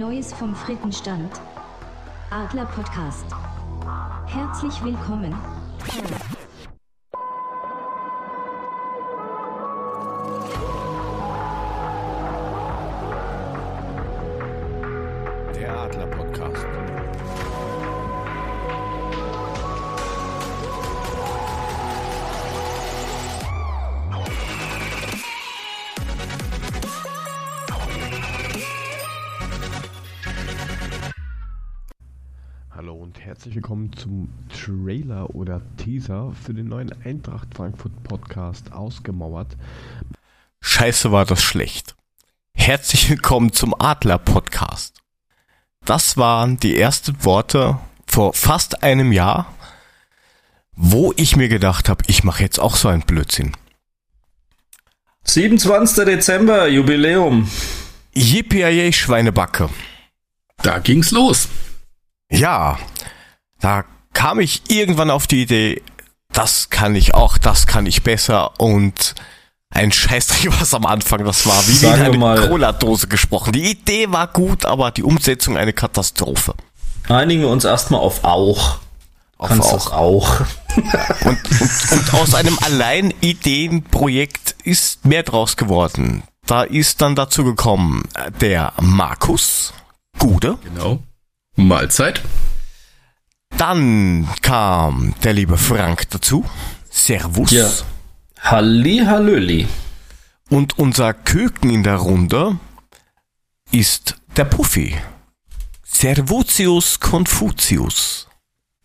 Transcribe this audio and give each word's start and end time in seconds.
Neues 0.00 0.32
vom 0.32 0.54
Frittenstand. 0.54 1.30
Adler 2.30 2.64
Podcast. 2.64 3.26
Herzlich 4.24 4.82
willkommen. 4.82 5.34
Teaser 36.00 36.32
für 36.42 36.54
den 36.54 36.68
neuen 36.68 36.94
Eintracht 37.04 37.48
Frankfurt 37.54 38.02
Podcast 38.04 38.72
ausgemauert. 38.72 39.56
Scheiße 40.62 41.12
war 41.12 41.26
das 41.26 41.42
schlecht. 41.42 41.94
Herzlich 42.54 43.10
willkommen 43.10 43.52
zum 43.52 43.74
Adler 43.78 44.18
Podcast. 44.18 45.02
Das 45.84 46.16
waren 46.16 46.56
die 46.58 46.78
ersten 46.78 47.22
Worte 47.24 47.78
vor 48.06 48.32
fast 48.32 48.82
einem 48.82 49.12
Jahr, 49.12 49.54
wo 50.72 51.12
ich 51.16 51.36
mir 51.36 51.48
gedacht 51.48 51.88
habe, 51.90 52.02
ich 52.06 52.24
mache 52.24 52.42
jetzt 52.42 52.58
auch 52.58 52.76
so 52.76 52.88
einen 52.88 53.02
Blödsinn. 53.02 53.52
27. 55.24 56.06
Dezember, 56.06 56.66
Jubiläum. 56.68 57.48
Yippie 58.14 58.92
Schweinebacke. 58.92 59.68
Da 60.62 60.78
ging's 60.78 61.10
los. 61.10 61.48
Ja, 62.30 62.78
da 63.60 63.84
kam 64.12 64.40
ich 64.40 64.62
irgendwann 64.68 65.10
auf 65.10 65.26
die 65.26 65.42
Idee, 65.42 65.82
das 66.32 66.70
kann 66.70 66.94
ich 66.94 67.14
auch, 67.14 67.38
das 67.38 67.66
kann 67.66 67.86
ich 67.86 68.02
besser 68.02 68.58
und 68.60 69.14
ein 69.70 69.92
Scheißdreck, 69.92 70.50
was 70.60 70.74
am 70.74 70.86
Anfang 70.86 71.24
das 71.24 71.46
war, 71.46 71.66
wie 71.68 71.72
Sagen 71.72 72.00
in 72.00 72.06
eine 72.08 72.18
mal- 72.18 72.48
Cola-Dose 72.48 73.06
gesprochen. 73.08 73.52
Die 73.52 73.70
Idee 73.70 74.10
war 74.10 74.26
gut, 74.28 74.64
aber 74.64 74.90
die 74.90 75.02
Umsetzung 75.02 75.56
eine 75.56 75.72
Katastrophe. 75.72 76.54
Einigen 77.08 77.42
wir 77.42 77.48
uns 77.48 77.64
erstmal 77.64 78.00
auf 78.00 78.24
auch. 78.24 78.78
Auf 79.38 79.48
Kannst 79.48 79.72
auch. 79.72 79.92
auch. 79.92 80.40
Und, 81.24 81.38
und, 81.50 81.92
und 81.92 82.14
aus 82.14 82.34
einem 82.34 82.56
allein 82.62 83.12
Ideenprojekt 83.20 84.54
ist 84.64 85.04
mehr 85.04 85.22
draus 85.24 85.56
geworden. 85.56 86.22
Da 86.46 86.62
ist 86.62 87.00
dann 87.00 87.16
dazu 87.16 87.42
gekommen 87.44 88.04
der 88.40 88.72
Markus 88.80 89.72
Gude, 90.18 90.58
Genau. 90.62 91.00
Mahlzeit. 91.56 92.20
Dann 93.60 94.26
kam 94.42 95.14
der 95.22 95.34
liebe 95.34 95.58
Frank 95.58 96.08
dazu, 96.10 96.44
Servus. 96.90 97.50
Ja. 97.50 97.70
Halli, 98.40 99.02
hallöli. 99.04 99.68
Und 100.48 100.78
unser 100.78 101.12
Köken 101.12 101.68
in 101.70 101.82
der 101.82 101.96
Runde 101.96 102.58
ist 103.70 104.16
der 104.36 104.46
Puffy. 104.46 104.96
Servutius 105.84 107.00
Confucius. 107.00 108.26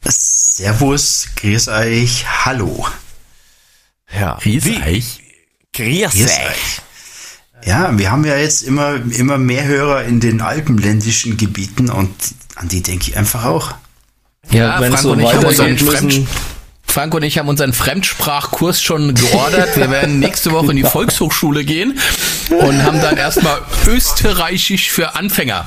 Servus, 0.04 1.30
grüß 1.38 1.70
euch, 1.70 2.26
hallo. 2.45 2.86
Ja, 4.14 4.38
Grüß 4.42 4.66
wie- 4.66 4.83
euch. 4.83 5.22
Grüß 5.73 6.11
Grüß 6.11 6.22
euch. 6.32 6.49
euch. 6.49 6.82
Ja, 7.66 7.98
wir 7.98 8.11
haben 8.11 8.26
ja 8.26 8.36
jetzt 8.36 8.61
immer, 8.64 8.95
immer 9.14 9.38
mehr 9.38 9.66
Hörer 9.66 10.04
in 10.04 10.20
den 10.20 10.42
alpenländischen 10.42 11.38
Gebieten 11.38 11.89
und 11.89 12.14
an 12.55 12.67
die 12.67 12.83
denke 12.83 13.10
ich 13.10 13.17
einfach 13.17 13.45
auch. 13.45 13.73
Ja, 14.52 14.80
wenn 14.80 14.92
Frank 14.92 15.04
so 15.04 15.11
und 15.11 15.20
ich 15.20 15.26
haben 15.33 15.45
unseren 15.45 15.72
weitergeht, 15.72 15.86
müssen, 15.86 16.10
Fremd 16.11 16.28
Frank 16.88 17.14
und 17.14 17.23
ich 17.23 17.38
haben 17.38 17.50
unseren 17.50 17.73
Fremdsprachkurs 17.73 18.82
schon 18.82 19.14
geordert. 19.16 19.76
Wir 19.76 19.89
werden 19.92 20.20
nächste 20.22 20.52
Woche 20.52 20.72
in 20.72 20.78
die 20.78 20.83
Volkshochschule 20.83 21.66
gehen 21.66 22.00
und 22.50 22.84
haben 22.84 23.02
dann 23.02 23.17
erstmal 23.17 23.60
Österreichisch 23.88 24.92
für 24.92 25.16
Anfänger. 25.16 25.66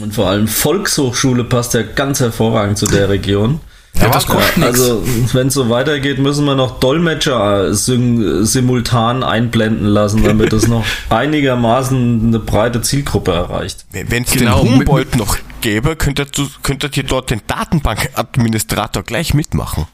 und 0.00 0.14
vor 0.14 0.28
allem 0.28 0.48
Volkshochschule 0.48 1.44
passt 1.44 1.74
ja 1.74 1.82
ganz 1.82 2.20
hervorragend 2.20 2.78
zu 2.78 2.86
der 2.86 3.08
Region. 3.10 3.60
Ja, 4.00 4.08
das 4.08 4.26
kostet 4.26 4.56
nix. 4.56 4.68
Also, 4.70 5.02
wenn 5.32 5.48
es 5.48 5.54
so 5.54 5.68
weitergeht, 5.68 6.18
müssen 6.18 6.44
wir 6.46 6.54
noch 6.54 6.80
Dolmetscher 6.80 7.68
äh, 7.68 7.74
simultan 7.74 9.22
einblenden 9.22 9.86
lassen, 9.86 10.24
damit 10.24 10.52
es 10.52 10.66
noch 10.66 10.84
einigermaßen 11.10 12.28
eine 12.28 12.38
breite 12.38 12.80
Zielgruppe 12.80 13.32
erreicht. 13.32 13.84
Wenn 13.92 14.24
es 14.24 14.32
Genau, 14.32 14.62
den 14.62 14.78
Humboldt 14.78 15.16
noch 15.16 15.36
gäbe, 15.60 15.94
könntet, 15.96 16.36
du, 16.38 16.48
könntet 16.62 16.96
ihr 16.96 17.04
dort 17.04 17.30
den 17.30 17.42
Datenbankadministrator 17.46 19.02
gleich 19.02 19.34
mitmachen. 19.34 19.86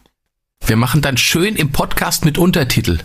Wir 0.65 0.77
machen 0.77 1.03
dann 1.03 1.17
schön 1.17 1.57
im 1.57 1.73
Podcast 1.73 2.25
mit 2.25 2.39
Untertitel. 2.39 2.99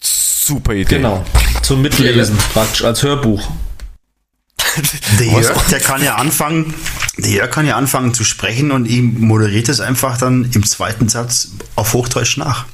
Super 0.00 0.74
Idee. 0.74 0.96
Genau. 0.96 1.24
Zum 1.62 1.82
Mitlesen, 1.82 2.36
praktisch 2.52 2.84
als 2.84 3.02
Hörbuch. 3.02 3.48
Der? 5.18 5.26
Jörg, 5.26 5.66
der 5.70 5.80
kann 5.80 6.02
ja 6.04 6.16
anfangen, 6.16 6.74
der 7.16 7.30
Jörg 7.30 7.50
kann 7.50 7.66
ja 7.66 7.76
anfangen 7.76 8.14
zu 8.14 8.24
sprechen 8.24 8.70
und 8.70 8.86
ihm 8.86 9.16
moderiert 9.20 9.68
es 9.68 9.80
einfach 9.80 10.18
dann 10.18 10.50
im 10.54 10.64
zweiten 10.64 11.08
Satz 11.08 11.48
auf 11.74 11.94
Hochdeutsch 11.94 12.36
nach. 12.36 12.66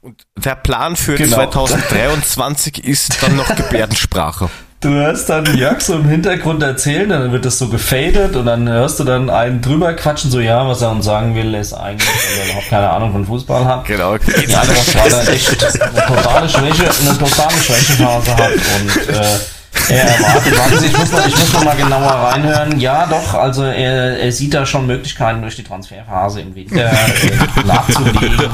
Und 0.00 0.22
der 0.36 0.54
Plan 0.54 0.94
für 0.96 1.16
Genau. 1.16 1.36
2023 1.36 2.84
ist 2.84 3.22
dann 3.22 3.36
noch 3.36 3.54
Gebärdensprache. 3.54 4.48
Du 4.80 4.90
hörst 4.90 5.28
dann 5.28 5.56
Jörg 5.58 5.80
so 5.80 5.94
im 5.94 6.04
Hintergrund 6.08 6.62
erzählen, 6.62 7.08
dann 7.08 7.32
wird 7.32 7.44
das 7.44 7.58
so 7.58 7.66
gefadet 7.66 8.36
und 8.36 8.46
dann 8.46 8.68
hörst 8.68 9.00
du 9.00 9.02
dann 9.02 9.28
einen 9.28 9.60
drüber 9.60 9.92
quatschen, 9.94 10.30
so 10.30 10.38
ja, 10.38 10.68
was 10.68 10.82
er 10.82 10.92
uns 10.92 11.04
sagen 11.04 11.34
will, 11.34 11.52
ist 11.54 11.72
eigentlich, 11.72 12.08
dass 12.08 12.38
er 12.38 12.44
überhaupt 12.44 12.68
keine 12.68 12.88
Ahnung 12.90 13.10
von 13.10 13.26
Fußball 13.26 13.64
hat. 13.64 13.86
Genau. 13.86 14.12
Geht's 14.12 14.52
Ja, 14.52 14.62
das 14.64 14.94
war 14.94 15.08
dann 15.08 15.26
echt 15.26 15.82
eine 15.82 16.06
totale 16.06 16.48
Schwäche, 16.48 16.84
eine 17.00 17.18
totale 17.18 17.56
Schwächephase 17.60 18.36
hat 18.36 18.52
und 18.52 19.08
äh, 19.16 19.38
er 19.88 20.02
erwartet, 20.02 20.58
warten 20.58 20.78
Sie, 20.78 20.86
ich 20.86 20.98
muss, 20.98 21.12
noch, 21.12 21.26
ich 21.26 21.36
muss 21.36 21.52
noch 21.52 21.64
mal 21.64 21.76
genauer 21.76 22.10
reinhören. 22.10 22.80
Ja, 22.80 23.06
doch, 23.06 23.34
also 23.34 23.64
er, 23.64 24.18
er 24.18 24.32
sieht 24.32 24.54
da 24.54 24.66
schon 24.66 24.86
Möglichkeiten 24.86 25.40
durch 25.40 25.56
die 25.56 25.64
Transferphase 25.64 26.40
im 26.40 26.54
Winter 26.54 26.90
äh, 26.90 27.66
nachzulegen. 27.66 28.50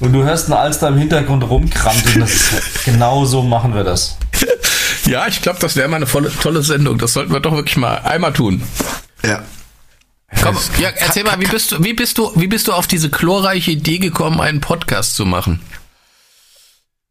Und 0.00 0.12
du 0.12 0.24
hörst 0.24 0.46
einen 0.46 0.60
Alster 0.60 0.88
im 0.88 0.98
Hintergrund 0.98 1.48
rumkranteln. 1.48 2.20
Das, 2.20 2.84
genau 2.84 3.24
so 3.24 3.42
machen 3.42 3.74
wir 3.74 3.84
das. 3.84 4.16
Ja, 5.06 5.26
ich 5.26 5.42
glaube, 5.42 5.58
das 5.60 5.76
wäre 5.76 5.88
mal 5.88 5.96
eine 5.96 6.06
volle, 6.06 6.30
tolle 6.30 6.62
Sendung. 6.62 6.98
Das 6.98 7.12
sollten 7.12 7.32
wir 7.32 7.40
doch 7.40 7.52
wirklich 7.52 7.76
mal 7.76 7.98
einmal 7.98 8.32
tun. 8.32 8.62
Ja. 9.24 9.42
Komm, 10.40 10.56
Jörg, 10.78 10.94
erzähl 10.96 11.24
mal, 11.24 11.38
wie 11.40 11.46
bist 11.46 11.72
du, 11.72 11.84
wie 11.84 11.92
bist 11.92 12.18
du, 12.18 12.32
wie 12.36 12.46
bist 12.46 12.66
du 12.66 12.72
auf 12.72 12.86
diese 12.86 13.10
glorreiche 13.10 13.72
Idee 13.72 13.98
gekommen, 13.98 14.40
einen 14.40 14.60
Podcast 14.60 15.14
zu 15.14 15.26
machen? 15.26 15.60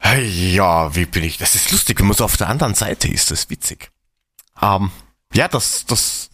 Ja, 0.04 0.96
wie 0.96 1.06
bin 1.06 1.24
ich? 1.24 1.38
Das 1.38 1.56
ist 1.56 1.72
lustig, 1.72 2.00
wenn 2.00 2.08
man 2.08 2.18
so 2.18 2.26
auf 2.26 2.38
der 2.38 2.50
anderen 2.50 2.76
Seite 2.76 3.08
ist, 3.08 3.32
das 3.32 3.42
ist 3.42 3.50
witzig. 3.50 3.92
Ähm, 4.62 4.92
ja, 5.34 5.48
das, 5.48 5.86
das 5.86 6.30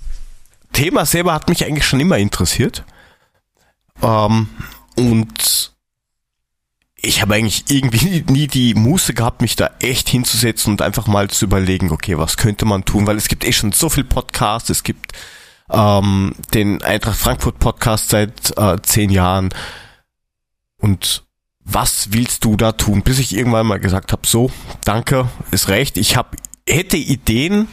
Thema 0.74 1.06
selber 1.06 1.34
hat 1.34 1.50
mich 1.50 1.66
eigentlich 1.66 1.86
schon 1.86 2.00
immer 2.00 2.18
interessiert. 2.18 2.84
Ähm, 4.02 4.50
und 4.96 5.74
ich 6.96 7.22
habe 7.22 7.36
eigentlich 7.36 7.66
irgendwie 7.70 8.06
nie, 8.06 8.24
nie 8.28 8.48
die 8.48 8.74
Muße 8.74 9.14
gehabt, 9.14 9.42
mich 9.42 9.56
da 9.56 9.70
echt 9.80 10.10
hinzusetzen 10.10 10.72
und 10.74 10.82
einfach 10.82 11.08
mal 11.08 11.30
zu 11.30 11.46
überlegen, 11.46 11.92
okay, 11.92 12.18
was 12.18 12.38
könnte 12.38 12.66
man 12.66 12.86
tun? 12.86 13.06
Weil 13.06 13.18
es 13.18 13.28
gibt 13.28 13.46
eh 13.46 13.54
schon 13.54 13.72
so 13.72 13.90
viel 13.90 14.04
Podcasts, 14.04 14.70
es 14.70 14.84
gibt 14.84 15.14
ähm, 15.70 16.34
den 16.54 16.82
Eintracht 16.82 17.18
Frankfurt 17.18 17.60
Podcast 17.60 18.10
seit 18.10 18.58
äh, 18.58 18.82
zehn 18.82 19.10
Jahren 19.10 19.50
und 20.78 21.27
was 21.70 22.14
willst 22.14 22.46
du 22.46 22.56
da 22.56 22.72
tun? 22.72 23.04
Bis 23.04 23.20
ich 23.20 23.36
irgendwann 23.36 23.68
mal 23.68 23.80
gesagt 23.80 24.14
habe, 24.14 24.26
so, 24.26 24.50
danke, 24.86 25.28
ist 25.52 25.68
recht, 25.68 25.98
ich 25.98 26.16
hab, 26.16 26.36
hätte 26.68 26.98
Ideen 26.98 27.68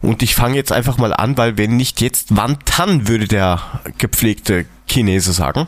und 0.00 0.22
ich 0.22 0.34
fange 0.34 0.54
jetzt 0.54 0.70
einfach 0.70 0.98
mal 0.98 1.12
an, 1.12 1.36
weil 1.36 1.58
wenn 1.58 1.76
nicht 1.76 2.00
jetzt, 2.00 2.36
wann 2.36 2.58
dann, 2.76 3.08
würde 3.08 3.26
der 3.26 3.82
gepflegte 3.98 4.66
Chinese 4.88 5.32
sagen. 5.32 5.66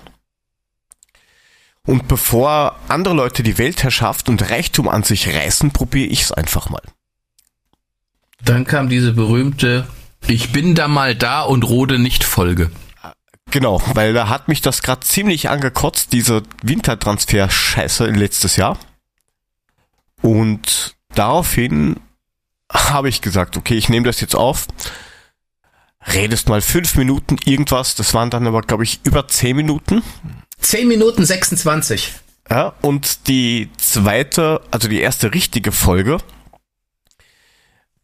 Und 1.84 2.08
bevor 2.08 2.76
andere 2.88 3.14
Leute 3.14 3.42
die 3.42 3.58
Weltherrschaft 3.58 4.28
und 4.28 4.50
Reichtum 4.50 4.88
an 4.88 5.02
sich 5.02 5.28
reißen, 5.28 5.72
probiere 5.72 6.08
ich 6.08 6.22
es 6.22 6.32
einfach 6.32 6.70
mal. 6.70 6.82
Dann 8.44 8.64
kam 8.64 8.88
diese 8.88 9.12
berühmte 9.12 9.86
Ich 10.28 10.52
bin 10.52 10.74
da 10.74 10.88
mal 10.88 11.14
da 11.14 11.42
und 11.42 11.64
rode 11.64 11.98
nicht 11.98 12.24
Folge. 12.24 12.70
Genau, 13.50 13.80
weil 13.94 14.12
da 14.12 14.28
hat 14.28 14.48
mich 14.48 14.60
das 14.60 14.82
gerade 14.82 15.00
ziemlich 15.00 15.48
angekotzt, 15.48 16.12
diese 16.12 16.42
Wintertransfer-Scheiße 16.62 18.06
letztes 18.06 18.56
Jahr. 18.56 18.78
Und 20.20 20.96
daraufhin 21.14 22.00
habe 22.72 23.08
ich 23.08 23.20
gesagt, 23.20 23.56
okay, 23.56 23.74
ich 23.74 23.88
nehme 23.88 24.06
das 24.06 24.20
jetzt 24.20 24.34
auf. 24.34 24.66
Redest 26.12 26.48
mal 26.48 26.60
fünf 26.60 26.96
Minuten 26.96 27.36
irgendwas, 27.44 27.94
das 27.94 28.14
waren 28.14 28.30
dann 28.30 28.46
aber, 28.46 28.62
glaube 28.62 28.84
ich, 28.84 29.00
über 29.04 29.26
zehn 29.28 29.56
Minuten. 29.56 30.02
10 30.58 30.88
Minuten 30.88 31.24
26. 31.24 32.12
Ja, 32.50 32.74
und 32.80 33.28
die 33.28 33.70
zweite, 33.76 34.62
also 34.70 34.88
die 34.88 35.00
erste 35.00 35.34
richtige 35.34 35.72
Folge, 35.72 36.18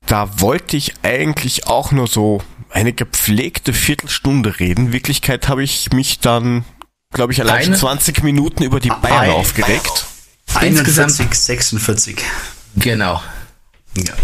da 0.07 0.41
wollte 0.41 0.77
ich 0.77 0.95
eigentlich 1.03 1.67
auch 1.67 1.93
nur 1.93 2.09
so 2.09 2.43
eine 2.73 2.93
gepflegte 2.93 3.73
Viertelstunde 3.73 4.59
reden. 4.59 4.87
In 4.87 4.93
Wirklichkeit 4.93 5.49
habe 5.49 5.63
ich 5.63 5.93
mich 5.93 6.19
dann, 6.21 6.65
glaube 7.13 7.33
ich, 7.33 7.41
allein 7.41 7.67
Eine- 7.67 7.77
20 7.77 8.23
Minuten 8.23 8.63
über 8.63 8.81
die 8.81 8.89
Bayern 8.89 9.19
Ei. 9.19 9.31
aufgeregt. 9.33 10.07
41, 10.55 11.35
46. 11.35 12.19
Genau. 12.77 13.23
Ja. 13.97 14.15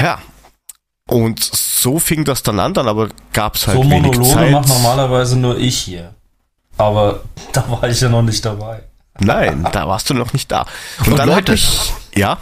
Ja. 0.00 0.22
Und 1.06 1.42
so 1.42 1.98
fing 1.98 2.24
das 2.24 2.42
dann 2.42 2.58
an, 2.60 2.72
dann 2.74 2.88
aber 2.88 3.08
gab 3.32 3.56
es 3.56 3.66
halt 3.66 3.76
So 3.76 3.84
wenig 3.84 4.02
Monologe 4.16 4.30
Zeit. 4.34 4.50
macht 4.52 4.68
normalerweise 4.68 5.36
nur 5.36 5.58
ich 5.58 5.78
hier. 5.78 6.14
Aber 6.76 7.22
da 7.52 7.68
war 7.70 7.84
ich 7.88 8.00
ja 8.00 8.08
noch 8.08 8.22
nicht 8.22 8.44
dabei. 8.44 8.82
Nein, 9.20 9.68
da 9.70 9.86
warst 9.86 10.10
du 10.10 10.14
noch 10.14 10.32
nicht 10.32 10.50
da. 10.50 10.66
Und, 11.00 11.08
Und 11.12 11.16
dann 11.18 11.28
Leute- 11.28 11.36
hat 11.42 11.48
mich, 11.50 11.92
ja, 12.16 12.38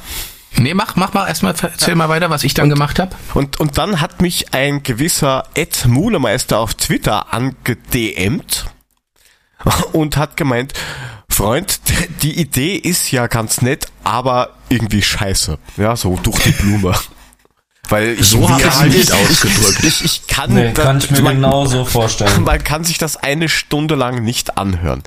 Nee, 0.59 0.75
mach, 0.75 0.97
mach 0.97 1.13
mal 1.15 1.27
erstmal, 1.27 1.55
erzähl 1.61 1.95
mal 1.95 2.09
weiter, 2.09 2.31
was 2.31 2.45
ich 2.45 2.55
dann 2.55 2.69
gemacht 2.69 2.99
habe. 2.99 3.15
und, 3.35 3.59
und 3.59 3.79
dann 3.79 4.01
hat 4.01 4.21
mich 4.21 4.53
ein 4.55 4.83
gewisser 4.83 5.45
Ed 5.55 5.87
Mulemeister 5.87 6.59
auf 6.59 6.75
Twitter 6.75 7.33
angedmt 7.33 8.67
und 9.93 10.17
hat 10.17 10.37
gemeint, 10.37 10.73
Freund, 11.29 11.81
die 12.23 12.39
Idee 12.39 12.77
ist 12.77 13.11
ja 13.11 13.27
ganz 13.27 13.63
nett, 13.63 13.87
aber 14.05 14.51
irgendwie 14.69 15.03
scheiße. 15.03 15.59
Ja, 15.79 15.97
so 15.97 16.17
durch 16.23 16.39
die 16.43 16.51
Blume. 16.53 16.95
Weil 17.89 18.11
ich, 18.19 18.29
So 18.29 18.49
hab 18.49 18.61
ja, 18.61 18.69
ich's 18.69 18.81
nicht 18.83 19.09
ich- 19.09 19.13
ausgedrückt. 19.13 19.85
Ich, 19.85 20.05
ich 20.05 20.27
kann, 20.27 20.53
Nee, 20.55 20.73
da- 20.73 20.85
kann 20.85 20.99
ich 20.99 21.11
mir 21.11 21.23
man, 21.23 21.37
genau 21.37 21.67
so 21.67 21.85
vorstellen. 21.85 22.43
man 22.45 22.63
kann 22.63 22.85
sich 22.85 22.99
das 22.99 23.17
eine 23.17 23.49
Stunde 23.49 23.95
lang 23.97 24.23
nicht 24.23 24.57
anhören. 24.59 25.03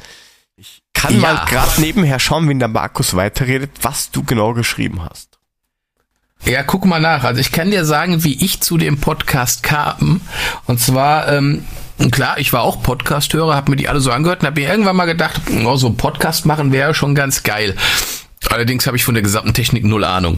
Ich 0.58 0.82
kann 0.94 1.14
Ja. 1.14 1.20
mal 1.22 1.46
gerade 1.46 1.80
nebenher 1.82 2.20
schauen, 2.20 2.50
wenn 2.50 2.60
der 2.60 2.68
Markus 2.68 3.16
weiterredet, 3.16 3.72
was 3.82 4.12
du 4.12 4.24
genau 4.24 4.54
geschrieben 4.54 5.02
hast. 5.04 5.35
Ja, 6.46 6.62
guck 6.62 6.86
mal 6.86 7.00
nach. 7.00 7.24
Also 7.24 7.42
ich 7.42 7.52
kann 7.52 7.72
dir 7.72 7.86
sagen, 7.86 8.24
wie 8.24 8.44
ich 8.44 8.62
zu 8.62 8.78
dem 8.78 9.00
Podcast 9.00 9.64
kam. 9.64 10.22
Und 10.68 10.80
zwar, 10.80 11.32
ähm, 11.32 11.64
klar, 12.12 12.38
ich 12.38 12.54
war 12.54 12.62
auch 12.62 12.84
Podcast-Hörer, 12.84 13.56
habe 13.56 13.72
mir 13.72 13.78
die 13.78 13.90
alle 13.90 14.00
so 14.00 14.12
angehört 14.12 14.42
und 14.42 14.48
habe 14.48 14.62
mir 14.62 14.70
irgendwann 14.70 14.96
mal 14.96 15.06
gedacht, 15.06 15.42
oh, 15.66 15.76
so 15.76 15.88
ein 15.88 15.98
Podcast 15.98 16.46
machen 16.46 16.72
wäre 16.72 16.94
schon 16.94 17.16
ganz 17.16 17.42
geil. 17.42 17.76
Allerdings 18.50 18.86
habe 18.86 18.96
ich 18.96 19.04
von 19.04 19.16
der 19.16 19.24
gesamten 19.24 19.54
Technik 19.56 19.86
null 19.86 20.04
Ahnung. 20.04 20.38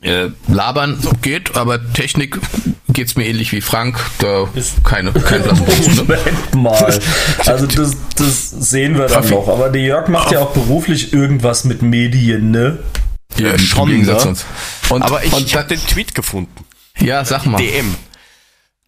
Äh, 0.00 0.30
labern 0.48 0.98
geht, 1.22 1.56
aber 1.56 1.92
Technik 1.92 2.40
geht's 2.88 3.14
mir 3.14 3.24
ähnlich 3.24 3.52
wie 3.52 3.60
Frank. 3.60 4.00
Da 4.18 4.48
ist 4.54 4.82
keine, 4.82 5.12
kein 5.12 5.42
ne? 5.42 5.52
Moment 5.96 6.54
mal. 6.56 6.98
Also 7.46 7.66
das, 7.68 7.96
das 8.16 8.50
sehen 8.50 8.98
wir 8.98 9.06
dann 9.06 9.28
noch. 9.30 9.46
Aber 9.46 9.68
der 9.68 9.82
Jörg 9.82 10.08
macht 10.08 10.32
ja 10.32 10.40
auch 10.40 10.50
beruflich 10.50 11.12
irgendwas 11.12 11.62
mit 11.62 11.82
Medien, 11.82 12.50
ne? 12.50 12.80
Ja, 13.38 13.52
Im 13.52 13.58
schon, 13.58 13.88
Gegensatz 13.88 14.24
ne? 14.24 14.30
uns. 14.30 14.44
Und, 14.88 15.02
Aber 15.02 15.24
ich 15.24 15.32
und 15.32 15.54
habe 15.54 15.68
den 15.68 15.84
Tweet 15.86 16.14
gefunden. 16.14 16.64
ja, 16.98 17.24
sag 17.24 17.46
mal. 17.46 17.56
DM. 17.58 17.94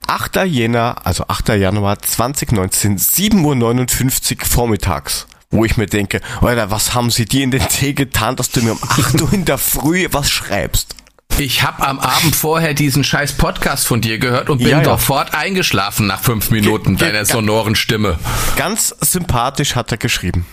8. 0.06 0.36
Jänner, 0.44 0.96
also 1.04 1.24
8. 1.28 1.48
Januar 1.50 1.98
2019, 2.00 2.98
7.59 2.98 4.38
Uhr 4.40 4.46
vormittags. 4.46 5.26
Wo 5.50 5.64
ich 5.64 5.76
mir 5.76 5.86
denke, 5.86 6.20
Alter, 6.40 6.70
was 6.70 6.94
haben 6.94 7.10
sie 7.10 7.24
dir 7.26 7.44
in 7.44 7.50
den 7.52 7.66
Tee 7.68 7.94
getan, 7.94 8.36
dass 8.36 8.50
du 8.50 8.60
mir 8.60 8.72
um 8.72 8.78
8 8.82 9.20
Uhr 9.22 9.32
in 9.32 9.44
der 9.44 9.56
Früh 9.58 10.06
was 10.10 10.30
schreibst? 10.30 10.96
Ich 11.38 11.62
habe 11.62 11.84
am 11.86 11.98
Abend 11.98 12.36
vorher 12.36 12.74
diesen 12.74 13.02
scheiß 13.02 13.32
Podcast 13.32 13.86
von 13.86 14.00
dir 14.00 14.18
gehört 14.18 14.50
und 14.50 14.58
bin 14.58 14.68
Ja, 14.68 14.78
ja. 14.78 14.84
sofort 14.84 15.34
eingeschlafen 15.34 16.06
nach 16.06 16.20
fünf 16.20 16.50
Minuten 16.50 16.96
deiner 16.96 17.24
sonoren 17.24 17.74
Stimme. 17.74 18.18
Ganz 18.56 18.94
sympathisch 19.00 19.74
hat 19.74 19.90
er 19.90 19.96
geschrieben. 19.98 20.46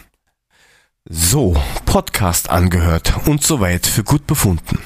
So, 1.10 1.60
Podcast 1.86 2.50
angehört 2.50 3.14
und 3.26 3.44
soweit 3.44 3.88
für 3.88 4.04
gut 4.04 4.28
befunden. 4.28 4.80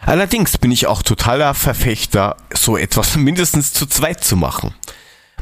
Allerdings 0.00 0.56
bin 0.56 0.72
ich 0.72 0.86
auch 0.86 1.02
totaler 1.02 1.52
Verfechter, 1.54 2.36
so 2.54 2.76
etwas 2.78 3.16
mindestens 3.16 3.72
zu 3.72 3.86
zweit 3.86 4.24
zu 4.24 4.36
machen. 4.36 4.74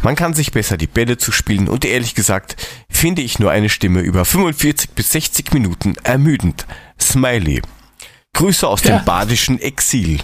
Man 0.02 0.16
kann 0.16 0.34
sich 0.34 0.50
besser 0.52 0.76
die 0.76 0.88
Bälle 0.88 1.16
zu 1.16 1.32
spielen 1.32 1.68
und 1.68 1.84
ehrlich 1.84 2.14
gesagt 2.14 2.56
finde 2.90 3.22
ich 3.22 3.38
nur 3.38 3.50
eine 3.50 3.68
Stimme 3.70 4.00
über 4.00 4.24
45 4.24 4.90
bis 4.90 5.10
60 5.10 5.52
Minuten 5.54 5.94
ermüdend. 6.02 6.66
Smiley. 7.00 7.62
Grüße 8.34 8.66
aus 8.66 8.82
Ja. 8.82 8.98
dem 8.98 9.04
badischen 9.04 9.58
Exil. 9.60 10.20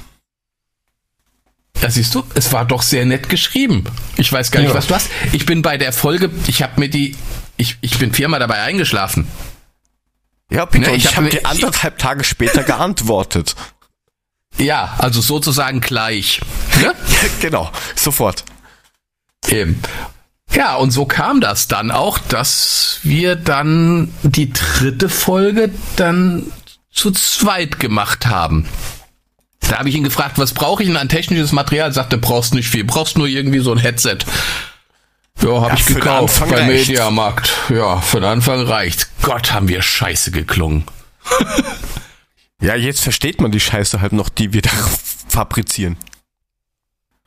Da 1.80 1.90
siehst 1.90 2.14
du, 2.14 2.22
es 2.34 2.52
war 2.52 2.64
doch 2.66 2.82
sehr 2.82 3.06
nett 3.06 3.28
geschrieben. 3.30 3.84
Ich 4.16 4.30
weiß 4.30 4.50
gar 4.50 4.60
nicht, 4.60 4.70
Ja. 4.70 4.74
was 4.74 4.88
du 4.88 4.94
hast. 4.94 5.08
Ich 5.32 5.46
bin 5.46 5.62
bei 5.62 5.78
der 5.78 5.92
Folge, 5.92 6.30
ich 6.46 6.62
habe 6.62 6.78
mir 6.78 6.88
die, 6.90 7.16
ich, 7.56 7.78
ich 7.80 7.98
bin 7.98 8.12
viermal 8.12 8.40
dabei 8.40 8.60
eingeschlafen. 8.62 9.26
Ja, 10.52 10.66
bitte, 10.66 10.90
Ne, 10.90 10.96
ich 10.96 11.04
ich 11.04 11.10
hab 11.10 11.16
habe 11.16 11.30
dir 11.30 11.46
anderthalb 11.46 11.98
Tage 11.98 12.24
später 12.24 12.62
geantwortet. 12.62 13.54
Ja, 14.58 14.96
also 14.98 15.22
sozusagen 15.22 15.80
gleich. 15.80 16.42
Ne? 16.78 16.94
genau, 17.40 17.72
sofort. 17.96 18.44
Eben. 19.48 19.80
Ja, 20.52 20.76
und 20.76 20.90
so 20.90 21.06
kam 21.06 21.40
das 21.40 21.68
dann 21.68 21.90
auch, 21.90 22.18
dass 22.18 23.00
wir 23.02 23.34
dann 23.36 24.12
die 24.22 24.52
dritte 24.52 25.08
Folge 25.08 25.70
dann 25.96 26.52
zu 26.92 27.10
zweit 27.12 27.80
gemacht 27.80 28.26
haben. 28.26 28.68
Da 29.60 29.78
habe 29.78 29.88
ich 29.88 29.94
ihn 29.94 30.04
gefragt, 30.04 30.38
was 30.38 30.52
brauche 30.52 30.82
ich 30.82 30.88
denn 30.90 30.98
an 30.98 31.08
technisches 31.08 31.52
Material? 31.52 31.88
Er 31.88 31.94
sagte, 31.94 32.18
brauchst 32.18 32.52
nicht 32.52 32.68
viel, 32.68 32.84
brauchst 32.84 33.16
nur 33.16 33.26
irgendwie 33.26 33.60
so 33.60 33.72
ein 33.72 33.78
Headset. 33.78 34.18
Ja, 35.40 35.48
habe 35.62 35.68
Ja, 35.68 35.74
ich 35.74 35.86
gekauft 35.86 36.42
Anfang 36.42 36.50
bei 36.50 36.60
reicht's. 36.66 36.88
Mediamarkt. 36.88 37.52
Ja, 37.70 38.00
für 38.00 38.20
den 38.20 38.28
Anfang 38.30 38.60
reicht. 38.62 39.08
Gott, 39.22 39.52
haben 39.52 39.68
wir 39.68 39.82
scheiße 39.82 40.30
geklungen. 40.30 40.84
Ja, 42.60 42.76
jetzt 42.76 43.00
versteht 43.00 43.40
man 43.40 43.50
die 43.50 43.58
Scheiße 43.58 44.00
halt 44.00 44.12
noch, 44.12 44.28
die 44.28 44.52
wir 44.52 44.62
da 44.62 44.70
fabrizieren. 45.28 45.96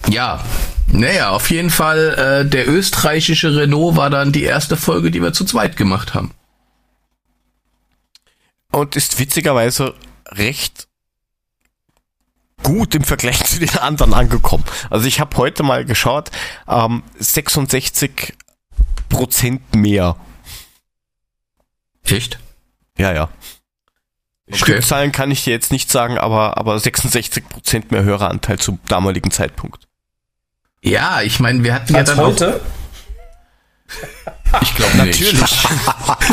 Ja, 0.08 0.42
naja, 0.88 1.32
auf 1.32 1.50
jeden 1.52 1.70
Fall, 1.72 2.46
äh, 2.46 2.50
der 2.50 2.70
österreichische 2.70 3.54
Renault 3.54 3.98
war 3.98 4.10
dann 4.10 4.32
die 4.32 4.44
erste 4.44 4.78
Folge, 4.78 5.12
die 5.12 5.22
wir 5.22 5.34
zu 5.34 5.44
zweit 5.44 5.76
gemacht 5.76 6.14
haben. 6.14 6.32
Und 8.72 8.96
ist 8.96 9.20
witzigerweise 9.20 9.94
recht 10.30 10.88
gut 12.66 12.96
im 12.96 13.04
Vergleich 13.04 13.44
zu 13.46 13.60
den 13.60 13.78
anderen 13.78 14.14
angekommen. 14.14 14.66
Also 14.90 15.06
ich 15.06 15.20
habe 15.20 15.38
heute 15.38 15.64
mal 15.64 15.86
geschaut, 15.86 16.32
ähm, 16.68 17.04
66 17.20 18.34
Prozent 19.08 19.76
mehr. 19.76 20.18
Echt? 22.04 22.40
Ja, 22.98 23.14
ja. 23.14 23.30
Stückzahlen 24.52 25.12
kann 25.12 25.32
ich 25.32 25.44
dir 25.44 25.52
jetzt 25.52 25.72
nicht 25.72 25.90
sagen, 25.90 26.18
aber, 26.18 26.58
aber 26.58 26.78
66 26.78 27.48
Prozent 27.48 27.92
mehr 27.92 28.04
Höreranteil 28.04 28.60
zum 28.60 28.80
damaligen 28.88 29.32
Zeitpunkt. 29.32 29.88
Ja, 30.82 31.22
ich 31.22 31.40
meine, 31.40 31.64
wir 31.64 31.74
hatten 31.74 31.94
ja 31.94 32.00
Als 32.00 32.10
dann 32.10 32.18
heute. 32.18 32.62
Ich 34.62 34.76
glaube 34.76 34.98
natürlich. 34.98 35.68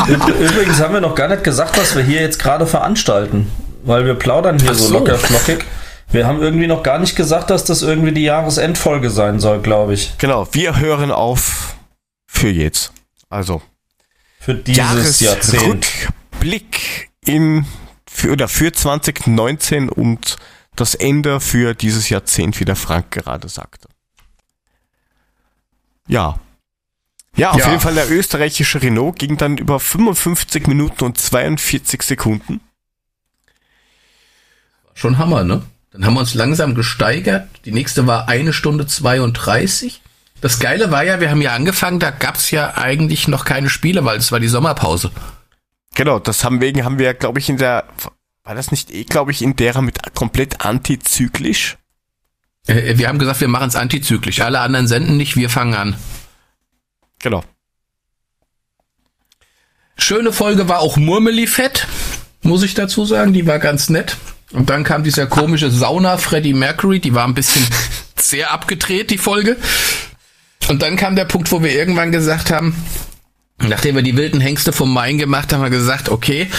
Übrigens 0.07 0.79
haben 0.79 0.93
wir 0.93 1.01
noch 1.01 1.15
gar 1.15 1.27
nicht 1.27 1.43
gesagt, 1.43 1.77
was 1.77 1.95
wir 1.95 2.03
hier 2.03 2.21
jetzt 2.21 2.39
gerade 2.39 2.67
veranstalten. 2.67 3.51
Weil 3.83 4.05
wir 4.05 4.13
plaudern 4.13 4.59
hier 4.59 4.73
so 4.75 4.85
so. 4.85 4.93
locker 4.93 5.17
flockig. 5.17 5.65
Wir 6.13 6.27
haben 6.27 6.41
irgendwie 6.41 6.67
noch 6.67 6.83
gar 6.83 6.99
nicht 6.99 7.15
gesagt, 7.15 7.49
dass 7.49 7.65
das 7.65 7.81
irgendwie 7.81 8.11
die 8.13 8.21
Jahresendfolge 8.23 9.09
sein 9.09 9.39
soll, 9.39 9.61
glaube 9.61 9.95
ich. 9.95 10.15
Genau, 10.19 10.47
wir 10.53 10.79
hören 10.79 11.11
auf 11.11 11.75
für 12.27 12.49
jetzt. 12.49 12.93
Also 13.29 13.61
Für 14.39 14.53
dieses 14.53 15.19
Jahrzehnt. 15.19 15.85
Jahresrückblick 15.87 17.09
in 17.25 17.65
für, 18.07 18.31
oder 18.31 18.47
für 18.47 18.71
2019 18.71 19.89
und 19.89 20.37
das 20.75 20.93
Ende 20.93 21.39
für 21.39 21.73
dieses 21.73 22.09
Jahrzehnt, 22.09 22.59
wie 22.59 22.65
der 22.65 22.75
Frank 22.75 23.09
gerade 23.09 23.49
sagte. 23.49 23.87
Ja. 26.07 26.39
Ja, 27.35 27.51
auf 27.51 27.59
Ja. 27.59 27.69
jeden 27.69 27.79
Fall 27.79 27.95
der 27.95 28.11
österreichische 28.11 28.83
Renault 28.83 29.17
ging 29.17 29.37
dann 29.37 29.57
über 29.57 29.79
55 29.79 30.67
Minuten 30.67 31.05
und 31.05 31.17
42 31.17 32.03
Sekunden. 32.03 32.61
Schon 34.93 35.17
Hammer, 35.17 35.43
ne? 35.43 35.63
Dann 35.93 36.05
haben 36.05 36.15
wir 36.15 36.21
uns 36.21 36.33
langsam 36.33 36.75
gesteigert. 36.75 37.47
Die 37.65 37.71
nächste 37.71 38.07
war 38.07 38.27
eine 38.27 38.51
Stunde 38.51 38.87
32. 38.87 40.01
Das 40.41 40.59
Geile 40.59 40.91
war 40.91 41.03
ja, 41.03 41.21
wir 41.21 41.29
haben 41.29 41.41
ja 41.41 41.53
angefangen, 41.53 41.99
da 41.99 42.11
gab's 42.11 42.51
ja 42.51 42.75
eigentlich 42.75 43.27
noch 43.27 43.45
keine 43.45 43.69
Spiele, 43.69 44.03
weil 44.03 44.17
es 44.17 44.31
war 44.31 44.41
die 44.41 44.49
Sommerpause. 44.49 45.11
Genau, 45.95 46.19
das 46.19 46.43
haben 46.43 46.59
wegen 46.59 46.83
haben 46.83 46.99
wir, 46.99 47.13
glaube 47.13 47.39
ich, 47.39 47.47
in 47.47 47.57
der 47.57 47.85
war 48.43 48.55
das 48.55 48.71
nicht 48.71 48.91
eh, 48.91 49.05
glaube 49.05 49.31
ich, 49.31 49.41
in 49.41 49.55
derer 49.55 49.81
mit 49.81 50.13
komplett 50.15 50.65
antizyklisch? 50.65 51.77
Äh, 52.67 52.97
wir 52.97 53.07
haben 53.07 53.19
gesagt, 53.19 53.39
wir 53.39 53.47
machen's 53.47 53.75
antizyklisch. 53.75 54.41
Alle 54.41 54.59
anderen 54.59 54.87
senden 54.87 55.15
nicht, 55.15 55.35
wir 55.35 55.49
fangen 55.49 55.75
an. 55.75 55.95
Genau. 57.19 57.43
Schöne 59.97 60.33
Folge 60.33 60.67
war 60.67 60.79
auch 60.79 60.97
Murmelifett, 60.97 61.87
muss 62.41 62.63
ich 62.63 62.73
dazu 62.73 63.05
sagen. 63.05 63.31
Die 63.31 63.47
war 63.47 63.59
ganz 63.59 63.89
nett. 63.89 64.17
Und 64.53 64.69
dann 64.69 64.83
kam 64.83 65.03
dieser 65.03 65.25
komische 65.27 65.69
Sauna 65.71 66.17
Freddie 66.17 66.53
Mercury. 66.53 66.99
Die 66.99 67.13
war 67.13 67.25
ein 67.27 67.33
bisschen 67.33 67.65
sehr 68.15 68.51
abgedreht, 68.51 69.09
die 69.09 69.17
Folge. 69.17 69.57
Und 70.69 70.81
dann 70.81 70.95
kam 70.95 71.15
der 71.15 71.25
Punkt, 71.25 71.51
wo 71.51 71.61
wir 71.61 71.73
irgendwann 71.73 72.11
gesagt 72.11 72.51
haben, 72.51 72.75
nachdem 73.59 73.95
wir 73.95 74.03
die 74.03 74.15
wilden 74.15 74.39
Hengste 74.39 74.71
vom 74.71 74.93
Main 74.93 75.17
gemacht 75.17 75.51
haben, 75.51 75.61
haben 75.61 75.71
wir 75.71 75.77
gesagt, 75.77 76.09
okay, 76.09 76.49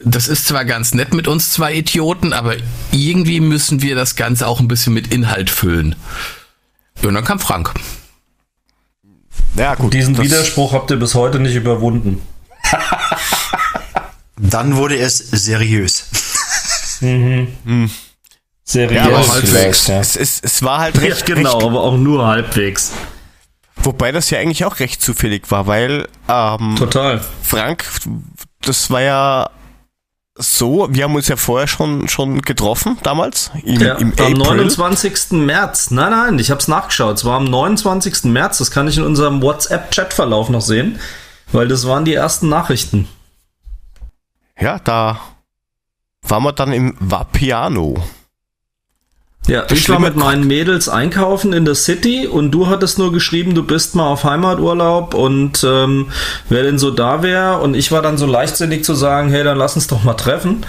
das 0.00 0.28
ist 0.28 0.46
zwar 0.46 0.64
ganz 0.64 0.94
nett 0.94 1.12
mit 1.12 1.28
uns 1.28 1.50
zwei 1.52 1.74
Idioten, 1.74 2.32
aber 2.32 2.54
irgendwie 2.92 3.40
müssen 3.40 3.82
wir 3.82 3.94
das 3.94 4.16
Ganze 4.16 4.46
auch 4.46 4.60
ein 4.60 4.68
bisschen 4.68 4.94
mit 4.94 5.12
Inhalt 5.12 5.50
füllen. 5.50 5.96
Und 7.02 7.14
dann 7.14 7.24
kam 7.24 7.38
Frank. 7.40 7.72
Ja, 9.56 9.74
gut. 9.74 9.92
Diesen 9.92 10.14
das- 10.14 10.24
Widerspruch 10.24 10.72
habt 10.72 10.90
ihr 10.90 10.96
bis 10.96 11.14
heute 11.14 11.38
nicht 11.40 11.54
überwunden. 11.54 12.22
Dann 14.36 14.76
wurde 14.76 14.96
es 14.98 15.16
seriös. 15.18 16.06
Seriös 18.64 18.94
Ja, 18.94 19.04
aber 19.04 19.28
halbwegs. 19.28 19.86
ja. 19.88 20.00
Es, 20.00 20.16
es, 20.16 20.40
es 20.42 20.62
war 20.62 20.78
halt 20.78 20.96
Ja, 20.96 21.02
recht, 21.02 21.26
genau, 21.26 21.52
recht 21.54 21.64
aber 21.66 21.80
auch 21.82 21.96
nur 21.96 22.26
halbwegs. 22.26 22.92
Wobei 23.76 24.12
das 24.12 24.30
ja 24.30 24.38
eigentlich 24.38 24.64
auch 24.64 24.78
recht 24.80 25.02
zufällig 25.02 25.50
war, 25.50 25.66
weil 25.66 26.08
ähm, 26.28 26.76
Total. 26.78 27.20
Frank, 27.42 27.84
das 28.62 28.90
war 28.90 29.02
ja 29.02 29.50
so, 30.36 30.88
wir 30.90 31.04
haben 31.04 31.14
uns 31.14 31.28
ja 31.28 31.36
vorher 31.36 31.68
schon, 31.68 32.08
schon 32.08 32.40
getroffen 32.42 32.98
damals, 33.02 33.50
im, 33.62 33.80
Ja, 33.80 33.94
im 33.96 34.12
am 34.12 34.12
April. 34.14 34.34
29. 34.38 35.32
März. 35.32 35.90
Nein, 35.90 36.10
nein, 36.10 36.38
ich 36.38 36.50
habe 36.50 36.60
es 36.60 36.66
nachgeschaut. 36.66 37.18
Es 37.18 37.24
war 37.24 37.36
am 37.36 37.44
29. 37.44 38.24
März. 38.24 38.58
Das 38.58 38.70
kann 38.72 38.88
ich 38.88 38.96
in 38.96 39.04
unserem 39.04 39.42
WhatsApp-Chatverlauf 39.42 40.48
noch 40.48 40.62
sehen, 40.62 40.98
weil 41.52 41.68
das 41.68 41.86
waren 41.86 42.04
die 42.04 42.14
ersten 42.14 42.48
Nachrichten. 42.48 43.06
Ja, 44.58 44.78
da 44.78 45.20
waren 46.26 46.42
wir 46.42 46.52
dann 46.52 46.72
im 46.72 46.96
Vapiano. 47.00 48.02
Ja, 49.46 49.62
Das 49.62 49.78
ich 49.78 49.88
war 49.90 49.98
mit 49.98 50.16
meinen 50.16 50.46
Mädels 50.46 50.88
einkaufen 50.88 51.52
in 51.52 51.66
der 51.66 51.74
City 51.74 52.26
und 52.26 52.50
du 52.50 52.66
hattest 52.68 52.98
nur 52.98 53.12
geschrieben, 53.12 53.54
du 53.54 53.62
bist 53.62 53.94
mal 53.94 54.06
auf 54.08 54.24
Heimaturlaub 54.24 55.12
und 55.12 55.62
ähm, 55.64 56.10
wer 56.48 56.62
denn 56.62 56.78
so 56.78 56.90
da 56.90 57.22
wäre. 57.22 57.58
Und 57.60 57.74
ich 57.74 57.92
war 57.92 58.00
dann 58.00 58.16
so 58.16 58.24
leichtsinnig 58.24 58.84
zu 58.84 58.94
sagen, 58.94 59.28
hey, 59.30 59.44
dann 59.44 59.58
lass 59.58 59.74
uns 59.74 59.86
doch 59.86 60.02
mal 60.02 60.14
treffen. 60.14 60.64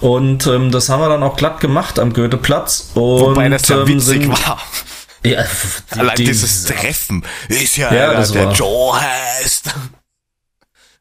Und 0.00 0.48
ähm, 0.48 0.72
das 0.72 0.88
haben 0.88 1.00
wir 1.00 1.08
dann 1.08 1.22
auch 1.22 1.36
glatt 1.36 1.60
gemacht 1.60 2.00
am 2.00 2.12
Goetheplatz. 2.12 2.90
Und, 2.94 3.02
Wobei 3.20 3.48
das 3.48 3.68
ja 3.68 3.82
ähm, 3.82 3.86
witzig 3.88 4.02
sind- 4.24 4.28
war. 4.30 4.60
Ja, 5.24 5.44
die- 5.94 5.98
Allein 6.00 6.16
die- 6.16 6.24
dieses 6.24 6.64
Treffen 6.64 7.24
ist 7.48 7.76
ja, 7.76 7.92
Ja, 7.94 8.04
einer, 8.10 8.14
das 8.20 8.32
der 8.32 8.50
Joe 8.50 9.00
heißt. 9.00 9.70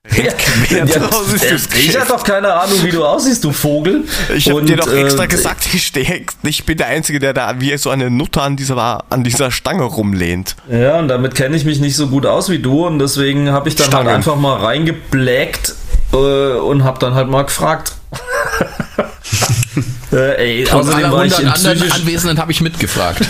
Ja, 0.09 0.23
äh, 0.23 1.79
ich 1.79 1.97
habe 1.97 2.07
doch 2.07 2.23
keine 2.23 2.53
Ahnung, 2.53 2.83
wie 2.83 2.91
du 2.91 3.05
aussiehst, 3.05 3.43
du 3.43 3.51
Vogel. 3.51 4.05
Ich 4.35 4.49
habe 4.49 4.63
dir 4.63 4.77
doch 4.77 4.91
extra 4.91 5.25
äh, 5.25 5.27
gesagt, 5.27 5.67
ich 5.73 5.85
stehe, 5.85 6.25
ich 6.43 6.65
bin 6.65 6.77
der 6.77 6.87
Einzige, 6.87 7.19
der 7.19 7.33
da 7.33 7.59
wie 7.59 7.77
so 7.77 7.89
eine 7.89 8.09
Nutter 8.09 8.41
an 8.41 8.55
dieser, 8.55 9.03
an 9.09 9.23
dieser 9.23 9.51
Stange 9.51 9.83
rumlehnt. 9.83 10.55
Ja, 10.71 10.99
und 10.99 11.09
damit 11.09 11.35
kenne 11.35 11.57
ich 11.57 11.65
mich 11.65 11.79
nicht 11.79 11.95
so 11.95 12.07
gut 12.07 12.25
aus 12.25 12.49
wie 12.49 12.59
du 12.59 12.87
und 12.87 12.99
deswegen 12.99 13.51
habe 13.51 13.69
ich 13.69 13.75
dann 13.75 13.87
Stangen. 13.87 14.07
halt 14.07 14.17
einfach 14.17 14.37
mal 14.37 14.57
reingeblägt 14.57 15.75
äh, 16.13 16.15
und 16.15 16.83
habe 16.83 16.99
dann 16.99 17.13
halt 17.13 17.27
mal 17.27 17.43
gefragt. 17.43 17.93
äh, 20.11 20.59
ey, 20.59 20.65
Von 20.65 20.81
außerdem 20.81 21.11
war 21.11 21.25
ich 21.25 21.37
100 21.37 21.41
im 21.41 21.71
anderen 21.71 21.91
Anwesenden 21.91 22.39
habe 22.39 22.51
ich 22.51 22.61
mitgefragt. 22.61 23.21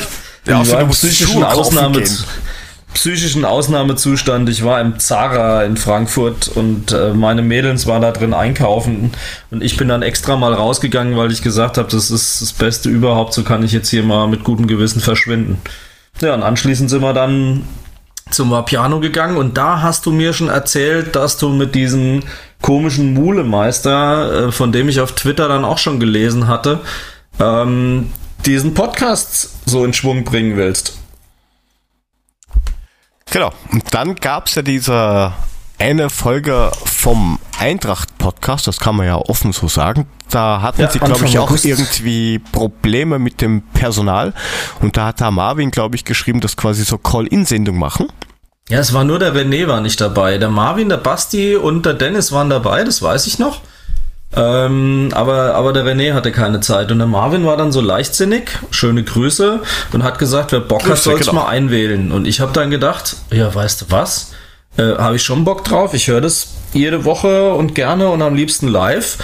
Ja, 0.46 0.60
außer 0.60 0.74
war 0.74 0.80
du 0.82 0.88
musst 0.88 1.02
psychischen, 1.02 1.34
Schuhe 1.34 1.50
Ausnahme, 1.50 2.02
gehen. 2.02 2.18
Psychischen 2.98 3.46
Ausnahmezustand. 3.46 4.50
Ich 4.50 4.66
war 4.66 4.82
im 4.82 4.98
Zara 4.98 5.64
in 5.66 5.78
Frankfurt 5.78 6.48
und 6.48 6.92
äh, 6.92 7.14
meine 7.14 7.44
Mädels 7.44 7.86
waren 7.86 8.02
da 8.02 8.10
drin 8.10 8.34
einkaufen 8.34 9.12
und 9.52 9.64
ich 9.64 9.78
bin 9.78 9.88
dann 9.88 10.02
extra 10.02 10.36
mal 10.36 10.52
rausgegangen, 10.52 11.16
weil 11.16 11.32
ich 11.32 11.44
gesagt 11.44 11.78
habe, 11.78 11.88
das 11.92 12.10
ist 12.10 12.42
das 12.42 12.54
Beste 12.54 12.90
überhaupt, 12.90 13.34
so 13.34 13.44
kann 13.44 13.64
ich 13.64 13.72
jetzt 13.72 13.90
hier 13.90 14.02
mal 14.02 14.28
mit 14.28 14.44
gutem 14.44 14.66
Gewissen 14.66 15.00
verschwinden. 15.00 15.62
Ja, 16.22 16.34
und 16.34 16.42
anschließend 16.42 16.90
sind 16.90 17.04
wir 17.04 17.14
dann 17.14 17.68
zum 18.32 18.50
Vapiano 18.50 19.00
gegangen 19.00 19.38
und 19.38 19.60
da 19.60 19.84
hast 19.84 20.08
du 20.08 20.12
mir 20.12 20.34
schon 20.34 20.50
erzählt, 20.50 21.16
dass 21.16 21.38
du 21.38 21.50
mit 21.50 21.76
diesem 21.76 22.24
komischen 22.64 23.14
Mulemeister, 23.14 24.48
äh, 24.48 24.52
von 24.52 24.72
dem 24.72 24.90
ich 24.90 25.02
auf 25.02 25.12
Twitter 25.12 25.48
dann 25.48 25.66
auch 25.66 25.78
schon 25.78 26.00
gelesen 26.00 26.48
hatte, 26.48 26.80
ähm, 27.40 28.10
diesen 28.48 28.74
Podcast 28.74 29.52
so 29.68 29.86
in 29.86 29.94
Schwung 29.94 30.24
bringen 30.24 30.58
willst. 30.58 30.97
Genau. 33.38 33.52
Und 33.72 33.94
dann 33.94 34.16
gab's 34.16 34.56
ja 34.56 34.64
diese 34.64 35.32
eine 35.78 36.10
Folge 36.10 36.72
vom 36.86 37.38
Eintracht-Podcast, 37.60 38.66
das 38.66 38.80
kann 38.80 38.96
man 38.96 39.06
ja 39.06 39.16
offen 39.16 39.54
so 39.54 39.68
sagen. 39.68 40.08
Da 40.32 40.64
hatten 40.64 40.82
Ja, 40.82 40.90
sie, 40.90 40.98
glaube 40.98 41.24
ich, 41.24 41.38
auch 41.38 41.48
August. 41.48 41.64
irgendwie 41.66 42.40
Probleme 42.40 43.20
mit 43.20 43.42
dem 43.42 43.62
Personal. 43.62 44.34
Und 44.82 44.98
da 44.98 45.06
hat 45.06 45.20
der 45.20 45.30
Marvin, 45.30 45.70
glaube 45.70 45.96
ich, 45.96 46.04
geschrieben, 46.04 46.42
dass 46.42 46.58
quasi 46.58 46.84
so 46.84 46.98
Call-In-Sendung 46.98 47.78
machen. 47.78 48.08
Ja, 48.70 48.80
es 48.80 48.92
war 48.96 49.04
nur 49.04 49.20
der 49.20 49.36
René 49.36 49.68
war 49.68 49.82
nicht 49.82 50.02
dabei. 50.02 50.40
Der 50.40 50.50
Marvin, 50.50 50.90
der 50.90 50.98
Basti 50.98 51.56
und 51.56 51.86
der 51.86 51.94
Dennis 51.94 52.32
waren 52.32 52.50
dabei, 52.50 52.84
das 52.84 53.04
weiß 53.04 53.28
ich 53.28 53.38
noch. 53.38 53.62
Ähm, 54.38 55.10
aber, 55.14 55.56
aber 55.56 55.74
der 55.74 55.84
René 55.84 56.14
hatte 56.14 56.32
keine 56.32 56.60
Zeit 56.60 56.92
und 56.92 57.00
der 57.00 57.08
Marvin 57.08 57.46
war 57.46 57.58
dann 57.58 57.72
so 57.72 57.82
leichtsinnig, 57.82 58.52
schöne 58.70 59.04
Grüße, 59.04 59.62
und 59.94 60.04
hat 60.04 60.20
gesagt, 60.20 60.52
wer 60.52 60.60
Bock 60.60 60.84
hat, 60.84 60.90
Grüße, 60.90 61.04
soll 61.04 61.16
es 61.16 61.28
genau. 61.28 61.42
mal 61.42 61.48
einwählen. 61.48 62.12
Und 62.12 62.28
ich 62.28 62.40
habe 62.40 62.54
dann 62.54 62.70
gedacht, 62.70 63.16
ja, 63.32 63.54
weißt 63.54 63.82
du 63.82 63.86
was? 63.90 64.34
Äh, 64.78 64.96
habe 64.98 65.16
ich 65.16 65.24
schon 65.24 65.44
Bock 65.44 65.64
drauf. 65.64 65.94
Ich 65.96 66.08
höre 66.08 66.22
das 66.22 66.50
jede 66.74 67.04
Woche 67.04 67.54
und 67.54 67.74
gerne 67.74 68.10
und 68.10 68.22
am 68.22 68.36
liebsten 68.36 68.68
live. 68.68 69.18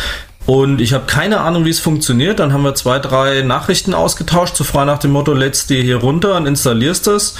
Und 0.45 0.81
ich 0.81 0.93
habe 0.93 1.05
keine 1.05 1.39
Ahnung, 1.39 1.63
wie 1.65 1.69
es 1.69 1.79
funktioniert. 1.79 2.39
Dann 2.39 2.51
haben 2.51 2.63
wir 2.63 2.75
zwei, 2.75 2.99
drei 2.99 3.43
Nachrichten 3.43 3.93
ausgetauscht, 3.93 4.55
so 4.55 4.63
frei 4.63 4.83
nach 4.85 4.97
dem 4.97 5.11
Motto, 5.11 5.33
lädst 5.33 5.69
dir 5.69 5.81
hier 5.81 5.97
runter 5.97 6.35
und 6.35 6.47
installierst 6.47 7.07
es. 7.07 7.35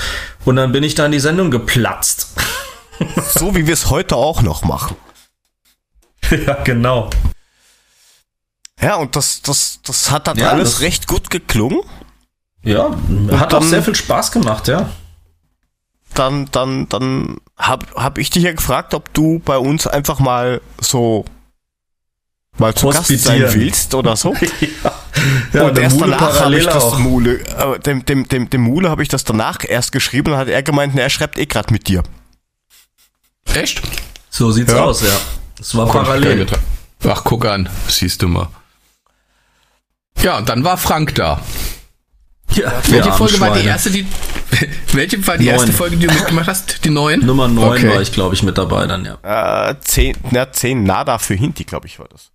Und 0.45 0.55
dann 0.55 0.71
bin 0.71 0.83
ich 0.83 0.95
da 0.95 1.05
in 1.05 1.11
die 1.11 1.19
Sendung 1.19 1.51
geplatzt. 1.51 2.33
So 3.17 3.55
wie 3.55 3.65
wir 3.67 3.73
es 3.73 3.89
heute 3.89 4.15
auch 4.15 4.41
noch 4.41 4.63
machen. 4.63 4.95
ja, 6.47 6.53
genau. 6.63 7.09
Ja, 8.83 8.95
und 8.95 9.15
das, 9.15 9.41
das, 9.41 9.79
das 9.83 10.11
hat 10.11 10.27
dann 10.27 10.37
Ja, 10.37 10.49
alles 10.49 10.73
das- 10.73 10.81
recht 10.81 11.07
gut 11.07 11.29
geklungen. 11.29 11.79
Ja, 12.63 12.89
hat 13.31 13.53
auch 13.53 13.59
dann- 13.59 13.69
sehr 13.69 13.83
viel 13.83 13.95
Spaß 13.95 14.31
gemacht, 14.31 14.67
ja. 14.67 14.89
Dann, 16.13 16.47
dann, 16.51 16.87
dann 16.89 17.37
hab, 17.57 17.93
hab 17.95 18.17
ich 18.19 18.29
dich 18.29 18.43
ja 18.43 18.51
gefragt, 18.51 18.93
ob 18.93 19.11
du 19.13 19.39
bei 19.39 19.57
uns 19.57 19.87
einfach 19.87 20.19
mal 20.19 20.61
so 20.79 21.25
mal 22.59 22.75
zu 22.75 22.89
Gast 22.89 23.07
sein 23.07 23.41
willst 23.53 23.95
oder 23.95 24.15
so. 24.15 24.33
ja 25.53 25.63
und 25.67 25.75
der 25.75 25.85
erst 25.85 25.97
Mule 25.97 26.11
danach 26.11 26.39
habe 26.39 26.55
ich 26.59 26.65
das 26.65 26.83
auch. 26.83 26.99
Mule, 26.99 27.39
äh, 27.39 27.79
dem, 27.79 28.05
dem, 28.05 28.27
dem, 28.27 28.47
dem 28.49 28.61
Mule 28.61 28.89
habe 28.91 29.01
ich 29.01 29.09
das 29.09 29.23
danach 29.23 29.59
erst 29.67 29.91
geschrieben 29.91 30.33
und 30.33 30.37
hat 30.37 30.49
er 30.49 30.61
gemeint, 30.61 30.93
na, 30.95 31.01
er 31.01 31.09
schreibt 31.09 31.39
eh 31.39 31.47
grad 31.47 31.71
mit 31.71 31.87
dir. 31.87 32.03
Echt? 33.55 33.81
So 34.29 34.51
sieht's 34.51 34.71
Ja. 34.71 34.83
aus, 34.83 35.01
ja. 35.01 35.17
Es 35.59 35.75
war 35.75 35.87
ich 35.87 35.91
parallel. 35.93 36.45
Ach, 37.07 37.23
guck 37.23 37.45
an, 37.45 37.67
siehst 37.87 38.21
du 38.21 38.27
mal. 38.27 38.49
Ja, 40.21 40.37
und 40.37 40.47
dann 40.49 40.63
war 40.63 40.77
Frank 40.77 41.15
da. 41.15 41.41
Ja, 42.51 42.71
Welche 42.87 43.11
Folge 43.13 43.39
war 43.39 43.57
die 43.57 43.65
erste, 43.65 43.89
die, 43.89 44.05
welche 44.93 45.25
war 45.25 45.37
die 45.37 45.45
Neun. 45.45 45.53
erste 45.55 45.73
Folge, 45.73 45.97
die 45.97 46.05
du 46.05 46.13
mitgemacht 46.13 46.47
hast? 46.47 46.85
Die 46.85 46.89
neun? 46.91 47.25
Nummer 47.25 47.47
9 47.47 47.71
Okay. 47.71 47.89
war 47.89 48.01
ich, 48.01 48.11
glaube 48.11 48.35
ich, 48.35 48.43
mit 48.43 48.57
dabei 48.59 48.85
dann, 48.85 49.05
ja. 49.05 49.69
Äh, 49.71 49.75
zehn, 49.81 50.15
na, 50.29 50.51
zehn 50.51 50.83
Nada 50.83 51.17
für 51.17 51.33
Hinti, 51.33 51.63
glaube 51.63 51.87
ich, 51.87 51.97
war 51.97 52.07
das. 52.09 52.29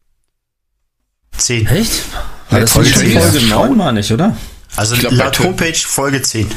Zehn. 1.37 1.67
Echt? 1.69 2.03
War 2.51 2.61
das 2.61 2.73
Folge 2.73 2.89
nicht 2.91 3.01
die 3.01 3.11
zehn. 3.13 3.21
Folge 3.21 3.47
9, 3.47 3.77
meine 3.77 4.01
ich, 4.01 4.13
oder? 4.13 4.37
Also 4.77 4.95
Ich 4.95 5.01
glaub, 5.01 5.13
laut 5.13 5.39
Homepage 5.39 5.73
Folge 5.75 6.21
10. 6.21 6.51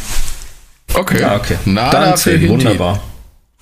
Okay. 0.96 1.22
Ja, 1.22 1.36
okay. 1.36 1.58
Na, 1.66 1.90
dann 1.92 2.12
dafür 2.12 2.34
10, 2.34 2.40
Hinti. 2.40 2.50
wunderbar. 2.50 3.00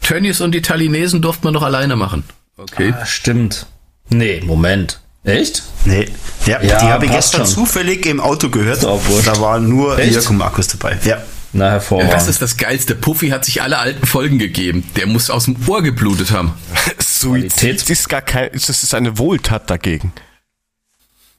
Tönnies 0.02 0.40
und 0.40 0.54
die 0.54 0.62
Talinesen 0.62 1.22
durfte 1.22 1.44
man 1.44 1.54
doch 1.54 1.64
alleine 1.64 1.98
machen. 1.98 2.24
Okay. 2.56 2.94
Ah, 2.98 3.06
stimmt. 3.06 3.66
Nee, 4.08 4.42
Moment. 4.46 5.02
Echt? 5.24 5.64
Nee. 5.86 6.08
Ja, 6.46 6.62
Ja, 6.62 6.80
die 6.80 6.86
habe 6.86 7.06
ich 7.06 7.12
gestern 7.12 7.46
schon. 7.46 7.54
zufällig 7.56 8.06
im 8.06 8.20
Auto 8.20 8.50
gehört. 8.50 8.84
Da 8.84 9.42
waren 9.42 9.68
nur 9.70 9.98
Echt? 10.00 10.14
Jörg 10.14 10.30
und 10.30 10.38
Markus 10.38 10.68
dabei. 10.68 10.98
Ja. 11.04 11.22
Na, 11.52 11.72
hervorragend. 11.72 12.14
Das 12.14 12.28
ist 12.28 12.42
das 12.44 12.58
Geilste. 12.58 12.94
Puffy 12.96 13.30
hat 13.30 13.44
sich 13.44 13.62
alle 13.64 13.80
alten 13.80 14.06
Folgen 14.06 14.38
gegeben. 14.38 14.84
Der 14.96 15.08
muss 15.08 15.30
aus 15.32 15.46
dem 15.46 15.58
Ohr 15.68 15.82
geblutet 15.82 16.32
haben. 16.32 16.54
Suizid 17.00 17.90
ist 17.90 18.08
gar 18.08 18.22
kein, 18.22 18.50
das 18.54 18.70
ist 18.70 18.94
eine 18.94 19.18
Wohltat 19.18 19.70
dagegen. 19.70 20.14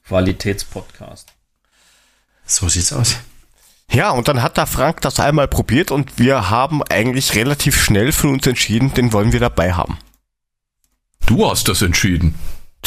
Qualitätspodcast. 0.07 1.29
So 2.45 2.67
sieht's 2.67 2.91
aus. 2.91 3.15
Ja, 3.89 4.11
und 4.11 4.27
dann 4.27 4.41
hat 4.41 4.57
der 4.57 4.67
Frank 4.67 5.01
das 5.01 5.19
einmal 5.19 5.47
probiert 5.47 5.91
und 5.91 6.19
wir 6.19 6.49
haben 6.49 6.83
eigentlich 6.83 7.35
relativ 7.35 7.81
schnell 7.81 8.11
für 8.11 8.27
uns 8.27 8.45
entschieden, 8.47 8.93
den 8.93 9.13
wollen 9.13 9.31
wir 9.31 9.39
dabei 9.39 9.73
haben. 9.73 9.97
Du 11.25 11.49
hast 11.49 11.67
das 11.69 11.81
entschieden. 11.81 12.35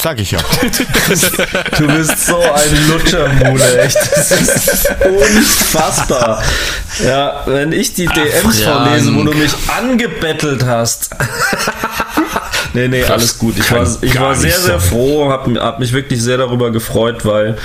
Sag 0.00 0.20
ich 0.20 0.32
ja. 0.32 0.38
Du 1.78 1.86
bist 1.86 2.26
so 2.26 2.38
ein 2.38 2.88
Lutschermule, 2.90 3.82
echt. 3.82 3.96
Das 3.96 4.30
ist 4.32 4.88
unfassbar. 5.04 6.42
Ja, 7.04 7.42
wenn 7.46 7.72
ich 7.72 7.94
die 7.94 8.06
DMs 8.06 8.62
vorlese, 8.62 9.14
wo 9.14 9.22
du 9.22 9.32
mich 9.32 9.52
angebettelt 9.68 10.64
hast. 10.66 11.10
nee, 12.74 12.88
nee, 12.88 13.04
alles 13.04 13.38
gut. 13.38 13.58
Ich 13.58 13.70
war, 13.70 13.86
ich 14.02 14.20
war 14.20 14.34
sehr, 14.34 14.58
sehr 14.58 14.80
froh, 14.80 15.30
hab, 15.30 15.48
hab 15.56 15.78
mich 15.78 15.92
wirklich 15.92 16.20
sehr 16.22 16.36
darüber 16.38 16.70
gefreut, 16.70 17.24
weil 17.24 17.56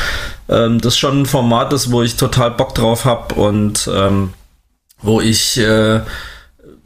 ähm, 0.48 0.80
das 0.80 0.98
schon 0.98 1.22
ein 1.22 1.26
Format 1.26 1.74
ist, 1.74 1.92
wo 1.92 2.04
ich 2.04 2.16
total 2.16 2.52
Bock 2.52 2.74
drauf 2.74 3.06
hab 3.06 3.36
und 3.36 3.90
ähm, 3.94 4.34
wo 5.02 5.20
ich 5.20 5.58
äh, 5.60 6.02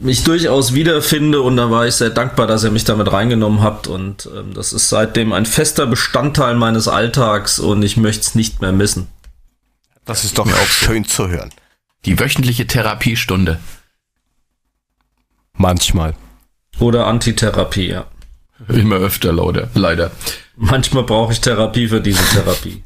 mich 0.04 0.24
durchaus 0.24 0.74
wiederfinde 0.74 1.42
und 1.42 1.58
da 1.58 1.70
war 1.72 1.88
ich 1.88 1.96
sehr 1.96 2.10
dankbar, 2.10 2.48
dass 2.48 2.64
er 2.64 2.72
mich 2.72 2.84
damit 2.84 3.12
reingenommen 3.12 3.62
hat 3.62 3.88
und 3.88 4.30
ähm, 4.36 4.54
das 4.54 4.74
ist 4.74 4.90
seitdem 4.90 5.34
ein 5.34 5.46
fester 5.46 5.86
Bestandteil 5.88 6.56
meines 6.56 6.88
Alltags 6.88 7.60
und 7.60 7.84
ich 7.84 7.98
möchte 7.98 8.22
es 8.22 8.36
nicht 8.36 8.62
mehr 8.62 8.72
missen. 8.72 9.08
Das 10.06 10.24
ist 10.24 10.38
doch 10.38 10.48
auch 10.52 10.68
schön 10.68 11.06
zu 11.06 11.30
hören. 11.30 11.50
Die 12.06 12.20
wöchentliche 12.20 12.68
Therapiestunde. 12.68 13.60
Manchmal. 15.54 16.16
Oder 16.80 17.08
Antitherapie, 17.08 17.88
ja. 17.90 18.06
Immer 18.68 18.96
öfter, 18.98 19.32
Leute. 19.32 19.70
Leider. 19.74 20.12
Manchmal 20.56 21.04
brauche 21.04 21.34
ich 21.34 21.42
Therapie 21.42 21.88
für 21.88 22.02
diese 22.02 22.24
Therapie. 22.34 22.84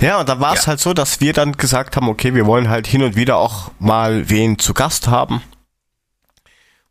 Ja, 0.00 0.20
und 0.20 0.28
da 0.28 0.40
war 0.40 0.54
es 0.54 0.62
Ja. 0.62 0.68
halt 0.68 0.80
so, 0.80 0.92
dass 0.92 1.20
wir 1.20 1.32
dann 1.32 1.52
gesagt 1.56 1.96
haben, 1.96 2.08
okay, 2.08 2.34
wir 2.34 2.46
wollen 2.46 2.68
halt 2.68 2.86
hin 2.86 3.02
und 3.02 3.14
wieder 3.16 3.36
auch 3.36 3.70
mal 3.78 4.28
wen 4.28 4.58
zu 4.58 4.74
Gast 4.74 5.06
haben. 5.08 5.40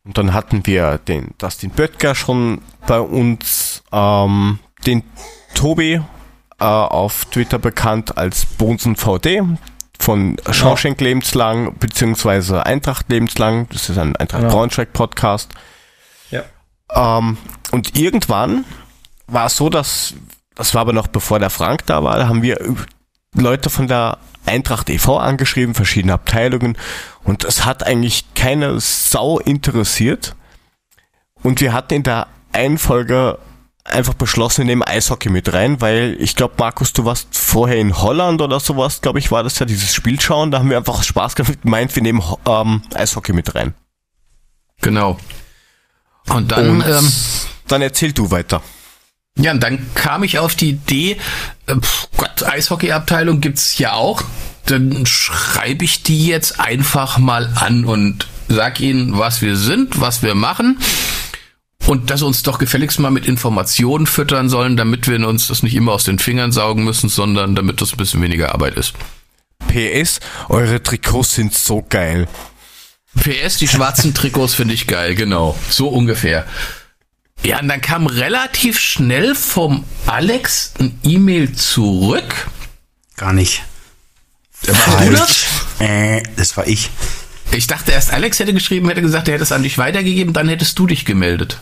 Und 0.06 0.18
dann 0.18 0.34
hatten 0.34 0.66
wir 0.66 0.98
den 0.98 1.34
Dustin 1.38 1.70
Böttger 1.70 2.14
schon 2.14 2.62
bei 2.88 3.00
uns, 3.00 3.84
ähm, 3.92 4.60
den 4.86 5.04
Tobi, 5.56 6.02
äh, 6.60 6.64
auf 6.64 7.26
Twitter 7.26 7.58
bekannt 7.58 8.18
als 8.18 8.46
Bonsen 8.46 8.96
VD 8.98 9.42
von 10.00 10.36
Shawshank 10.52 11.00
Lebenslang, 11.00 11.78
beziehungsweise 11.78 12.66
Eintracht 12.66 13.10
Lebenslang, 13.10 13.70
das 13.70 13.90
ist 13.90 13.98
ein 13.98 14.16
Eintracht 14.18 14.42
Genau. 14.42 14.54
Braunschweig 14.54 14.92
Podcast. 14.92 15.52
Ja. 16.32 16.44
Ähm, 16.94 17.38
und 17.72 17.98
irgendwann 17.98 18.66
war 19.28 19.46
es 19.46 19.56
so, 19.56 19.70
dass, 19.70 20.16
das 20.56 20.74
war 20.74 20.82
aber 20.82 20.92
noch 20.94 21.08
bevor 21.08 21.40
der 21.40 21.50
Frank 21.50 21.86
da 21.86 22.04
war, 22.04 22.18
da 22.18 22.28
haben 22.28 22.42
wir 22.42 22.60
Leute 23.34 23.70
von 23.70 23.88
der 23.88 24.18
Eintracht 24.46 24.90
e.V. 24.90 25.18
angeschrieben, 25.18 25.74
verschiedene 25.74 26.14
Abteilungen 26.14 26.78
und 27.24 27.44
es 27.44 27.66
hat 27.66 27.86
eigentlich 27.86 28.26
keine 28.36 28.80
Sau 28.80 29.40
interessiert. 29.40 30.36
Und 31.42 31.62
wir 31.62 31.74
hatten 31.74 31.94
in 31.96 32.04
der 32.04 32.28
einen 32.52 32.78
Folge 32.78 33.40
einfach 33.84 34.14
beschlossen, 34.14 34.60
wir 34.60 34.66
nehmen 34.66 34.84
Eishockey 34.84 35.30
mit 35.30 35.52
rein, 35.52 35.82
weil 35.82 36.16
ich 36.20 36.36
glaube, 36.36 36.56
Markus, 36.58 36.94
du 36.94 37.06
warst 37.06 37.28
vorher 37.38 37.78
in 37.78 37.98
Holland 37.98 38.42
oder 38.42 38.60
sowas, 38.60 39.02
glaube 39.02 39.20
ich, 39.20 39.32
war 39.32 39.44
das 39.44 39.60
ja 39.60 39.66
dieses 39.66 39.94
Spiel 39.94 40.20
schauen, 40.22 40.52
da 40.52 40.60
haben 40.60 40.70
wir 40.70 40.78
einfach 40.78 41.04
Spaß 41.04 41.36
gehabt, 41.36 41.66
meint, 41.66 41.96
wir 41.96 42.04
nehmen 42.04 42.24
ähm, 42.46 42.82
Eishockey 42.94 43.34
mit 43.34 43.56
rein. 43.56 43.74
Genau. 44.82 45.18
Und 46.30 46.52
dann, 46.52 46.70
Und 46.70 46.88
ähm, 46.88 47.12
dann 47.68 47.82
erzähl 47.82 48.14
du 48.14 48.32
weiter. 48.32 48.62
Ja, 49.38 49.52
und 49.52 49.64
dann 49.64 49.86
kam 49.96 50.24
ich 50.24 50.40
auf 50.40 50.56
die 50.56 50.70
Idee, 50.70 51.18
äh, 51.66 51.76
pf, 51.76 52.08
Gott, 52.18 52.44
Eishockey-Abteilung 52.44 53.42
gibt's 53.42 53.78
ja 53.78 53.94
auch. 53.94 54.24
Dann 54.66 55.06
schreibe 55.06 55.84
ich 55.84 56.04
die 56.04 56.28
jetzt 56.28 56.60
einfach 56.60 57.18
mal 57.18 57.52
an 57.56 57.86
und 57.86 58.28
sag 58.48 58.80
ihnen, 58.80 59.18
was 59.18 59.42
wir 59.42 59.58
sind, 59.58 60.00
was 60.00 60.22
wir 60.22 60.36
machen. 60.36 60.78
Und 61.86 62.12
dass 62.12 62.22
uns 62.22 62.44
doch 62.44 62.60
gefälligst 62.60 63.00
mal 63.00 63.12
mit 63.12 63.28
Informationen 63.28 64.08
füttern 64.08 64.48
sollen, 64.48 64.78
damit 64.78 65.08
wir 65.08 65.28
uns 65.28 65.48
das 65.48 65.64
nicht 65.64 65.76
immer 65.76 65.92
aus 65.92 66.06
den 66.06 66.18
Fingern 66.18 66.54
saugen 66.54 66.86
müssen, 66.86 67.10
sondern 67.10 67.56
damit 67.56 67.82
das 67.82 67.92
ein 67.92 67.98
bisschen 67.98 68.22
weniger 68.22 68.54
Arbeit 68.54 68.76
ist. 68.76 68.94
PS, 69.68 70.20
eure 70.48 70.82
Trikots 70.82 71.36
sind 71.36 71.54
so 71.54 71.86
geil. 71.88 72.28
PS, 73.20 73.58
die 73.58 73.68
schwarzen 73.68 74.14
Trikots 74.14 74.54
finde 74.54 74.74
ich 74.74 74.88
geil, 74.88 75.16
genau. 75.16 75.58
So 75.70 75.90
ungefähr. 75.90 76.46
Ja, 77.44 77.60
und 77.60 77.68
dann 77.68 77.82
kam 77.82 78.08
relativ 78.08 78.80
schnell 78.80 79.36
vom 79.36 79.84
Alex 80.06 80.74
ein 80.80 80.98
E-Mail 81.04 81.52
zurück. 81.54 82.48
Gar 83.18 83.34
nicht. 83.34 83.64
Warst 84.66 85.08
du 85.08 85.12
das? 85.12 85.46
Äh, 85.80 86.24
das 86.38 86.56
war 86.56 86.68
ich. 86.68 86.90
Ich 87.52 87.68
dachte 87.68 87.92
erst, 87.92 88.12
Alex 88.14 88.40
hätte 88.40 88.54
geschrieben, 88.54 88.88
hätte 88.88 89.02
gesagt, 89.02 89.28
er 89.28 89.34
hätte 89.36 89.44
es 89.44 89.52
an 89.52 89.62
dich 89.64 89.78
weitergegeben, 89.78 90.34
dann 90.34 90.48
hättest 90.48 90.80
du 90.80 90.88
dich 90.88 91.04
gemeldet. 91.06 91.60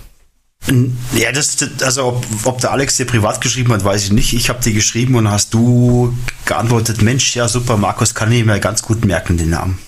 Ja, 1.16 1.32
das, 1.32 1.56
das- 1.58 1.82
also 1.82 2.06
ob, 2.10 2.26
ob 2.44 2.62
der 2.62 2.72
Alex 2.72 2.98
dir 2.98 3.06
privat 3.06 3.42
geschrieben 3.42 3.74
hat, 3.74 3.84
weiß 3.84 4.04
ich 4.06 4.12
nicht. 4.12 4.34
Ich 4.34 4.50
habe 4.50 4.62
dir 4.62 4.74
geschrieben 4.74 5.16
und 5.16 5.30
hast 5.32 5.52
du 5.56 6.16
geantwortet, 6.46 7.02
Mensch, 7.02 7.36
ja 7.36 7.48
super, 7.48 7.76
Markus 7.78 8.14
kann 8.14 8.32
ich 8.32 8.46
mir 8.46 8.60
ganz 8.60 8.84
gut 8.84 9.04
merken, 9.04 9.38
den 9.38 9.50
Namen. 9.50 9.80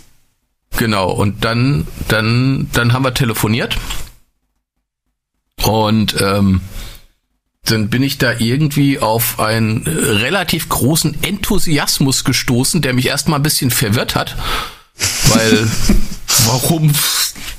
Genau, 0.78 1.12
und 1.12 1.46
dann, 1.46 1.88
dann, 2.08 2.68
dann 2.74 2.94
haben 2.94 3.04
wir 3.06 3.14
telefoniert. 3.14 3.78
Und 5.64 6.16
ähm, 6.22 6.62
dann 7.66 7.90
bin 7.90 8.04
ich 8.04 8.18
da 8.18 8.34
irgendwie 8.38 9.00
auf 9.00 9.40
einen 9.40 9.88
relativ 9.88 10.68
großen 10.70 11.24
Enthusiasmus 11.24 12.24
gestoßen, 12.26 12.82
der 12.82 12.94
mich 12.94 13.08
erstmal 13.08 13.40
ein 13.40 13.44
bisschen 13.44 13.72
verwirrt 13.72 14.16
hat. 14.16 14.36
Weil 15.30 15.68
warum 16.46 16.92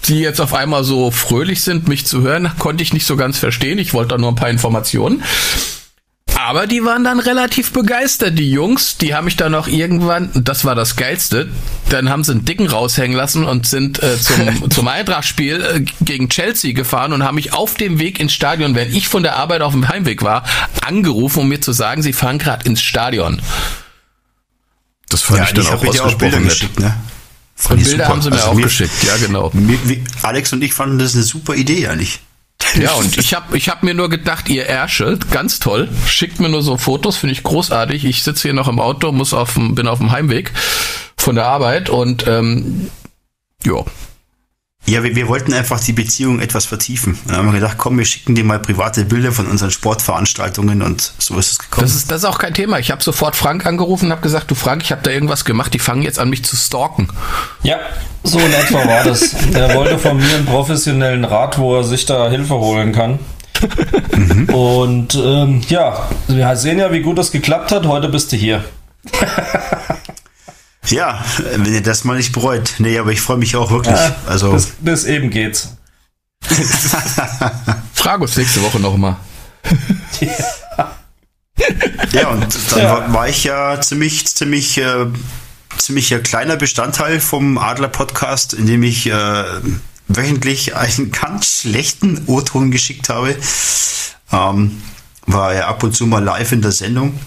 die 0.06 0.18
jetzt 0.18 0.40
auf 0.40 0.52
einmal 0.52 0.84
so 0.84 1.10
fröhlich 1.10 1.62
sind, 1.62 1.88
mich 1.88 2.06
zu 2.06 2.20
hören, 2.20 2.50
konnte 2.58 2.82
ich 2.82 2.92
nicht 2.92 3.06
so 3.06 3.16
ganz 3.16 3.38
verstehen. 3.38 3.78
Ich 3.78 3.94
wollte 3.94 4.10
da 4.10 4.18
nur 4.18 4.30
ein 4.30 4.36
paar 4.36 4.50
Informationen. 4.50 5.22
Aber 6.46 6.66
die 6.66 6.84
waren 6.84 7.04
dann 7.04 7.20
relativ 7.20 7.72
begeistert, 7.72 8.38
die 8.38 8.50
Jungs. 8.50 8.98
Die 8.98 9.14
haben 9.14 9.24
mich 9.24 9.36
dann 9.36 9.54
auch 9.54 9.66
irgendwann, 9.66 10.30
das 10.34 10.66
war 10.66 10.74
das 10.74 10.94
Geilste, 10.96 11.48
dann 11.88 12.10
haben 12.10 12.22
sie 12.22 12.32
einen 12.32 12.44
Dicken 12.44 12.66
raushängen 12.66 13.16
lassen 13.16 13.44
und 13.44 13.66
sind 13.66 14.02
äh, 14.02 14.18
zum, 14.20 14.70
zum 14.70 14.86
Eintracht-Spiel 14.88 15.62
äh, 15.62 15.80
gegen 16.04 16.28
Chelsea 16.28 16.74
gefahren 16.74 17.14
und 17.14 17.22
haben 17.22 17.36
mich 17.36 17.54
auf 17.54 17.76
dem 17.76 17.98
Weg 17.98 18.20
ins 18.20 18.34
Stadion, 18.34 18.74
während 18.74 18.94
ich 18.94 19.08
von 19.08 19.22
der 19.22 19.36
Arbeit 19.36 19.62
auf 19.62 19.72
dem 19.72 19.88
Heimweg 19.88 20.22
war, 20.22 20.44
angerufen, 20.86 21.40
um 21.40 21.48
mir 21.48 21.62
zu 21.62 21.72
sagen, 21.72 22.02
sie 22.02 22.12
fahren 22.12 22.38
gerade 22.38 22.66
ins 22.68 22.82
Stadion. 22.82 23.40
Das 25.08 25.22
fand 25.22 25.38
Ja, 25.38 25.44
ich 25.46 25.52
dann 25.54 25.64
ich 25.64 25.70
auch 25.70 25.84
ausgesprochen 25.86 26.44
geschickt, 26.44 26.78
ne? 26.78 26.86
Und 27.56 27.62
Fand 27.62 27.84
Bilder 27.84 27.90
super. 28.04 28.08
haben 28.08 28.22
sie 28.22 28.30
mir 28.30 28.36
Also 28.36 28.48
auch 28.48 28.56
geschickt, 28.60 28.92
ja 29.06 29.16
genau. 29.16 29.50
mir- 29.54 29.78
Alex 30.22 30.52
und 30.52 30.62
ich 30.62 30.74
fanden 30.74 30.98
das 30.98 31.14
eine 31.14 31.22
super 31.22 31.54
Idee 31.54 31.86
eigentlich. 31.88 32.20
Ja, 32.80 32.92
und 32.94 33.16
ich 33.18 33.34
habe 33.34 33.56
ich 33.56 33.68
hab 33.68 33.82
mir 33.82 33.94
nur 33.94 34.08
gedacht, 34.08 34.48
ihr 34.48 34.66
Ärsche, 34.66 35.18
ganz 35.30 35.60
toll, 35.60 35.88
schickt 36.06 36.40
mir 36.40 36.48
nur 36.48 36.62
so 36.62 36.76
Fotos, 36.76 37.16
finde 37.16 37.32
ich 37.32 37.42
großartig. 37.42 38.04
Ich 38.04 38.22
sitze 38.22 38.42
hier 38.42 38.54
noch 38.54 38.68
im 38.68 38.80
Auto, 38.80 39.12
muss 39.12 39.32
auf 39.32 39.54
dem, 39.54 39.74
bin 39.74 39.86
auf 39.86 39.98
dem 39.98 40.10
Heimweg 40.10 40.52
von 41.16 41.36
der 41.36 41.46
Arbeit 41.46 41.88
und 41.88 42.26
ähm, 42.26 42.90
ja, 43.64 43.84
Ja, 44.86 45.02
wir, 45.02 45.16
wir 45.16 45.28
wollten 45.28 45.54
einfach 45.54 45.80
die 45.80 45.94
Beziehung 45.94 46.40
etwas 46.40 46.66
vertiefen. 46.66 47.18
Dann 47.26 47.38
haben 47.38 47.46
wir 47.46 47.54
gedacht, 47.54 47.78
komm, 47.78 47.96
wir 47.96 48.04
schicken 48.04 48.34
dir 48.34 48.44
mal 48.44 48.58
private 48.58 49.04
Bilder 49.04 49.32
von 49.32 49.46
unseren 49.46 49.70
Sportveranstaltungen 49.70 50.82
und 50.82 51.12
so 51.18 51.38
ist 51.38 51.52
es 51.52 51.58
gekommen. 51.58 51.86
das 51.86 51.94
ist, 51.94 52.10
das 52.10 52.18
ist 52.18 52.24
auch 52.26 52.38
kein 52.38 52.52
Thema. 52.52 52.78
Ich 52.78 52.90
habe 52.90 53.02
sofort 53.02 53.34
Frank 53.34 53.64
angerufen 53.64 54.06
und 54.06 54.12
habe 54.12 54.20
gesagt, 54.20 54.50
du 54.50 54.54
Frank, 54.54 54.82
ich 54.82 54.92
habe 54.92 55.00
da 55.02 55.10
irgendwas 55.10 55.46
gemacht, 55.46 55.72
die 55.72 55.78
fangen 55.78 56.02
jetzt 56.02 56.18
an, 56.18 56.28
mich 56.28 56.44
zu 56.44 56.54
stalken. 56.56 57.08
Ja, 57.62 57.78
so 58.24 58.38
in 58.38 58.52
etwa 58.52 58.86
war 58.86 59.04
das. 59.04 59.34
Er 59.54 59.74
wollte 59.74 59.98
von 59.98 60.18
mir 60.18 60.34
einen 60.34 60.46
professionellen 60.46 61.24
Rat, 61.24 61.58
wo 61.58 61.76
er 61.76 61.84
sich 61.84 62.04
da 62.04 62.28
Hilfe 62.28 62.54
holen 62.54 62.92
kann. 62.92 63.18
Und 64.52 65.14
ähm, 65.14 65.62
ja, 65.68 66.08
wir 66.28 66.56
sehen 66.56 66.78
ja, 66.78 66.92
wie 66.92 67.00
gut 67.00 67.16
das 67.16 67.32
geklappt 67.32 67.72
hat. 67.72 67.86
Heute 67.86 68.08
bist 68.08 68.32
du 68.32 68.36
hier. 68.36 68.64
Ja, 70.86 71.24
wenn 71.56 71.72
ihr 71.72 71.82
das 71.82 72.04
mal 72.04 72.16
nicht 72.16 72.32
bereut. 72.32 72.74
Nee, 72.78 72.98
aber 72.98 73.12
ich 73.12 73.20
freue 73.20 73.38
mich 73.38 73.56
auch 73.56 73.70
wirklich. 73.70 73.98
also, 74.26 74.52
Bis, 74.52 74.72
bis 74.80 75.04
eben 75.04 75.30
geht's. 75.30 75.76
Frag 77.94 78.20
uns 78.20 78.36
nächste 78.36 78.62
Woche 78.62 78.78
nochmal. 78.80 79.16
ja, 82.12 82.28
und 82.28 82.72
dann 82.72 82.84
War, 82.84 83.12
war 83.12 83.28
ich 83.28 83.44
ja 83.44 83.80
ziemlich, 83.80 84.26
ziemlich, 84.26 84.78
äh, 84.78 85.06
ziemlich 85.78 86.12
äh, 86.12 86.18
kleiner 86.18 86.56
Bestandteil 86.56 87.20
vom 87.20 87.58
Adler 87.58 87.88
Podcast, 87.88 88.52
in 88.52 88.66
dem 88.66 88.82
ich 88.82 89.06
äh, 89.06 89.44
wöchentlich 90.08 90.76
einen 90.76 91.12
ganz 91.12 91.60
schlechten 91.62 92.24
O-Ton 92.26 92.70
geschickt 92.70 93.08
habe. 93.08 93.36
Ähm, 94.32 94.82
war 95.26 95.54
ja 95.54 95.68
ab 95.68 95.82
und 95.82 95.94
zu 95.94 96.06
mal 96.06 96.22
live 96.22 96.52
in 96.52 96.62
der 96.62 96.72
Sendung. 96.72 97.18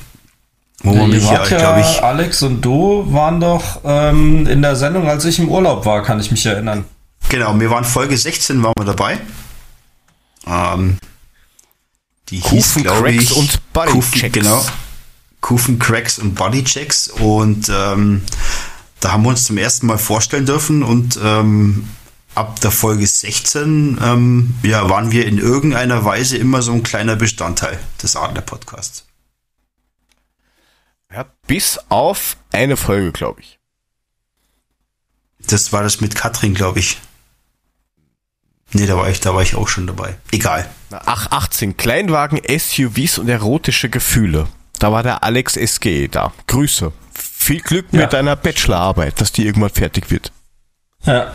Ja, 0.84 0.92
wart 0.92 1.50
ja, 1.50 1.58
glaube 1.58 1.82
ich, 1.82 2.04
Alex 2.04 2.44
und 2.44 2.62
du 2.62 3.12
waren 3.12 3.40
doch 3.40 3.82
ähm, 3.84 4.46
in 4.46 4.62
der 4.62 4.76
Sendung, 4.76 5.08
als 5.10 5.26
ich 5.26 5.40
im 5.40 5.50
Urlaub 5.50 5.86
war, 5.86 6.04
kann 6.04 6.20
ich 6.20 6.30
mich 6.30 6.46
erinnern. 6.46 6.86
Genau, 7.30 7.60
wir 7.60 7.70
waren 7.72 7.84
Folge 7.84 8.16
16 8.16 8.62
waren 8.63 8.74
wir 8.78 8.86
dabei. 8.86 9.20
Ähm, 10.46 10.98
die 12.30 12.38
hieß, 12.38 12.50
Kufen, 12.50 12.84
glaube 12.84 13.02
Cracks 13.02 13.24
ich, 13.24 13.36
und 13.36 13.74
Bodychecks. 13.74 14.34
Genau. 14.34 14.66
Kufen, 15.42 15.80
Cracks 15.80 16.20
und 16.20 16.36
Bodychecks. 16.36 17.08
Und 17.08 17.70
ähm, 17.70 18.22
da 19.00 19.12
haben 19.12 19.24
wir 19.24 19.30
uns 19.30 19.46
zum 19.46 19.58
ersten 19.58 19.88
Mal 19.88 19.98
vorstellen 19.98 20.46
dürfen 20.46 20.84
und 20.84 21.20
ähm, 21.24 21.88
ab 22.36 22.60
der 22.62 22.72
Folge 22.72 23.06
16 23.06 24.00
ähm, 24.02 24.56
ja, 24.63 24.90
waren 24.90 25.12
wir 25.12 25.26
in 25.26 25.38
irgendeiner 25.38 26.06
Weise 26.06 26.38
immer 26.38 26.62
so 26.62 26.72
ein 26.72 26.84
kleiner 26.84 27.16
Bestandteil 27.16 27.80
des 28.02 28.16
Adler-Podcasts. 28.16 29.07
Ja, 31.13 31.26
bis 31.48 31.80
auf 31.89 32.38
eine 32.52 32.78
Folge, 32.78 33.12
glaube 33.12 33.41
ich. 33.41 33.60
Das 35.48 35.72
war 35.72 35.84
das 35.84 36.02
mit 36.02 36.15
Katrin, 36.15 36.54
glaube 36.54 36.80
ich. 36.80 37.00
Nee, 38.74 38.86
da 38.86 38.98
war 38.98 39.10
ich, 39.10 39.22
da 39.22 39.34
war 39.34 39.41
ich 39.41 39.56
auch 39.56 39.67
schon 39.70 39.88
dabei. 39.88 40.15
Egal. 40.32 40.70
Ach, 40.91 41.32
18. 41.32 41.78
Kleinwagen, 41.78 42.41
SUVs 42.46 43.17
und 43.17 43.30
erotische 43.30 43.89
Gefühle. 43.89 44.48
Da 44.80 44.91
war 44.91 45.04
der 45.04 45.24
Alex 45.24 45.54
SGE 45.54 46.10
da. 46.10 46.34
Grüße. 46.48 46.91
Viel 47.13 47.62
Glück 47.62 47.86
Ja. 47.91 48.02
mit 48.02 48.13
deiner 48.13 48.36
Bachelorarbeit, 48.36 49.22
dass 49.22 49.32
die 49.32 49.46
irgendwann 49.46 49.70
fertig 49.70 50.12
wird. 50.12 50.34
Ja. 51.04 51.32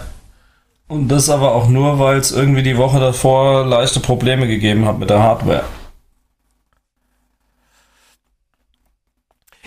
Und 0.89 1.09
das 1.09 1.31
aber 1.31 1.53
auch 1.55 1.69
nur, 1.69 1.99
weil 1.99 2.19
es 2.19 2.33
irgendwie 2.33 2.63
die 2.63 2.77
Woche 2.77 3.01
davor 3.01 3.65
leichte 3.65 4.01
Probleme 4.01 4.47
gegeben 4.47 4.85
hat 4.85 4.99
mit 4.99 5.09
der 5.09 5.21
Hardware. 5.21 5.65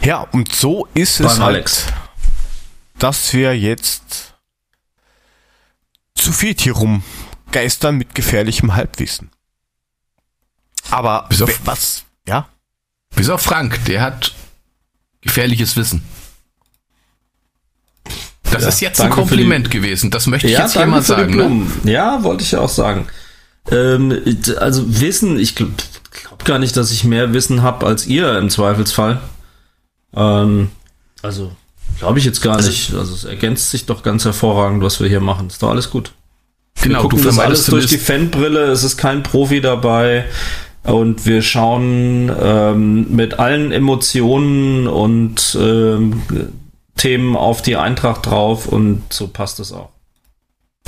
Ja, 0.06 0.20
und 0.32 0.54
so 0.54 0.88
ist 0.94 1.20
es 1.20 1.28
Beim 1.28 1.44
halt, 1.44 1.56
Alex. 1.56 1.88
dass 3.00 3.34
wir 3.34 3.58
jetzt 3.58 4.34
zu 6.16 6.32
viert 6.32 6.62
hier 6.62 6.74
rumgeistern 6.74 7.96
mit 7.96 8.14
gefährlichem 8.16 8.76
Halbwissen. 8.76 9.32
Aber 10.92 11.26
Bis 11.30 11.42
auf- 11.42 11.60
was? 11.66 12.04
Ja? 12.28 12.48
Bis 13.16 13.30
auf 13.30 13.42
Frank, 13.42 13.84
der 13.86 14.02
hat 14.02 14.34
gefährliches 15.22 15.76
Wissen. 15.76 16.04
Das 18.52 18.62
Ja, 18.62 18.70
ist 18.70 18.80
jetzt 18.82 19.02
ein 19.02 19.10
Kompliment 19.10 19.72
gewesen. 19.72 20.12
Das 20.12 20.28
möchte 20.28 20.48
ich 20.48 20.54
jetzt 20.58 20.74
hier 20.74 20.86
mal 20.86 21.00
die 21.00 21.06
sagen. 21.06 21.36
Ne? 21.84 21.92
Ja, 21.92 22.24
wollte 22.24 22.44
ich 22.44 22.52
ja 22.52 22.60
auch 22.60 22.70
sagen. 22.70 23.08
Ähm, 23.72 24.22
also 24.60 24.84
Wissen, 25.02 25.40
ich 25.40 25.56
glaube 25.56 25.74
glaub 26.12 26.46
gar 26.46 26.60
nicht, 26.60 26.78
dass 26.78 26.92
ich 26.92 27.04
mehr 27.04 27.34
Wissen 27.34 27.64
habe 27.64 27.86
als 27.88 28.06
ihr 28.06 28.38
im 28.38 28.50
Zweifelsfall. 28.52 29.20
Ähm, 30.16 30.70
also 31.22 31.52
glaube 32.00 32.20
ich 32.20 32.26
jetzt 32.26 32.42
gar 32.42 32.62
nicht. 32.62 32.94
Also 32.94 33.14
es 33.14 33.24
ergänzt 33.24 33.72
sich 33.72 33.86
doch 33.86 34.04
ganz 34.04 34.26
hervorragend, 34.26 34.84
was 34.84 35.00
wir 35.00 35.08
hier 35.08 35.22
machen. 35.22 35.48
Ist 35.48 35.62
doch 35.64 35.70
alles 35.70 35.90
gut. 35.90 36.12
Genau, 36.82 36.98
wir 37.00 37.02
gucken 37.04 37.20
du 37.20 37.24
das 37.26 37.36
vermeidest 37.36 37.70
alles 37.70 37.88
durch 37.88 38.00
die 38.00 38.04
Fanbrille, 38.04 38.66
es 38.66 38.84
ist 38.84 38.98
kein 38.98 39.24
Profi 39.24 39.62
dabei 39.62 40.26
und 40.84 41.26
wir 41.26 41.42
schauen 41.42 42.32
ähm, 42.40 43.16
mit 43.16 43.40
allen 43.40 43.72
Emotionen 43.72 44.88
und 44.88 45.58
ähm, 45.60 46.22
Themen 46.98 47.36
auf 47.36 47.62
die 47.62 47.76
Eintracht 47.78 48.26
drauf 48.26 48.68
und 48.68 49.02
so 49.10 49.28
passt 49.28 49.60
es 49.60 49.72
auch. 49.72 49.90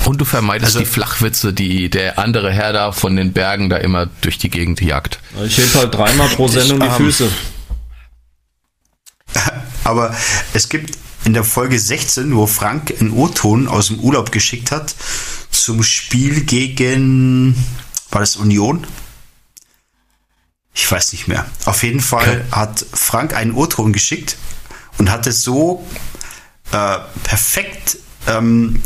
Und 0.04 0.20
du 0.20 0.24
vermeidest 0.24 0.76
Also- 0.76 0.78
die 0.80 0.84
Flachwitze, 0.86 1.52
die 1.52 1.90
der 1.90 2.18
andere 2.18 2.52
Herr 2.52 2.72
da 2.72 2.92
von 2.92 3.16
den 3.16 3.32
Bergen 3.32 3.68
da 3.68 3.76
immer 3.78 4.06
durch 4.20 4.38
die 4.38 4.48
Gegend 4.50 4.80
jagt. 4.80 5.18
Ich 5.44 5.58
heb 5.58 5.74
halt 5.74 5.94
dreimal 5.94 6.28
pro 6.28 6.48
Sendung 6.48 6.80
die 6.80 6.86
ähm, 6.86 6.92
Füße. 6.92 7.28
Aber 9.84 10.14
es 10.54 10.68
gibt 10.68 10.98
in 11.24 11.34
der 11.34 11.44
Folge 11.44 11.78
16, 11.78 12.34
wo 12.34 12.46
Frank 12.46 12.94
einen 13.00 13.12
O-Ton 13.12 13.68
aus 13.68 13.88
dem 13.88 14.00
Urlaub 14.00 14.32
geschickt 14.32 14.70
hat, 14.70 14.94
zum 15.50 15.82
Spiel 15.82 16.42
gegen, 16.42 17.54
war 18.10 18.20
das 18.20 18.36
Union? 18.36 18.86
Ich 20.74 20.90
weiß 20.90 21.12
nicht 21.12 21.26
mehr. 21.26 21.46
Auf 21.64 21.82
jeden 21.82 22.00
Fall 22.00 22.44
hat 22.52 22.86
Frank 22.92 23.34
einen 23.34 23.52
O-Ton 23.52 23.92
geschickt 23.92 24.36
und 24.96 25.10
hat 25.10 25.26
es 25.26 25.42
so 25.42 25.84
äh, 26.70 26.98
perfekt 27.24 27.98
ähm, 28.26 28.82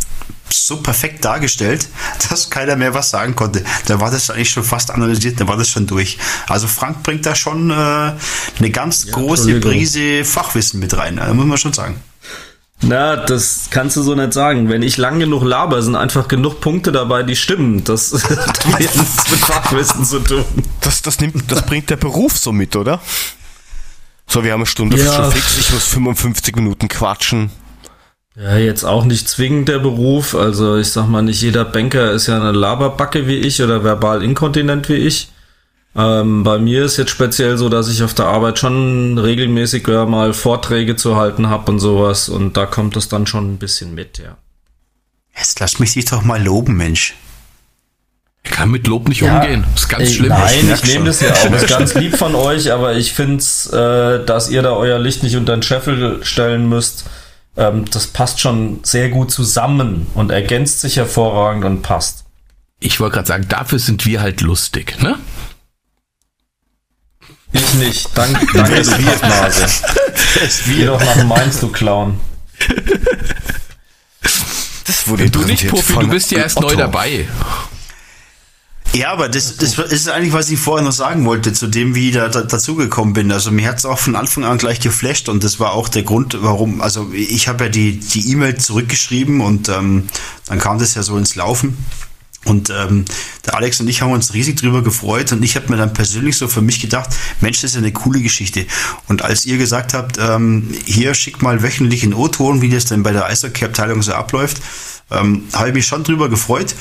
so 0.56 0.76
perfekt 0.78 1.24
dargestellt, 1.24 1.88
dass 2.30 2.50
keiner 2.50 2.76
mehr 2.76 2.94
was 2.94 3.10
sagen 3.10 3.34
konnte. 3.36 3.64
Da 3.86 4.00
war 4.00 4.10
das 4.10 4.30
eigentlich 4.30 4.50
schon 4.50 4.64
fast 4.64 4.90
analysiert, 4.90 5.40
da 5.40 5.48
war 5.48 5.56
das 5.56 5.68
schon 5.68 5.86
durch. 5.86 6.18
Also 6.48 6.66
Frank 6.68 7.02
bringt 7.02 7.26
da 7.26 7.34
schon 7.34 7.70
äh, 7.70 7.74
eine 7.74 8.70
ganz 8.70 9.06
große 9.10 9.50
Entschuldigung. 9.50 9.72
Prise 9.72 10.24
Fachwissen 10.24 10.80
mit 10.80 10.96
rein, 10.96 11.16
da 11.16 11.32
muss 11.34 11.46
man 11.46 11.58
schon 11.58 11.72
sagen. 11.72 12.00
Na, 12.84 13.14
das 13.14 13.68
kannst 13.70 13.96
du 13.96 14.02
so 14.02 14.16
nicht 14.16 14.32
sagen. 14.32 14.68
Wenn 14.68 14.82
ich 14.82 14.96
lang 14.96 15.20
genug 15.20 15.44
laber, 15.44 15.82
sind 15.82 15.94
einfach 15.94 16.26
genug 16.26 16.60
Punkte 16.60 16.90
dabei, 16.90 17.22
die 17.22 17.36
stimmen. 17.36 17.84
Das 17.84 18.12
hat 18.28 18.66
nichts 18.80 19.30
mit 19.30 19.38
Fachwissen 19.40 20.04
zu 20.04 20.18
tun. 20.18 20.44
Das, 20.80 21.00
das, 21.00 21.20
nimmt, 21.20 21.50
das 21.50 21.62
bringt 21.64 21.90
der 21.90 21.96
Beruf 21.96 22.36
so 22.36 22.50
mit, 22.50 22.74
oder? 22.74 23.00
So, 24.26 24.42
wir 24.42 24.52
haben 24.52 24.60
eine 24.60 24.66
Stunde 24.66 24.96
Ja. 24.98 25.14
schon 25.14 25.30
fix, 25.32 25.58
ich 25.58 25.72
muss 25.72 25.84
55 25.86 26.56
Minuten 26.56 26.88
quatschen. 26.88 27.50
Ja, 28.34 28.56
jetzt 28.56 28.84
auch 28.84 29.04
nicht 29.04 29.28
zwingend 29.28 29.68
der 29.68 29.78
Beruf. 29.78 30.34
Also 30.34 30.76
ich 30.76 30.90
sag 30.90 31.06
mal, 31.06 31.22
nicht 31.22 31.42
jeder 31.42 31.64
Banker 31.64 32.12
ist 32.12 32.28
ja 32.28 32.36
eine 32.36 32.52
Laberbacke 32.52 33.26
wie 33.26 33.36
ich 33.36 33.62
oder 33.62 33.84
verbal 33.84 34.22
inkontinent 34.22 34.88
wie 34.88 34.94
ich. 34.94 35.28
Ähm, 35.94 36.42
bei 36.42 36.58
mir 36.58 36.84
ist 36.84 36.96
jetzt 36.96 37.10
speziell 37.10 37.58
so, 37.58 37.68
dass 37.68 37.90
ich 37.90 38.02
auf 38.02 38.14
der 38.14 38.24
Arbeit 38.26 38.58
schon 38.58 39.18
regelmäßig 39.18 39.86
ja, 39.88 40.06
mal 40.06 40.32
Vorträge 40.32 40.96
zu 40.96 41.16
halten 41.16 41.50
habe 41.50 41.70
und 41.70 41.80
sowas 41.80 42.30
und 42.30 42.56
da 42.56 42.64
kommt 42.64 42.96
es 42.96 43.08
dann 43.08 43.26
schon 43.26 43.52
ein 43.52 43.58
bisschen 43.58 43.94
mit, 43.94 44.16
ja. 44.18 44.38
Jetzt 45.36 45.60
lass 45.60 45.78
mich 45.78 45.92
dich 45.92 46.06
doch 46.06 46.22
mal 46.22 46.42
loben, 46.42 46.76
Mensch. 46.76 47.14
Ich 48.44 48.50
kann 48.50 48.70
mit 48.70 48.86
Lob 48.86 49.08
nicht 49.08 49.22
umgehen. 49.22 49.64
Das 49.74 49.82
ist 49.82 49.88
ganz 49.88 50.02
Ey, 50.08 50.14
schlimm. 50.14 50.28
Nein, 50.30 50.58
ich 50.58 50.64
merk 50.64 50.86
nehme 50.86 51.04
das 51.04 51.20
ja 51.20 51.32
auch. 51.32 51.52
Ist 51.52 51.68
ganz 51.68 51.94
lieb 51.94 52.16
von 52.16 52.34
euch, 52.34 52.72
aber 52.72 52.94
ich 52.94 53.12
find's, 53.12 53.68
äh, 53.68 54.24
dass 54.24 54.50
ihr 54.50 54.62
da 54.62 54.72
euer 54.72 54.98
Licht 54.98 55.22
nicht 55.22 55.36
unter 55.36 55.56
den 55.56 55.62
Scheffel 55.62 56.24
stellen 56.24 56.68
müsst. 56.68 57.04
Ähm, 57.56 57.84
das 57.90 58.06
passt 58.06 58.40
schon 58.40 58.80
sehr 58.82 59.10
gut 59.10 59.30
zusammen 59.30 60.06
und 60.14 60.30
ergänzt 60.30 60.80
sich 60.80 60.96
hervorragend 60.96 61.64
und 61.64 61.82
passt. 61.82 62.24
Ich 62.80 62.98
wollte 62.98 63.14
gerade 63.16 63.28
sagen, 63.28 63.46
dafür 63.48 63.78
sind 63.78 64.06
wir 64.06 64.20
halt 64.20 64.40
lustig, 64.40 65.00
ne? 65.02 65.18
Ich 67.52 67.74
nicht. 67.74 68.08
Dank, 68.16 68.38
danke, 68.54 68.82
du 68.82 68.90
Pappnase. 68.90 69.66
Geh 70.66 70.86
doch 70.86 71.04
nach 71.04 71.24
Mainz, 71.24 71.60
du 71.60 71.68
Clown. 71.68 72.18
Das 74.86 75.06
wurde 75.06 75.30
Du 75.30 75.40
nicht, 75.40 75.68
Profi, 75.68 75.92
du 75.94 76.08
bist 76.08 76.30
ja 76.32 76.38
erst 76.38 76.60
neu 76.60 76.74
dabei. 76.74 77.28
Ja, 78.94 79.10
aber 79.10 79.30
das, 79.30 79.56
das 79.56 79.78
ist 79.78 80.08
eigentlich, 80.10 80.34
was 80.34 80.50
ich 80.50 80.58
vorher 80.58 80.84
noch 80.84 80.92
sagen 80.92 81.24
wollte, 81.24 81.54
zu 81.54 81.66
dem, 81.66 81.94
wie 81.94 82.10
ich 82.10 82.14
da, 82.14 82.28
da 82.28 82.42
dazugekommen 82.42 83.14
bin. 83.14 83.32
Also 83.32 83.50
mir 83.50 83.66
hat's 83.68 83.86
auch 83.86 83.98
von 83.98 84.16
Anfang 84.16 84.44
an 84.44 84.58
gleich 84.58 84.80
geflasht 84.80 85.30
und 85.30 85.42
das 85.44 85.58
war 85.58 85.72
auch 85.72 85.88
der 85.88 86.02
Grund, 86.02 86.36
warum, 86.42 86.82
also 86.82 87.10
ich 87.12 87.48
habe 87.48 87.64
ja 87.64 87.70
die 87.70 88.00
E-Mail 88.26 88.56
zurückgeschrieben 88.58 89.40
und 89.40 89.70
ähm, 89.70 90.08
dann 90.46 90.58
kam 90.58 90.78
das 90.78 90.94
ja 90.94 91.02
so 91.02 91.16
ins 91.16 91.36
Laufen. 91.36 91.78
Und 92.44 92.70
ähm, 92.70 93.04
der 93.46 93.54
Alex 93.54 93.80
und 93.80 93.88
ich 93.88 94.02
haben 94.02 94.10
uns 94.10 94.34
riesig 94.34 94.56
drüber 94.56 94.82
gefreut 94.82 95.30
und 95.32 95.44
ich 95.44 95.54
habe 95.54 95.68
mir 95.70 95.76
dann 95.76 95.92
persönlich 95.92 96.36
so 96.36 96.48
für 96.48 96.60
mich 96.60 96.80
gedacht, 96.80 97.10
Mensch, 97.40 97.60
das 97.60 97.70
ist 97.70 97.74
ja 97.76 97.78
eine 97.78 97.92
coole 97.92 98.20
Geschichte. 98.20 98.66
Und 99.06 99.22
als 99.22 99.46
ihr 99.46 99.58
gesagt 99.58 99.94
habt, 99.94 100.18
ähm, 100.20 100.68
hier 100.84 101.14
schickt 101.14 101.40
mal 101.40 101.62
wöchentlich 101.62 102.02
einen 102.02 102.14
O-Ton, 102.14 102.60
wie 102.60 102.68
das 102.68 102.86
denn 102.86 103.04
bei 103.04 103.12
der 103.12 103.26
Eishockey-Abteilung 103.26 104.02
so 104.02 104.12
abläuft, 104.14 104.60
ähm, 105.12 105.44
habe 105.52 105.68
ich 105.68 105.74
mich 105.74 105.86
schon 105.86 106.04
drüber 106.04 106.28
gefreut. 106.28 106.74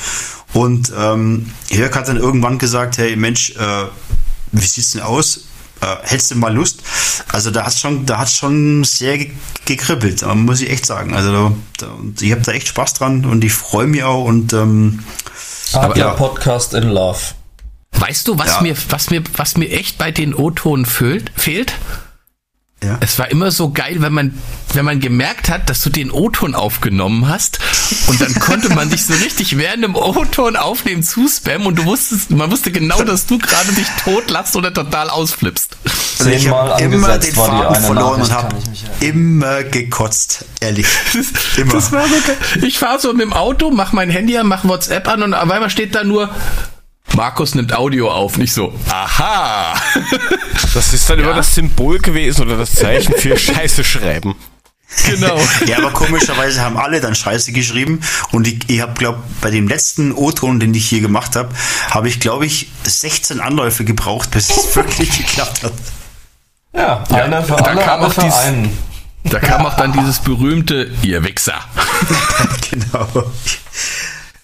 Und 0.52 0.92
ähm, 0.96 1.50
Jörg 1.70 1.94
hat 1.94 2.08
dann 2.08 2.18
irgendwann 2.18 2.58
gesagt, 2.58 2.98
hey 2.98 3.16
Mensch, 3.16 3.50
äh, 3.56 3.84
wie 4.52 4.64
sieht's 4.66 4.92
denn 4.92 5.00
aus? 5.02 5.44
Äh, 5.80 5.86
hättest 6.02 6.30
du 6.30 6.34
mal 6.36 6.54
Lust? 6.54 6.82
Also 7.32 7.50
da 7.50 7.64
hat's 7.64 7.80
schon, 7.80 8.06
da 8.06 8.18
hat's 8.18 8.36
schon 8.36 8.84
sehr 8.84 9.18
ge 9.18 9.30
gekribbelt, 9.64 10.22
äh, 10.22 10.34
muss 10.34 10.60
ich 10.60 10.70
echt 10.70 10.86
sagen. 10.86 11.14
Also 11.14 11.32
da, 11.32 11.52
da, 11.78 11.88
ich 12.20 12.32
habe 12.32 12.42
da 12.42 12.52
echt 12.52 12.68
Spaß 12.68 12.94
dran 12.94 13.24
und 13.24 13.42
ich 13.44 13.52
freue 13.52 13.86
mich 13.86 14.02
auch 14.02 14.24
und 14.24 14.52
ähm, 14.52 15.00
Aber 15.72 15.96
ja. 15.96 16.10
Podcast 16.10 16.74
in 16.74 16.88
Love. 16.88 17.18
Weißt 17.92 18.26
du, 18.28 18.38
was 18.38 18.48
Ja. 18.48 18.60
mir, 18.62 18.76
was 18.90 19.10
mir, 19.10 19.22
was 19.36 19.56
mir 19.56 19.70
echt 19.70 19.98
bei 19.98 20.10
den 20.10 20.34
O-Tonen 20.34 20.86
fehlt? 20.86 21.72
Ja. 22.82 22.98
Es 23.00 23.18
war 23.18 23.30
immer 23.30 23.50
so 23.50 23.70
geil, 23.70 23.96
wenn 23.98 24.12
man, 24.12 24.38
wenn 24.72 24.84
man 24.84 25.00
gemerkt 25.00 25.48
hat, 25.48 25.70
dass 25.70 25.82
du 25.82 25.90
den 25.90 26.10
O-Ton 26.10 26.54
aufgenommen 26.54 27.28
hast 27.28 27.58
und 28.08 28.20
dann 28.20 28.34
konnte 28.40 28.70
man 28.74 28.90
dich 28.90 29.04
so 29.06 29.14
richtig 29.14 29.56
während 29.56 29.84
dem 29.84 29.94
O-Ton 29.94 30.56
aufnehmen 30.56 31.02
zuspammen 31.02 31.66
und 31.66 31.78
du 31.78 31.84
wusstest, 31.84 32.30
man 32.30 32.50
wusste 32.50 32.72
genau, 32.72 33.02
dass 33.02 33.26
du 33.26 33.38
gerade 33.38 33.72
dich 33.72 33.86
totlachst 34.04 34.56
oder 34.56 34.72
total 34.72 35.10
ausflippst. 35.10 35.76
Also 36.18 36.30
ich 36.30 36.48
habe 36.48 36.82
immer 36.82 37.18
den 37.18 37.34
Faden 37.34 37.82
verloren 37.82 38.22
und 38.22 38.28
Nachricht, 38.28 38.32
habe 38.32 38.70
mich 38.70 38.84
erinnern. 38.84 39.32
immer 39.40 39.62
gekotzt, 39.64 40.44
ehrlich. 40.60 40.86
Immer. 41.56 41.72
Das 41.72 41.92
war 41.92 42.06
so 42.06 42.14
geil. 42.26 42.64
Ich 42.64 42.78
fahre 42.78 42.98
so 42.98 43.12
mit 43.12 43.22
dem 43.22 43.32
Auto, 43.32 43.70
mach 43.70 43.92
mein 43.92 44.10
Handy 44.10 44.36
an, 44.38 44.46
mach 44.46 44.64
WhatsApp 44.64 45.08
an 45.08 45.22
und 45.22 45.34
auf 45.34 45.50
einmal 45.50 45.70
steht 45.70 45.94
da 45.94 46.04
nur, 46.04 46.30
Markus 47.16 47.54
nimmt 47.54 47.74
Audio 47.74 48.10
auf. 48.10 48.38
Nicht 48.38 48.52
so, 48.54 48.74
aha. 48.88 49.74
Das 50.74 50.94
ist 50.94 51.08
dann 51.10 51.18
immer 51.18 51.34
das 51.34 51.54
Symbol 51.54 51.98
gewesen 51.98 52.42
oder 52.46 52.56
das 52.56 52.74
Zeichen 52.74 53.14
für 53.14 53.36
Scheiße 53.38 53.84
schreiben. 53.84 54.34
genau. 55.06 55.38
Ja, 55.66 55.78
aber 55.78 55.90
komischerweise 55.90 56.62
haben 56.62 56.76
alle 56.78 57.00
dann 57.00 57.14
Scheiße 57.14 57.52
geschrieben 57.52 58.00
und 58.30 58.46
ich, 58.46 58.68
ich 58.70 58.80
habe, 58.80 58.94
glaube 58.94 59.22
bei 59.42 59.50
dem 59.50 59.68
letzten 59.68 60.12
O-Ton, 60.12 60.60
den 60.60 60.72
ich 60.74 60.88
hier 60.88 61.00
gemacht 61.00 61.36
habe, 61.36 61.50
habe 61.90 62.08
ich, 62.08 62.20
glaube 62.20 62.46
ich, 62.46 62.68
16 62.84 63.40
Anläufe 63.40 63.84
gebraucht, 63.84 64.30
bis 64.30 64.48
es 64.50 64.74
wirklich 64.74 65.16
geklappt 65.18 65.62
hat. 65.64 65.72
Ja, 66.74 67.04
einer 67.10 67.42
für 67.42 67.56
da 67.56 67.64
alle, 67.64 67.80
kam 67.82 68.00
alle 68.00 68.06
auch 68.08 68.12
für 68.14 68.20
dies- 68.22 68.34
einen. 68.34 68.78
Da 69.24 69.38
kam 69.38 69.64
auch 69.66 69.76
dann 69.76 69.92
dieses 69.92 70.18
berühmte, 70.20 70.90
ihr 71.02 71.22
Wichser. 71.22 71.60
genau. 72.70 73.06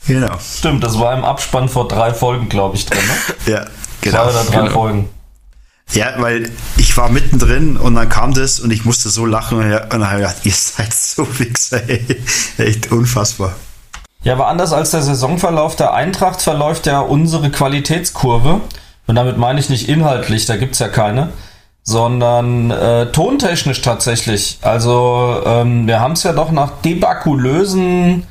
Genau. 0.09 0.35
Stimmt, 0.41 0.83
das 0.83 0.99
war 0.99 1.17
im 1.17 1.25
Abspann 1.25 1.69
vor 1.69 1.87
drei 1.87 2.13
Folgen, 2.13 2.49
glaube 2.49 2.77
ich, 2.77 2.87
drin. 2.87 2.99
Ne? 2.99 3.35
Ja, 3.53 3.65
Zwei 3.65 3.71
genau. 4.01 4.25
oder 4.25 4.45
drei 4.45 4.57
Genau. 4.63 4.71
Folgen. 4.73 5.09
Ja, 5.93 6.07
weil 6.19 6.51
ich 6.77 6.97
war 6.97 7.09
mittendrin 7.09 7.77
und 7.77 7.95
dann 7.95 8.09
kam 8.09 8.35
das 8.35 8.59
und 8.61 8.71
ich 8.71 8.85
musste 8.85 9.09
so 9.11 9.25
lachen 9.25 9.59
und 9.59 9.71
dann 9.71 10.07
habe 10.11 10.21
ich 10.21 10.27
gedacht, 10.27 10.37
ihr 10.45 10.53
seid 10.53 10.93
so 10.93 11.27
Wichser, 11.39 11.89
ey. 11.89 12.05
Echt 12.59 12.91
unfassbar. 12.93 13.55
Ja, 14.23 14.33
aber 14.35 14.49
anders 14.49 14.73
als 14.73 14.91
der 14.91 15.03
Saisonverlauf 15.03 15.77
der 15.77 15.95
Eintracht 15.95 16.43
verläuft 16.43 16.87
ja 16.87 17.01
unsere 17.01 17.51
Qualitätskurve. 17.51 18.61
Und 19.07 19.15
damit 19.15 19.39
meine 19.39 19.61
ich 19.61 19.71
nicht 19.71 19.89
inhaltlich, 19.89 20.45
da 20.45 20.57
gibt's 20.57 20.79
ja 20.81 20.89
keine, 20.89 21.31
sondern 21.83 22.71
äh, 22.71 23.11
tontechnisch 23.13 23.81
tatsächlich. 23.81 24.59
Also 24.61 25.41
ähm, 25.47 25.87
wir 25.87 26.01
haben 26.01 26.13
es 26.13 26.23
ja 26.25 26.33
doch 26.35 26.51
nach 26.51 26.73
debakulösen 26.85 28.27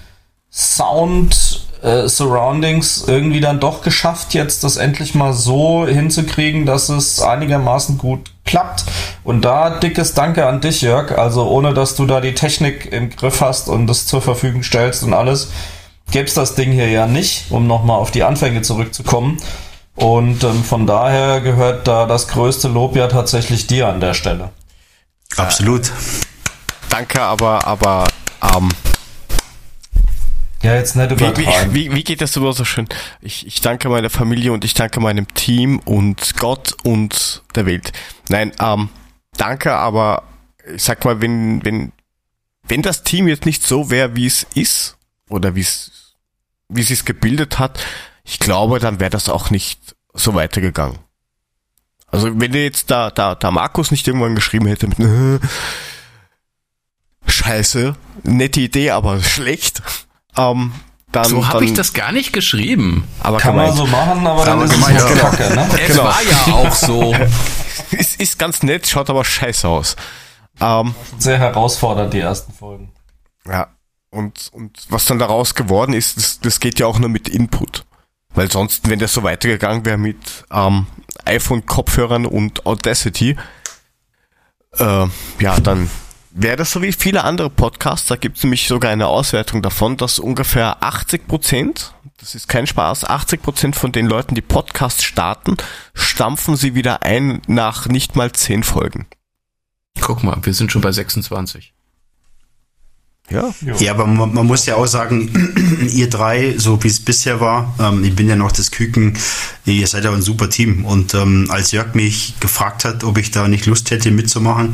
Sound, 0.51 1.46
äh, 1.87 1.97
äh, 1.97 2.09
Surroundings 2.09 3.03
irgendwie 3.07 3.39
dann 3.39 3.59
doch 3.59 3.81
geschafft, 3.81 4.33
jetzt 4.33 4.63
das 4.63 4.77
endlich 4.77 5.15
mal 5.15 5.33
so 5.33 5.87
hinzukriegen, 5.87 6.65
dass 6.65 6.89
es 6.89 7.21
einigermaßen 7.21 7.97
gut 7.97 8.31
klappt. 8.45 8.85
Und 9.23 9.43
da 9.43 9.79
dickes 9.79 10.13
Danke 10.13 10.45
an 10.45 10.61
dich, 10.61 10.81
Jörg. 10.81 11.17
Also 11.17 11.47
ohne 11.47 11.73
dass 11.73 11.95
du 11.95 12.05
da 12.05 12.21
die 12.21 12.33
Technik 12.33 12.91
im 12.91 13.09
Griff 13.09 13.41
hast 13.41 13.69
und 13.69 13.87
das 13.87 14.07
zur 14.07 14.21
Verfügung 14.21 14.63
stellst 14.63 15.03
und 15.03 15.13
alles, 15.13 15.51
gäbe 16.11 16.25
es 16.25 16.33
das 16.33 16.55
Ding 16.55 16.71
hier 16.71 16.89
ja 16.89 17.07
nicht, 17.07 17.51
um 17.51 17.67
nochmal 17.67 17.99
auf 17.99 18.11
die 18.11 18.23
Anfänge 18.23 18.61
zurückzukommen. 18.61 19.37
Und 19.95 20.43
ähm, 20.43 20.63
von 20.63 20.85
daher 20.85 21.41
gehört 21.41 21.87
da 21.87 22.05
das 22.05 22.27
größte 22.27 22.67
Lob 22.67 22.95
ja 22.95 23.07
tatsächlich 23.07 23.67
dir 23.67 23.87
an 23.87 23.99
der 23.99 24.13
Stelle. 24.13 24.51
Absolut. 25.35 25.91
Danke, 26.89 27.21
aber, 27.21 27.65
aber, 27.65 28.07
ähm, 28.41 28.69
Ja, 30.67 30.75
jetzt 30.75 30.97
nicht 30.97 31.09
wie, 31.11 31.13
übertreiben. 31.13 31.73
wie, 31.73 31.91
wie, 31.91 31.95
wie 31.95 32.03
geht 32.03 32.19
das 32.19 32.35
immer 32.35 32.51
so 32.51 32.65
schön? 32.65 32.89
Ich, 33.21 33.47
ich 33.47 33.61
danke 33.61 33.87
meiner 33.87 34.09
Familie 34.09 34.51
und 34.51 34.65
ich 34.65 34.73
danke 34.73 34.99
meinem 34.99 35.33
Team 35.33 35.79
und 35.79 36.35
Gott 36.37 36.75
und 36.83 37.41
der 37.55 37.65
Welt. 37.65 37.93
Nein, 38.27 38.51
ähm, 38.59 38.89
danke, 39.37 39.71
aber 39.71 40.23
ich 40.75 40.83
sag 40.83 41.05
mal, 41.05 41.21
wenn, 41.21 41.63
wenn, 41.63 41.93
wenn 42.67 42.81
das 42.81 43.03
Team 43.03 43.29
jetzt 43.29 43.45
nicht 43.45 43.65
so 43.65 43.89
wäre, 43.89 44.17
wie 44.17 44.25
es 44.25 44.45
ist, 44.55 44.97
oder 45.29 45.55
wie 45.55 45.61
es, 45.61 46.15
wie 46.67 46.81
es 46.81 46.89
sich 46.89 47.05
gebildet 47.05 47.59
hat, 47.59 47.79
ich 48.25 48.37
glaube, 48.37 48.79
dann 48.79 48.99
wäre 48.99 49.09
das 49.09 49.29
auch 49.29 49.49
nicht 49.49 49.95
so 50.13 50.35
weitergegangen. 50.35 50.99
Also 52.07 52.37
wenn 52.41 52.53
jetzt 52.53 52.91
da, 52.91 53.09
da, 53.09 53.35
da 53.35 53.51
Markus 53.51 53.91
nicht 53.91 54.05
irgendwann 54.05 54.35
geschrieben 54.35 54.67
hätte 54.67 54.87
mit 54.87 54.99
äh, 54.99 55.39
Scheiße, 57.25 57.95
nette 58.23 58.59
Idee, 58.59 58.91
aber 58.91 59.21
schlecht, 59.23 59.81
ähm, 60.37 60.71
dann, 61.11 61.25
So 61.25 61.47
habe 61.47 61.59
dann, 61.59 61.63
ich 61.67 61.73
das 61.73 61.93
gar 61.93 62.11
nicht 62.11 62.33
geschrieben. 62.33 63.07
aber 63.21 63.37
Kann 63.37 63.55
man 63.55 63.67
gemeint. 63.71 63.77
so 63.77 63.87
machen, 63.87 64.27
aber 64.27 64.45
dann 64.45 64.57
Aber 64.57 64.65
ist 64.65 64.71
es 64.73 64.77
gemeint, 64.85 65.01
auch 65.01 65.07
genau. 65.09 65.21
kacke, 65.21 65.55
ne? 65.55 65.69
Es 65.81 65.87
Genau. 65.87 66.03
war 66.03 66.21
ja 66.23 66.53
auch 66.53 66.71
so. 66.73 67.15
Es 67.91 68.15
ist 68.15 68.37
ganz 68.37 68.63
nett, 68.63 68.85
schaut 68.87 69.09
aber 69.09 69.23
scheiße 69.23 69.65
aus. 69.67 69.95
Ähm, 70.59 70.93
Sehr 71.19 71.37
herausfordernd, 71.37 72.13
die 72.13 72.19
ersten 72.19 72.51
Folgen. 72.51 72.91
ja, 73.47 73.67
und, 74.09 74.49
und 74.51 74.77
was 74.89 75.05
dann 75.05 75.19
daraus 75.19 75.55
geworden 75.55 75.93
ist, 75.93 76.17
das, 76.17 76.39
das 76.41 76.59
geht 76.59 76.79
ja 76.79 76.87
auch 76.87 76.99
nur 76.99 77.09
mit 77.09 77.29
Input. 77.29 77.85
Weil 78.33 78.51
sonst, 78.51 78.89
wenn 78.89 78.99
das 78.99 79.13
so 79.13 79.23
weitergegangen 79.23 79.85
wäre 79.85 79.97
mit 79.97 80.17
ähm, 80.51 80.87
iPhone-Kopfhörern 81.25 82.25
und 82.25 82.65
Audacity, 82.65 83.37
äh, 84.77 85.05
ja, 85.39 85.59
dann 85.61 85.89
wäre 86.37 86.55
das 86.55 86.71
so 86.71 86.81
wie 86.81 86.93
viele 86.93 87.23
andere 87.23 87.49
Podcasts. 87.49 88.07
Da 88.07 88.15
gibt 88.15 88.37
es 88.37 88.43
nämlich 88.43 88.67
sogar 88.67 88.91
eine 88.91 89.07
Auswertung 89.07 89.61
davon, 89.61 89.97
dass 89.97 90.19
ungefähr 90.19 90.83
80 90.83 91.27
Prozent, 91.27 91.93
das 92.19 92.35
ist 92.35 92.47
kein 92.47 92.67
Spaß, 92.67 93.05
80 93.05 93.41
Prozent 93.41 93.75
von 93.75 93.91
den 93.91 94.05
Leuten, 94.05 94.35
die 94.35 94.41
Podcasts 94.41 95.03
starten, 95.03 95.57
stampfen 95.93 96.55
sie 96.55 96.75
wieder 96.75 97.03
ein 97.03 97.41
nach 97.47 97.87
nicht 97.87 98.15
mal 98.15 98.31
10 98.31 98.63
Folgen. 98.63 99.07
Guck 99.99 100.23
mal, 100.23 100.37
wir 100.43 100.53
sind 100.53 100.71
schon 100.71 100.81
bei 100.81 100.91
26. 100.91 101.73
Ja, 103.29 103.53
Ja, 103.79 103.91
aber 103.91 104.07
man, 104.07 104.33
man 104.33 104.45
muss 104.45 104.65
ja 104.67 104.75
auch 104.75 104.85
sagen, 104.85 105.29
ihr 105.93 106.09
drei, 106.09 106.57
so 106.57 106.81
wie 106.83 106.87
es 106.87 107.03
bisher 107.03 107.41
war, 107.41 107.75
ähm, 107.77 108.03
ich 108.05 108.15
bin 108.15 108.29
ja 108.29 108.37
noch 108.37 108.53
das 108.53 108.71
Küken, 108.71 109.17
ihr 109.65 109.85
seid 109.85 110.05
ja 110.05 110.13
ein 110.13 110.21
super 110.21 110.49
Team. 110.49 110.85
Und 110.85 111.13
ähm, 111.13 111.47
als 111.49 111.73
Jörg 111.73 111.93
mich 111.93 112.35
gefragt 112.39 112.85
hat, 112.85 113.03
ob 113.03 113.17
ich 113.17 113.31
da 113.31 113.49
nicht 113.49 113.65
Lust 113.65 113.91
hätte 113.91 114.11
mitzumachen, 114.11 114.73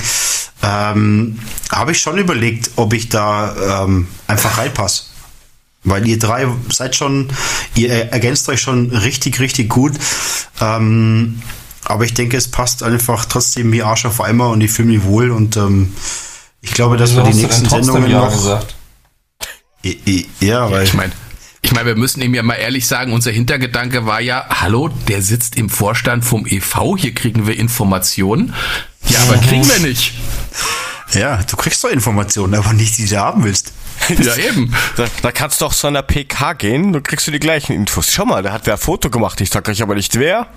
ähm, 0.63 1.39
habe 1.71 1.91
ich 1.91 1.99
schon 1.99 2.17
überlegt, 2.17 2.71
ob 2.77 2.93
ich 2.93 3.09
da 3.09 3.83
ähm, 3.83 4.07
einfach 4.27 4.57
reinpasse. 4.57 5.03
Weil 5.85 6.07
ihr 6.07 6.17
drei 6.17 6.47
seid 6.71 6.95
schon, 6.95 7.27
ihr 7.75 7.89
ergänzt 8.11 8.47
euch 8.47 8.61
schon 8.61 8.89
richtig, 8.95 9.39
richtig 9.41 9.67
gut. 9.69 9.91
Ähm, 10.61 11.41
aber 11.83 12.05
ich 12.05 12.13
denke, 12.13 12.37
es 12.37 12.47
passt 12.49 12.81
einfach 12.83 13.25
trotzdem 13.25 13.69
wie 13.73 13.83
Arsch 13.83 14.05
auf 14.05 14.21
Eimer 14.21 14.49
und 14.49 14.61
ich 14.61 14.71
fühle 14.71 14.87
mich 14.87 15.03
wohl 15.03 15.29
und 15.31 15.57
ähm, 15.57 15.93
ich 16.61 16.71
glaube, 16.71 16.95
dass 16.95 17.13
wir 17.13 17.23
die 17.23 17.33
nächsten 17.43 17.65
Sendungen 17.85 18.09
Ja 18.11 18.19
noch. 18.19 18.31
I- 20.05 20.27
Ja, 20.39 20.71
weil 20.71 20.83
Ich 20.85 20.93
meine, 20.93 21.11
ich 21.63 21.71
meine, 21.71 21.87
wir 21.87 21.95
müssen 21.95 22.21
ihm 22.21 22.35
ja 22.35 22.43
mal 22.43 22.55
ehrlich 22.55 22.85
sagen, 22.87 23.13
unser 23.13 23.31
Hintergedanke 23.31 24.05
war 24.05 24.19
ja, 24.19 24.45
hallo, 24.49 24.89
der 25.07 25.21
sitzt 25.21 25.55
im 25.55 25.69
Vorstand 25.69 26.25
vom 26.25 26.45
EV, 26.45 26.97
hier 26.97 27.15
kriegen 27.15 27.47
wir 27.47 27.57
Informationen. 27.57 28.53
Ja, 29.07 29.19
aber 29.21 29.37
kriegen 29.37 29.67
wir 29.67 29.79
nicht. 29.79 30.13
ja, 31.13 31.41
du 31.43 31.55
kriegst 31.55 31.81
doch 31.83 31.89
Informationen, 31.89 32.53
aber 32.55 32.73
nicht 32.73 32.97
die 32.97 33.07
du 33.07 33.17
haben 33.17 33.43
willst. 33.45 33.71
Ja, 34.09 34.35
eben. 34.35 34.73
Da, 34.97 35.05
da 35.21 35.31
kannst 35.31 35.61
du 35.61 35.65
auch 35.65 35.73
zu 35.73 35.87
einer 35.87 36.01
PK 36.01 36.53
gehen, 36.53 36.91
dann 36.91 37.03
kriegst 37.03 37.27
du 37.27 37.31
die 37.31 37.39
gleichen 37.39 37.73
Infos. 37.73 38.11
Schau 38.11 38.25
mal, 38.25 38.43
da 38.43 38.51
hat 38.51 38.65
wer 38.65 38.73
ein 38.73 38.79
Foto 38.79 39.09
gemacht, 39.09 39.39
ich 39.39 39.49
sag 39.49 39.67
euch 39.69 39.81
aber 39.81 39.95
nicht 39.95 40.19
wer. 40.19 40.47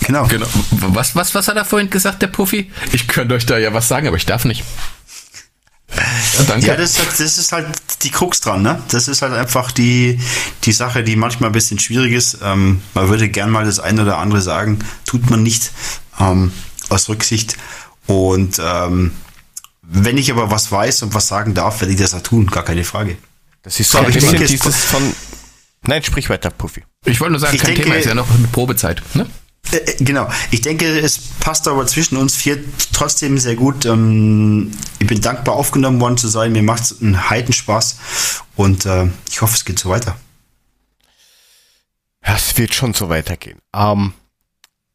Genau. 0.00 0.26
Genau. 0.26 0.46
Was, 0.70 1.16
was, 1.16 1.34
was 1.34 1.48
hat 1.48 1.56
er 1.56 1.64
vorhin 1.64 1.88
gesagt, 1.88 2.20
der 2.20 2.26
Puffy? 2.26 2.70
Ich 2.92 3.08
könnte 3.08 3.34
euch 3.34 3.46
da 3.46 3.56
ja 3.56 3.72
was 3.72 3.88
sagen, 3.88 4.06
aber 4.08 4.16
ich 4.16 4.26
darf 4.26 4.44
nicht. 4.44 4.64
Ja, 5.96 6.44
danke. 6.46 6.66
Ja, 6.66 6.76
das 6.76 6.90
ist, 6.90 6.98
halt, 6.98 7.10
das 7.20 7.38
ist 7.38 7.52
halt 7.52 7.66
die 8.02 8.10
Krux 8.10 8.40
dran, 8.40 8.62
ne? 8.62 8.82
Das 8.88 9.08
ist 9.08 9.22
halt 9.22 9.32
einfach 9.32 9.70
die, 9.72 10.18
die 10.64 10.72
Sache, 10.72 11.02
die 11.04 11.16
manchmal 11.16 11.50
ein 11.50 11.52
bisschen 11.52 11.78
schwierig 11.78 12.12
ist. 12.12 12.38
Ähm, 12.42 12.82
man 12.94 13.08
würde 13.08 13.28
gern 13.28 13.50
mal 13.50 13.64
das 13.64 13.80
eine 13.80 14.02
oder 14.02 14.18
andere 14.18 14.42
sagen, 14.42 14.80
tut 15.06 15.30
man 15.30 15.42
nicht 15.42 15.70
ähm, 16.20 16.52
aus 16.88 17.08
Rücksicht. 17.08 17.56
Und 18.06 18.60
ähm, 18.62 19.12
wenn 19.82 20.18
ich 20.18 20.30
aber 20.30 20.50
was 20.50 20.70
weiß 20.72 21.02
und 21.02 21.14
was 21.14 21.28
sagen 21.28 21.54
darf, 21.54 21.80
werde 21.80 21.92
ich 21.94 22.00
das 22.00 22.14
auch 22.14 22.22
tun, 22.22 22.46
gar 22.46 22.64
keine 22.64 22.84
Frage. 22.84 23.16
Das 23.62 23.78
ist 23.80 23.90
So, 23.90 23.98
ein 23.98 24.12
bisschen 24.12 24.38
dieses 24.46 24.76
von... 24.84 25.14
Nein, 25.86 26.02
sprich 26.02 26.30
weiter, 26.30 26.50
Puffy. 26.50 26.82
ich 27.04 27.20
wollte 27.20 27.32
nur 27.32 27.40
sagen, 27.40 27.54
ich 27.56 27.60
kein 27.62 27.74
denke- 27.74 27.82
Thema, 27.84 27.96
ist 27.96 28.06
ja 28.06 28.14
noch 28.14 28.28
eine 28.30 28.48
Probezeit. 28.48 29.02
Ne? 29.14 29.26
Äh, 29.72 29.76
äh, 29.76 29.96
genau. 30.04 30.30
Ich 30.50 30.60
denke, 30.60 30.86
es 30.98 31.18
passt 31.40 31.66
aber 31.68 31.86
zwischen 31.86 32.16
uns 32.16 32.36
vier 32.36 32.62
trotzdem 32.92 33.38
sehr 33.38 33.56
gut. 33.56 33.84
Ähm, 33.84 34.72
ich 34.98 35.06
bin 35.06 35.20
dankbar, 35.20 35.54
aufgenommen 35.56 36.00
worden 36.00 36.16
zu 36.16 36.28
sein. 36.28 36.52
Mir 36.52 36.62
macht 36.62 36.82
es 36.82 37.00
einen 37.00 37.28
Heidenspaß. 37.30 37.98
Und 38.56 38.86
äh, 38.86 39.08
ich 39.28 39.40
hoffe, 39.40 39.54
es 39.54 39.64
geht 39.64 39.78
so 39.78 39.88
weiter. 39.88 40.16
Es 42.20 42.56
wird 42.56 42.74
schon 42.74 42.94
so 42.94 43.08
weitergehen. 43.08 43.58
Ähm, 43.74 44.14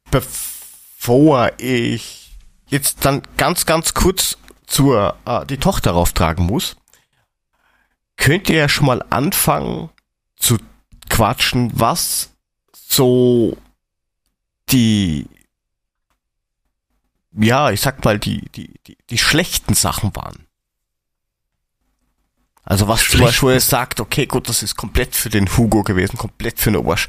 bevor 0.09 1.51
ich 1.57 2.37
jetzt 2.67 3.05
dann 3.05 3.21
ganz, 3.37 3.65
ganz 3.65 3.93
kurz 3.93 4.37
zur 4.65 5.15
äh, 5.25 5.45
die 5.45 5.57
Tochter 5.57 5.91
rauftragen 5.91 6.45
muss, 6.45 6.75
könnt 8.17 8.49
ihr 8.49 8.57
ja 8.57 8.69
schon 8.69 8.87
mal 8.87 9.03
anfangen 9.09 9.89
zu 10.37 10.57
quatschen, 11.09 11.71
was 11.73 12.29
so 12.73 13.57
die 14.71 15.27
ja, 17.39 17.69
ich 17.71 17.79
sag 17.81 18.03
mal, 18.03 18.17
die, 18.19 18.41
die, 18.55 18.73
die, 18.87 18.97
die 19.09 19.17
schlechten 19.17 19.75
Sachen 19.75 20.15
waren. 20.15 20.45
Also 22.63 22.87
was 22.87 23.03
zum 23.07 23.21
Beispiel 23.21 23.59
sagt, 23.59 23.99
okay, 23.99 24.25
gut, 24.25 24.49
das 24.49 24.61
ist 24.63 24.75
komplett 24.75 25.15
für 25.15 25.29
den 25.29 25.47
Hugo 25.57 25.83
gewesen, 25.83 26.17
komplett 26.17 26.59
für 26.59 26.71
den 26.71 26.77
Obersch. 26.77 27.07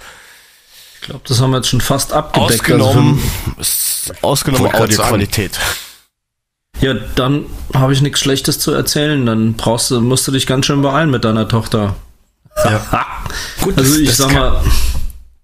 Ich 0.95 1.01
glaube, 1.07 1.23
das 1.27 1.41
haben 1.41 1.51
wir 1.51 1.57
jetzt 1.59 1.69
schon 1.69 1.81
fast 1.81 2.13
abgedeckt. 2.13 2.61
Ausgenommen, 2.61 3.23
s- 3.59 4.13
ausgenommen 4.23 4.73
Audioqualität. 4.75 5.59
Also, 5.59 6.87
ja, 6.87 6.95
dann 7.15 7.47
habe 7.75 7.93
ich 7.93 8.01
nichts 8.03 8.21
Schlechtes 8.21 8.59
zu 8.59 8.73
erzählen. 8.73 9.25
Dann 9.27 9.55
brauchst 9.55 9.91
du, 9.91 10.01
musst 10.01 10.27
du 10.29 10.33
dich 10.33 10.47
ganz 10.47 10.67
schön 10.67 10.83
beeilen 10.83 11.11
mit 11.11 11.25
deiner 11.25 11.49
Tochter. 11.49 11.97
Gut, 13.63 13.77
Also 13.79 13.99
ich 13.99 14.15
sag 14.15 14.33
mal, 14.33 14.63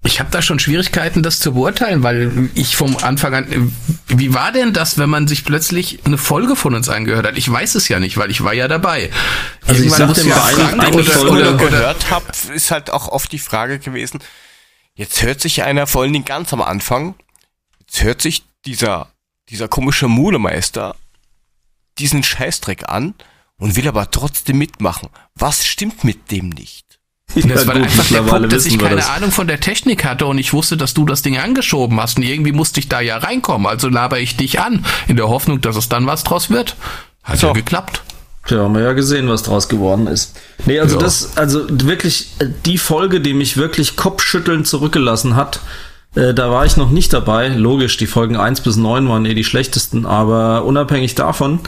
Ich 0.06 0.20
habe 0.20 0.30
da 0.30 0.40
schon 0.40 0.58
Schwierigkeiten, 0.58 1.22
das 1.22 1.40
zu 1.40 1.52
beurteilen, 1.54 2.02
weil 2.02 2.48
ich 2.54 2.76
vom 2.76 2.96
Anfang 2.98 3.34
an. 3.34 3.72
Wie 4.08 4.32
war 4.32 4.52
denn 4.52 4.72
das, 4.72 4.98
wenn 4.98 5.10
man 5.10 5.26
sich 5.26 5.44
plötzlich 5.44 5.98
eine 6.04 6.16
Folge 6.16 6.54
von 6.56 6.74
uns 6.74 6.88
angehört 6.88 7.26
hat? 7.26 7.36
Ich 7.36 7.50
weiß 7.50 7.74
es 7.74 7.88
ja 7.88 7.98
nicht, 7.98 8.16
weil 8.16 8.30
ich 8.30 8.42
war 8.44 8.54
ja 8.54 8.68
dabei. 8.68 9.10
Also 9.66 9.82
ich 9.82 9.88
Irgendwann 9.90 10.14
sag 10.14 10.22
dir 10.24 10.30
mal, 10.30 10.70
eine- 10.70 10.82
eine 10.84 11.04
Folge- 11.04 11.54
oder, 11.54 11.54
gehört 11.56 12.10
habe, 12.10 12.26
ist 12.54 12.70
halt 12.70 12.90
auch 12.90 13.08
oft 13.08 13.30
die 13.32 13.38
Frage 13.40 13.78
gewesen, 13.80 14.20
jetzt 14.94 15.22
hört 15.22 15.40
sich 15.40 15.62
einer, 15.64 15.86
vor 15.86 16.02
allen 16.02 16.12
Dingen 16.12 16.24
ganz 16.24 16.52
am 16.52 16.62
Anfang, 16.62 17.14
jetzt 17.80 18.02
hört 18.02 18.22
sich 18.22 18.44
dieser, 18.64 19.10
dieser 19.50 19.68
komische 19.68 20.08
Mulemeister 20.08 20.94
diesen 21.98 22.22
Scheißdreck 22.22 22.88
an 22.88 23.14
und 23.58 23.74
will 23.76 23.88
aber 23.88 24.10
trotzdem 24.10 24.58
mitmachen. 24.58 25.08
Was 25.34 25.66
stimmt 25.66 26.04
mit 26.04 26.30
dem 26.30 26.50
nicht? 26.50 26.85
Das 27.48 27.62
Ja, 27.62 27.66
war 27.68 27.74
gut, 27.74 27.84
einfach 27.84 28.04
der 28.08 28.22
Punkt, 28.22 28.52
dass 28.52 28.66
ich 28.66 28.78
keine 28.78 28.96
das. 28.96 29.10
Ahnung 29.10 29.30
von 29.30 29.46
der 29.46 29.60
Technik 29.60 30.04
hatte 30.04 30.26
und 30.26 30.38
ich 30.38 30.52
wusste, 30.52 30.76
dass 30.76 30.94
du 30.94 31.04
das 31.04 31.22
Ding 31.22 31.36
angeschoben 31.38 32.00
hast 32.00 32.16
und 32.16 32.22
irgendwie 32.24 32.52
musste 32.52 32.80
ich 32.80 32.88
da 32.88 33.00
ja 33.00 33.18
reinkommen. 33.18 33.66
Also 33.66 33.88
laber 33.88 34.18
ich 34.20 34.36
dich 34.36 34.60
an, 34.60 34.84
in 35.06 35.16
der 35.16 35.28
Hoffnung, 35.28 35.60
dass 35.60 35.76
es 35.76 35.88
dann 35.88 36.06
was 36.06 36.24
draus 36.24 36.50
wird. 36.50 36.76
Hat 37.22 37.38
So. 37.38 37.48
ja 37.48 37.52
geklappt. 37.52 38.02
Ja, 38.48 38.58
haben 38.58 38.74
wir 38.74 38.82
ja 38.82 38.92
gesehen, 38.92 39.28
was 39.28 39.42
draus 39.42 39.68
geworden 39.68 40.06
ist. 40.06 40.36
Nee, 40.66 40.78
also 40.78 40.96
Ja. 40.96 41.02
das, 41.02 41.36
also 41.36 41.66
wirklich, 41.68 42.28
äh, 42.38 42.46
die 42.64 42.78
Folge, 42.78 43.20
die 43.20 43.34
mich 43.34 43.56
wirklich 43.56 43.96
kopfschüttelnd 43.96 44.66
zurückgelassen 44.66 45.34
hat, 45.34 45.60
äh, 46.14 46.32
da 46.32 46.50
war 46.50 46.64
ich 46.64 46.76
noch 46.76 46.90
nicht 46.90 47.12
dabei. 47.12 47.48
Logisch, 47.48 47.96
die 47.96 48.06
Folgen 48.06 48.36
1 48.36 48.60
bis 48.60 48.76
9 48.76 49.08
waren 49.08 49.24
eh 49.26 49.34
die 49.34 49.42
schlechtesten, 49.44 50.06
aber 50.06 50.64
unabhängig 50.64 51.16
davon, 51.16 51.58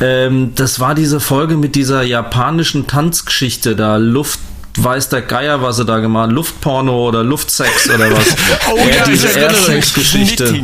ähm, 0.00 0.52
das 0.56 0.80
war 0.80 0.94
diese 0.96 1.20
Folge 1.20 1.56
mit 1.56 1.74
dieser 1.76 2.02
japanischen 2.02 2.86
Tanzgeschichte, 2.88 3.76
da 3.76 3.96
Luft, 3.96 4.40
weiß 4.82 5.08
der 5.08 5.22
Geier, 5.22 5.62
was 5.62 5.76
sie 5.76 5.84
da 5.84 5.98
gemacht 5.98 6.30
Luftporno 6.30 7.08
oder 7.08 7.22
Luftsex 7.22 7.88
oder 7.88 8.10
was. 8.16 8.36
Oh 8.70 8.76
ja, 8.76 9.04
diese. 9.04 9.28
Airsex-Geschichte. 9.28 10.62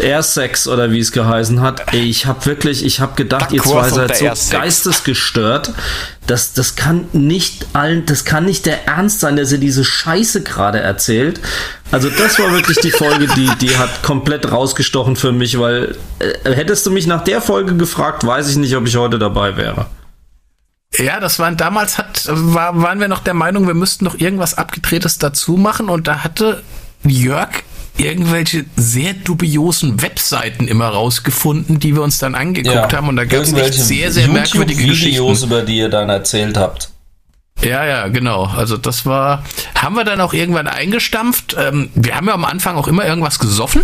Airsex 0.00 0.66
oder 0.66 0.90
wie 0.90 0.98
es 0.98 1.12
geheißen 1.12 1.60
hat. 1.60 1.92
Ich 1.92 2.26
habe 2.26 2.44
wirklich, 2.46 2.84
ich 2.84 3.00
habe 3.00 3.14
gedacht, 3.16 3.52
ihr 3.52 3.62
zwei 3.62 3.88
seid 3.88 4.16
so 4.16 4.26
geistesgestört. 4.50 5.72
Das, 6.26 6.52
das 6.52 6.76
kann 6.76 7.08
nicht 7.12 7.66
allen, 7.72 8.06
das 8.06 8.24
kann 8.24 8.44
nicht 8.44 8.66
der 8.66 8.86
Ernst 8.86 9.20
sein, 9.20 9.36
dass 9.36 9.52
ihr 9.52 9.58
diese 9.58 9.84
Scheiße 9.84 10.42
gerade 10.42 10.80
erzählt. 10.80 11.40
Also 11.90 12.08
das 12.08 12.38
war 12.38 12.52
wirklich 12.52 12.78
die 12.78 12.92
Folge, 12.92 13.26
die, 13.36 13.50
die 13.60 13.76
hat 13.76 14.02
komplett 14.02 14.50
rausgestochen 14.50 15.16
für 15.16 15.32
mich, 15.32 15.58
weil 15.58 15.96
äh, 16.20 16.54
hättest 16.54 16.86
du 16.86 16.90
mich 16.90 17.06
nach 17.06 17.24
der 17.24 17.40
Folge 17.40 17.76
gefragt, 17.76 18.24
weiß 18.24 18.48
ich 18.48 18.56
nicht, 18.56 18.76
ob 18.76 18.86
ich 18.86 18.96
heute 18.96 19.18
dabei 19.18 19.56
wäre. 19.56 19.86
Ja, 20.96 21.20
das 21.20 21.38
waren 21.38 21.56
damals 21.56 21.98
hat 21.98 22.24
war, 22.28 22.80
waren 22.82 22.98
wir 22.98 23.08
noch 23.08 23.20
der 23.20 23.34
Meinung, 23.34 23.66
wir 23.66 23.74
müssten 23.74 24.04
noch 24.04 24.18
irgendwas 24.18 24.54
abgedrehtes 24.58 25.18
dazu 25.18 25.56
machen 25.56 25.88
und 25.88 26.08
da 26.08 26.24
hatte 26.24 26.62
Jörg 27.04 27.48
irgendwelche 27.96 28.64
sehr 28.76 29.14
dubiosen 29.14 30.02
Webseiten 30.02 30.66
immer 30.66 30.88
rausgefunden, 30.88 31.78
die 31.78 31.94
wir 31.94 32.02
uns 32.02 32.18
dann 32.18 32.34
angeguckt 32.34 32.92
haben 32.92 33.08
und 33.08 33.16
da 33.16 33.24
gab 33.24 33.42
es 33.42 33.50
sehr 33.50 34.10
sehr 34.10 34.28
merkwürdige 34.28 34.82
YouTube-Videos, 34.82 35.26
Geschichten. 35.26 35.46
über 35.46 35.62
die 35.62 35.78
ihr 35.78 35.90
dann 35.90 36.08
erzählt 36.08 36.56
habt. 36.56 36.90
Ja, 37.62 37.84
ja, 37.84 38.08
genau. 38.08 38.46
Also 38.46 38.76
das 38.78 39.04
war, 39.04 39.44
haben 39.74 39.94
wir 39.94 40.04
dann 40.04 40.20
auch 40.22 40.32
irgendwann 40.32 40.66
eingestampft. 40.66 41.54
Ähm, 41.58 41.90
wir 41.94 42.16
haben 42.16 42.26
ja 42.26 42.32
am 42.32 42.46
Anfang 42.46 42.76
auch 42.76 42.88
immer 42.88 43.04
irgendwas 43.04 43.38
gesoffen. 43.38 43.82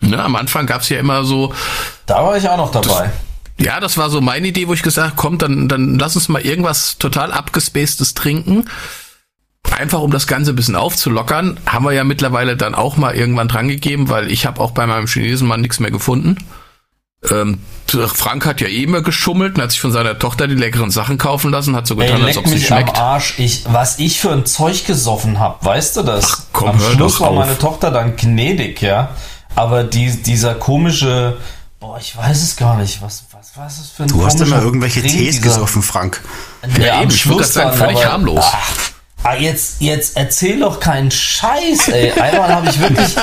Ne, 0.00 0.20
am 0.22 0.34
Anfang 0.34 0.66
gab's 0.66 0.88
ja 0.88 0.98
immer 0.98 1.24
so, 1.24 1.54
Da 2.06 2.24
war 2.24 2.36
ich 2.36 2.48
auch 2.48 2.56
noch 2.56 2.72
dabei. 2.72 3.10
Ja, 3.60 3.80
das 3.80 3.98
war 3.98 4.10
so 4.10 4.20
meine 4.20 4.48
Idee, 4.48 4.68
wo 4.68 4.74
ich 4.74 4.82
gesagt, 4.82 5.14
komm, 5.16 5.38
dann, 5.38 5.68
dann 5.68 5.98
lass 5.98 6.16
uns 6.16 6.28
mal 6.28 6.42
irgendwas 6.42 6.98
total 6.98 7.32
abgespacedes 7.32 8.14
trinken. 8.14 8.64
Einfach 9.70 10.00
um 10.00 10.10
das 10.10 10.26
Ganze 10.26 10.52
ein 10.52 10.56
bisschen 10.56 10.76
aufzulockern, 10.76 11.60
haben 11.66 11.84
wir 11.84 11.92
ja 11.92 12.02
mittlerweile 12.04 12.56
dann 12.56 12.74
auch 12.74 12.96
mal 12.96 13.14
irgendwann 13.14 13.48
dran 13.48 13.68
gegeben, 13.68 14.08
weil 14.08 14.30
ich 14.30 14.46
habe 14.46 14.60
auch 14.60 14.72
bei 14.72 14.86
meinem 14.86 15.06
Chinesen 15.06 15.46
mal 15.46 15.58
nichts 15.58 15.78
mehr 15.80 15.90
gefunden. 15.90 16.38
Ähm, 17.30 17.60
Frank 17.86 18.46
hat 18.46 18.60
ja 18.62 18.68
eh 18.68 18.84
immer 18.84 19.02
geschummelt 19.02 19.56
und 19.56 19.62
hat 19.62 19.72
sich 19.72 19.80
von 19.80 19.92
seiner 19.92 20.18
Tochter 20.18 20.48
die 20.48 20.54
leckeren 20.54 20.90
Sachen 20.90 21.18
kaufen 21.18 21.50
lassen, 21.50 21.76
hat 21.76 21.86
so 21.86 21.94
Ey, 21.96 22.06
getan, 22.06 22.22
als 22.22 22.36
leck 22.36 22.38
ob 22.38 22.48
sie 22.48 22.54
mich 22.54 22.72
am 22.72 22.78
schmeckt. 22.78 22.98
Arsch. 22.98 23.38
Ich, 23.38 23.64
was 23.66 23.98
ich 23.98 24.20
für 24.20 24.30
ein 24.32 24.46
Zeug 24.46 24.86
gesoffen 24.86 25.38
hab, 25.38 25.62
weißt 25.64 25.98
du 25.98 26.02
das? 26.02 26.24
Ach, 26.24 26.42
komm, 26.52 26.70
am 26.70 26.78
hör 26.78 26.90
Schluss 26.92 27.14
doch 27.14 27.20
war 27.20 27.30
auf. 27.30 27.36
meine 27.36 27.58
Tochter 27.58 27.90
dann 27.90 28.16
gnädig, 28.16 28.80
ja. 28.80 29.10
Aber 29.54 29.84
die, 29.84 30.22
dieser 30.22 30.54
komische, 30.54 31.36
boah, 31.78 31.98
ich 32.00 32.16
weiß 32.16 32.42
es 32.42 32.56
gar 32.56 32.76
nicht. 32.78 33.02
Was, 33.02 33.24
was 33.40 33.56
war 33.56 33.66
es 33.68 33.90
für 33.90 34.02
ein 34.02 34.08
Du 34.10 34.24
hast 34.24 34.38
immer 34.40 34.60
irgendwelche 34.60 35.00
Drink, 35.00 35.14
Tees 35.14 35.40
gesoffen, 35.40 35.82
Frank. 35.82 36.20
Ja, 36.76 36.84
Ja, 36.84 37.00
eben, 37.00 37.10
ich 37.10 37.22
Schluss 37.22 37.54
gerade 37.54 37.70
sagen, 37.70 37.76
völlig 37.78 37.96
aber- 38.04 38.12
harmlos. 38.12 38.44
Ach, 38.46 38.76
ah, 39.22 39.34
jetzt, 39.34 39.80
jetzt 39.80 40.16
erzähl 40.18 40.60
doch 40.60 40.78
keinen 40.78 41.10
Scheiß, 41.10 41.88
ey. 41.88 42.12
Einmal 42.12 42.54
habe 42.54 42.68
ich 42.68 42.78
wirklich 42.78 43.16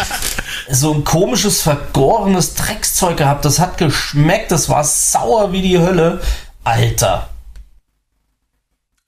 so 0.71 0.93
ein 0.95 1.03
komisches, 1.03 1.61
vergorenes 1.61 2.55
Dreckszeug 2.55 3.17
gehabt. 3.17 3.45
Das 3.45 3.59
hat 3.59 3.77
geschmeckt, 3.77 4.49
das 4.51 4.69
war 4.69 4.83
sauer 4.83 5.51
wie 5.51 5.61
die 5.61 5.77
Hölle. 5.77 6.19
Alter. 6.63 7.29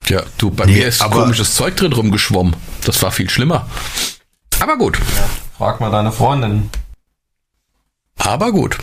Ja, 0.08 0.22
du, 0.38 0.50
bei 0.50 0.64
Nee, 0.66 0.74
mir 0.74 0.86
ist 0.86 1.02
aber- 1.02 1.22
komisches 1.22 1.54
Zeug 1.56 1.76
drin 1.76 1.92
rumgeschwommen. 1.92 2.54
Das 2.84 3.02
war 3.02 3.10
viel 3.10 3.28
schlimmer. 3.28 3.68
Aber 4.60 4.76
gut. 4.78 4.96
Frag 5.58 5.80
mal 5.80 5.90
deine 5.90 6.12
Freundin. 6.12 6.70
Aber 8.16 8.52
gut. 8.52 8.78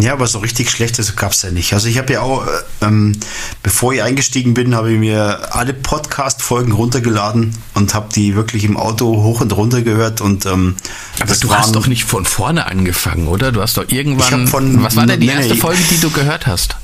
Ja, 0.00 0.12
aber 0.14 0.26
so 0.26 0.38
richtig 0.38 0.70
Schlechtes 0.70 1.14
gab's 1.16 1.42
ja 1.42 1.50
nicht. 1.50 1.72
Also 1.72 1.88
ich 1.88 1.98
habe 1.98 2.12
ja 2.12 2.20
auch, 2.22 2.46
äh, 2.46 2.50
ähm, 2.82 3.16
bevor 3.62 3.92
ich 3.92 4.02
eingestiegen 4.02 4.54
bin, 4.54 4.74
habe 4.74 4.92
ich 4.92 4.98
mir 4.98 5.54
alle 5.54 5.72
Podcast-Folgen 5.74 6.72
runtergeladen 6.72 7.56
und 7.74 7.94
habe 7.94 8.08
die 8.14 8.34
wirklich 8.34 8.64
im 8.64 8.76
Auto 8.76 9.22
hoch 9.22 9.40
und 9.40 9.52
runter 9.56 9.82
gehört 9.82 10.20
und 10.20 10.46
ähm, 10.46 10.76
Aber 11.20 11.34
du 11.34 11.48
waren- 11.48 11.58
hast 11.58 11.74
doch 11.76 11.86
nicht 11.86 12.04
von 12.04 12.24
vorne 12.24 12.66
angefangen, 12.66 13.28
oder? 13.28 13.52
Du 13.52 13.60
hast 13.60 13.76
doch 13.76 13.84
irgendwann. 13.88 14.46
von- 14.48 14.82
was 14.82 14.96
war 14.96 15.06
denn 15.06 15.20
die 15.20 15.26
nee, 15.26 15.34
erste. 15.34 15.56
Folge, 15.56 15.82
die 15.90 15.98
du 16.00 16.10
gehört 16.10 16.46
hast? 16.46 16.76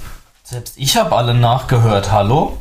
Selbst 0.44 0.74
ich 0.76 0.96
habe 0.96 1.14
alle 1.16 1.34
nachgehört, 1.34 2.12
hallo? 2.12 2.60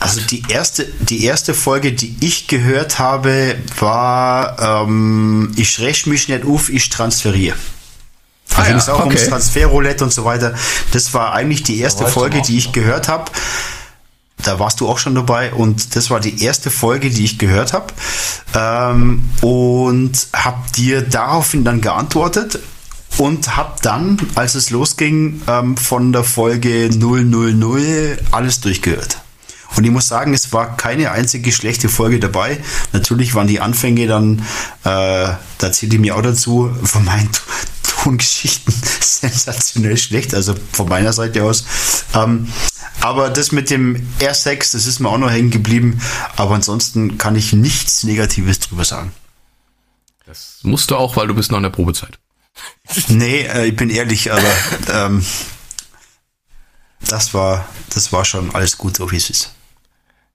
Also 0.00 0.20
die 0.20 0.42
erste, 0.48 0.84
die 1.00 1.24
erste 1.24 1.54
Folge, 1.54 1.92
die 1.92 2.16
ich 2.20 2.48
gehört 2.48 2.98
habe, 2.98 3.56
war 3.78 4.82
ähm, 4.86 5.52
Ich 5.56 5.78
räch 5.78 6.06
mich 6.06 6.28
nicht 6.28 6.44
auf, 6.44 6.68
ich 6.68 6.88
transferiere. 6.90 7.56
Da 8.54 8.62
Ah 8.62 8.64
ging 8.64 8.72
ja, 8.72 8.78
es 8.78 8.88
auch 8.88 9.00
ums 9.00 9.20
okay. 9.20 9.28
Transferroulette 9.30 10.04
und 10.04 10.12
so 10.12 10.24
weiter. 10.24 10.54
Das 10.92 11.12
war 11.14 11.32
eigentlich 11.32 11.62
die 11.62 11.80
erste 11.80 12.06
Folge, 12.06 12.38
auch 12.38 12.42
die 12.42 12.56
ich 12.56 12.72
gehört 12.72 13.08
habe. 13.08 13.30
Da 14.42 14.58
warst 14.58 14.80
du 14.80 14.88
auch 14.88 14.98
schon 14.98 15.14
dabei 15.14 15.52
und 15.54 15.96
das 15.96 16.10
war 16.10 16.20
die 16.20 16.42
erste 16.42 16.70
Folge, 16.70 17.08
die 17.08 17.24
ich 17.24 17.38
gehört 17.38 17.72
habe. 17.72 17.86
Ähm, 18.54 19.24
und 19.40 20.28
habe 20.34 20.58
dir 20.76 21.02
daraufhin 21.02 21.64
dann 21.64 21.80
geantwortet 21.80 22.58
und 23.16 23.56
habe 23.56 23.76
dann, 23.82 24.18
als 24.34 24.54
es 24.54 24.70
losging, 24.70 25.42
ähm, 25.46 25.76
von 25.76 26.12
der 26.12 26.24
Folge 26.24 26.90
000 26.90 28.18
alles 28.32 28.60
durchgehört. 28.60 29.18
Und 29.76 29.84
ich 29.84 29.90
muss 29.90 30.06
sagen, 30.06 30.34
es 30.34 30.52
war 30.52 30.76
keine 30.76 31.10
einzige 31.10 31.50
schlechte 31.50 31.88
Folge 31.88 32.20
dabei. 32.20 32.58
Natürlich 32.92 33.34
waren 33.34 33.46
die 33.46 33.60
Anfänge 33.60 34.06
dann, 34.06 34.40
äh, 34.84 35.32
da 35.58 35.72
zählt 35.72 35.94
ich 35.94 36.00
mir 36.00 36.16
auch 36.16 36.22
dazu, 36.22 36.70
von 36.84 37.04
meinen 37.04 37.30
T- 38.04 38.10
Tongeschichten 38.10 38.74
sensationell 39.00 39.96
schlecht, 39.96 40.34
also 40.34 40.54
von 40.72 40.88
meiner 40.88 41.12
Seite 41.12 41.42
aus. 41.44 41.64
Ähm, 42.14 42.52
aber 43.00 43.30
das 43.30 43.50
mit 43.52 43.70
dem 43.70 44.06
R6, 44.20 44.72
das 44.72 44.86
ist 44.86 45.00
mir 45.00 45.08
auch 45.08 45.18
noch 45.18 45.30
hängen 45.30 45.50
geblieben. 45.50 46.00
Aber 46.36 46.54
ansonsten 46.54 47.18
kann 47.18 47.34
ich 47.36 47.52
nichts 47.52 48.04
Negatives 48.04 48.60
drüber 48.60 48.84
sagen. 48.84 49.12
Das 50.26 50.60
musst 50.62 50.90
du 50.90 50.96
auch, 50.96 51.16
weil 51.16 51.26
du 51.26 51.34
bist 51.34 51.50
noch 51.50 51.58
in 51.58 51.64
der 51.64 51.70
Probezeit. 51.70 52.18
Nee, 53.08 53.40
äh, 53.42 53.66
ich 53.66 53.76
bin 53.76 53.90
ehrlich, 53.90 54.30
aber 54.30 54.42
ähm, 54.92 55.24
das 57.08 57.34
war, 57.34 57.66
das 57.92 58.12
war 58.12 58.24
schon 58.24 58.54
alles 58.54 58.78
gut, 58.78 58.96
so 58.96 59.10
wie 59.10 59.16
es 59.16 59.28
ist. 59.30 59.52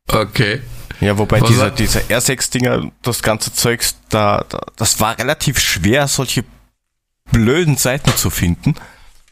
Okay. 0.08 0.62
Ja, 1.00 1.18
wobei 1.18 1.40
Was 1.40 1.48
dieser, 1.50 1.72
dieser 1.72 2.02
R6-Dinger, 2.02 2.92
das 3.02 3.22
ganze 3.22 3.54
Zeugs, 3.54 3.96
da, 4.10 4.44
da, 4.50 4.62
das 4.76 5.00
war 5.00 5.18
relativ 5.18 5.60
schwer, 5.60 6.08
solche 6.10 6.44
blöden 7.32 7.78
Seiten 7.78 8.16
zu 8.16 8.30
finden. 8.30 8.76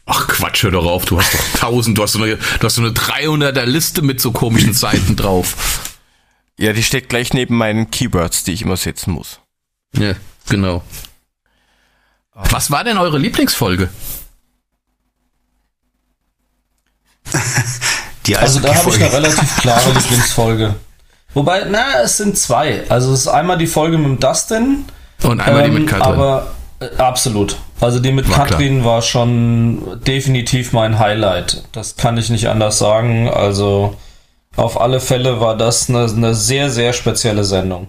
Ach 0.06 0.28
Quatsch, 0.28 0.64
hör 0.64 0.72
doch 0.72 0.86
auf. 0.86 1.06
Du 1.06 1.20
hast 1.20 1.34
doch 1.34 1.60
tausend, 1.60 1.98
du 1.98 2.04
hast 2.04 2.14
so 2.14 2.24
eine, 2.24 2.38
du 2.38 2.64
hast 2.64 2.76
so 2.76 2.82
eine 2.82 2.92
300er 2.92 3.66
Liste 3.66 4.02
mit 4.02 4.22
so 4.22 4.32
komischen 4.32 4.74
Seiten 4.76 5.16
drauf. 5.16 5.82
Ja, 6.58 6.74
die 6.74 6.84
steht 6.84 7.10
gleich 7.10 7.34
neben 7.34 7.56
meinen 7.58 7.92
Keywords, 7.92 8.44
die 8.44 8.54
ich 8.54 8.62
immer 8.64 8.78
setzen 8.78 9.12
muss. 9.12 9.40
Ja, 9.96 10.14
genau. 10.50 10.84
Was 12.34 12.72
war 12.72 12.84
denn 12.84 12.98
eure 12.98 13.18
Lieblingsfolge? 13.18 13.90
Die 18.26 18.36
Also 18.36 18.60
da 18.60 18.76
habe 18.76 18.90
ich 18.90 18.96
eine 18.98 19.12
relativ 19.12 19.58
klare 19.58 19.92
Lieblingsfolge. 19.94 20.76
Wobei, 21.34 21.66
na, 21.70 22.02
es 22.04 22.18
sind 22.18 22.38
zwei. 22.38 22.84
Also 22.90 23.14
es 23.14 23.22
ist 23.22 23.28
einmal 23.28 23.58
die 23.58 23.68
Folge 23.68 23.98
mit 23.98 24.08
dem 24.08 24.20
Dustin. 24.20 24.86
Und 25.24 25.40
einmal 25.40 25.64
die 25.64 25.70
ähm, 25.70 25.82
mit 25.82 25.88
Katrin. 25.88 26.14
Aber 26.14 26.54
äh, 26.80 26.96
absolut. 26.98 27.58
Also 27.80 28.00
die 28.00 28.12
mit 28.12 28.28
War 28.30 28.36
klar. 28.36 28.48
Katrin 28.48 28.84
war 28.84 29.02
schon 29.02 30.02
definitiv 30.04 30.74
mein 30.74 30.98
Highlight. 30.98 31.64
Das 31.72 31.96
kann 31.96 32.18
ich 32.18 32.30
nicht 32.30 32.50
anders 32.50 32.80
sagen. 32.80 33.30
Also 33.30 33.96
auf 34.56 34.82
alle 34.82 35.00
Fälle 35.00 35.40
war 35.40 35.56
das 35.56 35.90
eine, 35.90 36.06
eine 36.06 36.34
sehr, 36.34 36.70
sehr 36.72 36.94
spezielle 36.94 37.44
Sendung. 37.44 37.88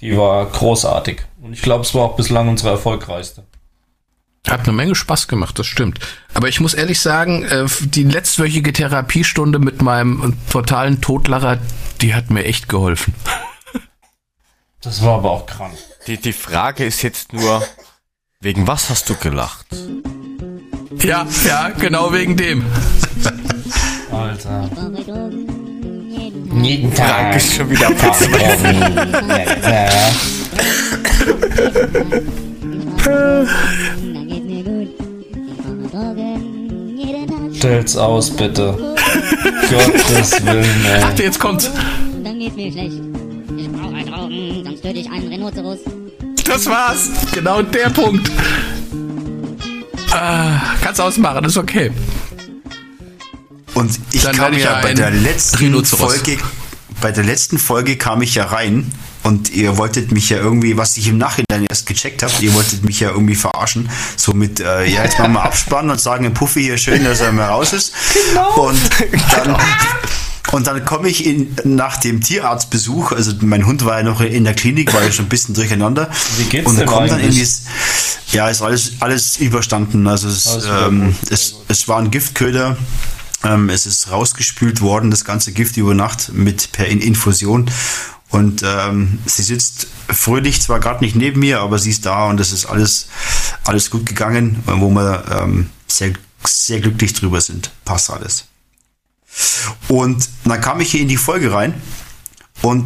Die 0.00 0.16
war 0.16 0.46
großartig. 0.46 1.22
Und 1.42 1.52
ich 1.52 1.62
glaube, 1.62 1.84
es 1.84 1.94
war 1.94 2.04
auch 2.04 2.16
bislang 2.16 2.48
unsere 2.48 2.70
erfolgreichste. 2.70 3.44
Hat 4.48 4.62
eine 4.62 4.72
Menge 4.72 4.94
Spaß 4.94 5.28
gemacht, 5.28 5.58
das 5.58 5.66
stimmt. 5.66 5.98
Aber 6.32 6.48
ich 6.48 6.60
muss 6.60 6.72
ehrlich 6.72 7.00
sagen, 7.00 7.44
äh, 7.44 7.66
die 7.80 8.04
letztwöchige 8.04 8.72
Therapiestunde 8.72 9.58
mit 9.58 9.82
meinem 9.82 10.38
totalen 10.50 11.00
Totlacher, 11.02 11.58
die 12.00 12.14
hat 12.14 12.30
mir 12.30 12.44
echt 12.44 12.68
geholfen. 12.68 13.14
Das 14.80 15.02
war 15.02 15.18
aber 15.18 15.32
auch 15.32 15.46
krank. 15.46 15.74
Die, 16.06 16.18
die 16.18 16.32
Frage 16.32 16.84
ist 16.84 17.02
jetzt 17.02 17.32
nur, 17.32 17.64
wegen 18.40 18.66
was 18.68 18.88
hast 18.88 19.10
du 19.10 19.14
gelacht? 19.16 19.66
Ja, 21.02 21.26
ja, 21.46 21.70
genau 21.70 22.12
wegen 22.12 22.36
dem. 22.36 22.64
Alter. 24.12 24.70
Jeden 26.62 26.92
Frank 26.92 27.36
ist 27.36 27.54
schon 27.54 27.70
wieder 27.70 27.90
passiv. 27.90 28.30
Stell's 37.54 37.96
aus, 37.96 38.30
bitte. 38.30 38.96
Gottes 39.68 40.44
Willen, 40.44 40.86
ey. 40.86 41.02
Ach, 41.02 41.18
jetzt 41.18 41.40
kommt's. 41.40 41.70
Dann 42.22 42.38
geht's 42.38 42.56
mir 42.56 42.70
schlecht. 42.70 43.00
Ich 43.56 43.70
brauche 43.70 43.94
einen 43.94 44.08
Rauchen, 44.08 44.64
sonst 44.64 44.82
töte 44.82 44.98
ich 44.98 45.10
einen 45.10 45.28
Rhinoceros. 45.28 45.80
Das 46.48 46.66
war's. 46.66 47.10
Genau 47.32 47.62
der 47.62 47.90
Punkt. 47.90 48.30
Ah, 50.10 50.60
kannst 50.82 51.00
ausmachen, 51.00 51.44
ist 51.44 51.56
okay. 51.56 51.92
Und 53.74 53.98
ich 54.12 54.22
Dann 54.22 54.36
mich 54.50 54.58
ich 54.58 54.64
ja 54.64 54.80
bei 54.80 54.94
der 54.94 55.10
letzten. 55.10 55.84
Folge 55.84 56.38
bei 57.00 57.12
der 57.12 57.22
letzten 57.22 57.58
Folge 57.58 57.96
kam 57.96 58.22
ich 58.22 58.34
ja 58.34 58.46
rein 58.46 58.90
und 59.22 59.50
ihr 59.50 59.76
wolltet 59.76 60.10
mich 60.10 60.30
ja 60.30 60.38
irgendwie, 60.38 60.76
was 60.76 60.96
ich 60.96 61.06
im 61.08 61.18
Nachhinein 61.18 61.66
erst 61.68 61.86
gecheckt 61.86 62.22
habe, 62.22 62.32
ihr 62.40 62.54
wolltet 62.54 62.84
mich 62.84 62.98
ja 63.00 63.10
irgendwie 63.10 63.34
verarschen. 63.34 63.88
So 64.16 64.32
mit, 64.32 64.58
äh, 64.58 64.86
ja, 64.86 65.04
jetzt 65.04 65.18
machen 65.18 65.34
wir 65.34 65.42
abspannen 65.42 65.90
und 65.90 66.00
sagen, 66.00 66.32
Puffy 66.34 66.62
hier 66.62 66.78
schön, 66.78 67.04
dass 67.04 67.20
er 67.20 67.32
mal 67.32 67.46
raus 67.46 67.72
ist. 67.72 67.92
Genau. 68.30 68.68
Und 68.68 68.80
dann, 69.36 69.56
und 70.52 70.66
dann 70.66 70.84
komme 70.84 71.08
ich 71.08 71.26
in, 71.26 71.54
nach 71.64 71.98
dem 71.98 72.20
Tierarztbesuch, 72.20 73.12
also 73.12 73.32
mein 73.40 73.66
Hund 73.66 73.84
war 73.84 73.98
ja 73.98 74.02
noch 74.02 74.20
in 74.20 74.44
der 74.44 74.54
Klinik, 74.54 74.92
war 74.94 75.02
ja 75.02 75.12
schon 75.12 75.26
ein 75.26 75.28
bisschen 75.28 75.54
durcheinander. 75.54 76.10
Wie 76.38 76.44
geht's 76.44 76.68
und 76.68 76.78
denn 76.78 76.86
kommt 76.86 77.10
dann 77.10 77.20
in 77.20 77.30
dieses, 77.30 77.64
ja, 78.32 78.48
ist 78.48 78.62
alles, 78.62 78.92
alles 79.00 79.36
überstanden. 79.38 80.06
Also 80.06 80.28
es, 80.28 80.46
Alles 80.46 80.66
ähm, 80.66 81.14
es, 81.30 81.56
es 81.68 81.88
war 81.88 81.98
ein 81.98 82.10
Giftköder. 82.10 82.76
Ähm, 83.44 83.68
es 83.68 83.86
ist 83.86 84.10
rausgespült 84.10 84.80
worden, 84.80 85.10
das 85.10 85.24
ganze 85.24 85.52
Gift 85.52 85.76
über 85.76 85.94
Nacht 85.94 86.32
mit 86.32 86.72
per 86.72 86.86
In 86.86 87.00
Infusion. 87.00 87.70
Und 88.30 88.62
ähm, 88.64 89.18
sie 89.26 89.42
sitzt 89.42 89.86
fröhlich, 90.08 90.60
zwar 90.60 90.80
gerade 90.80 91.02
nicht 91.02 91.16
neben 91.16 91.40
mir, 91.40 91.60
aber 91.60 91.78
sie 91.78 91.90
ist 91.90 92.04
da 92.04 92.26
und 92.26 92.40
es 92.40 92.52
ist 92.52 92.66
alles, 92.66 93.06
alles 93.64 93.90
gut 93.90 94.04
gegangen, 94.06 94.62
wo 94.66 94.90
wir 94.90 95.24
ähm, 95.40 95.70
sehr, 95.86 96.12
sehr 96.44 96.80
glücklich 96.80 97.14
drüber 97.14 97.40
sind. 97.40 97.70
Passt 97.84 98.10
alles. 98.10 98.44
Und 99.88 100.28
dann 100.44 100.60
kam 100.60 100.80
ich 100.80 100.90
hier 100.90 101.00
in 101.00 101.08
die 101.08 101.16
Folge 101.16 101.52
rein 101.52 101.74
und 102.62 102.84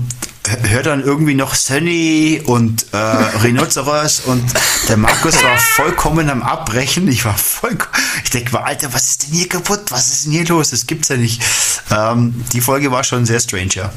hör 0.69 0.83
dann 0.83 1.03
irgendwie 1.03 1.35
noch 1.35 1.55
Sunny 1.55 2.43
und 2.45 2.87
äh, 2.93 2.97
Rhinoceros 2.97 4.21
und 4.21 4.45
der 4.89 4.97
Markus 4.97 5.43
war 5.43 5.57
vollkommen 5.57 6.29
am 6.31 6.43
Abbrechen. 6.43 7.07
Ich 7.09 7.25
war 7.25 7.37
voll, 7.37 7.79
ich 8.25 8.31
denke 8.31 8.53
mal, 8.53 8.63
Alter, 8.63 8.93
was 8.93 9.11
ist 9.11 9.23
denn 9.23 9.35
hier 9.35 9.49
kaputt? 9.49 9.83
Was 9.91 10.13
ist 10.13 10.25
denn 10.27 10.33
hier 10.33 10.47
los? 10.47 10.71
Das 10.71 10.87
gibt's 10.87 11.09
ja 11.09 11.17
nicht. 11.17 11.43
Ähm, 11.91 12.45
die 12.53 12.61
Folge 12.61 12.91
war 12.91 13.05
schon 13.05 13.25
sehr 13.25 13.41
strange, 13.41 13.71
ja. 13.75 13.93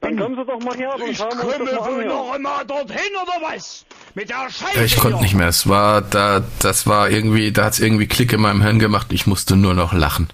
Dann 0.00 0.16
kommen 0.18 0.36
Sie 0.36 0.44
doch 0.44 0.60
mal 0.60 0.76
her, 0.76 0.94
wir 0.96 1.08
uns 1.08 1.18
das 1.18 1.36
mal 1.36 1.42
anhören. 1.42 2.36
immer 2.36 2.64
dorthin 2.64 2.98
oder 3.22 3.52
was? 3.54 3.84
Mit 4.14 4.30
der 4.30 4.48
Scheiße. 4.50 4.84
Ich 4.84 4.96
konnte 4.96 5.20
nicht 5.22 5.34
mehr. 5.34 5.48
Es 5.48 5.68
war 5.68 6.02
da, 6.02 6.42
das 6.60 6.86
war 6.86 7.10
irgendwie, 7.10 7.50
da 7.50 7.64
hat's 7.64 7.78
irgendwie 7.78 8.06
Klick 8.06 8.32
in 8.32 8.40
meinem 8.40 8.62
Hirn 8.62 8.78
gemacht. 8.78 9.08
Ich 9.10 9.26
musste 9.26 9.56
nur 9.56 9.74
noch 9.74 9.92
lachen. 9.92 10.28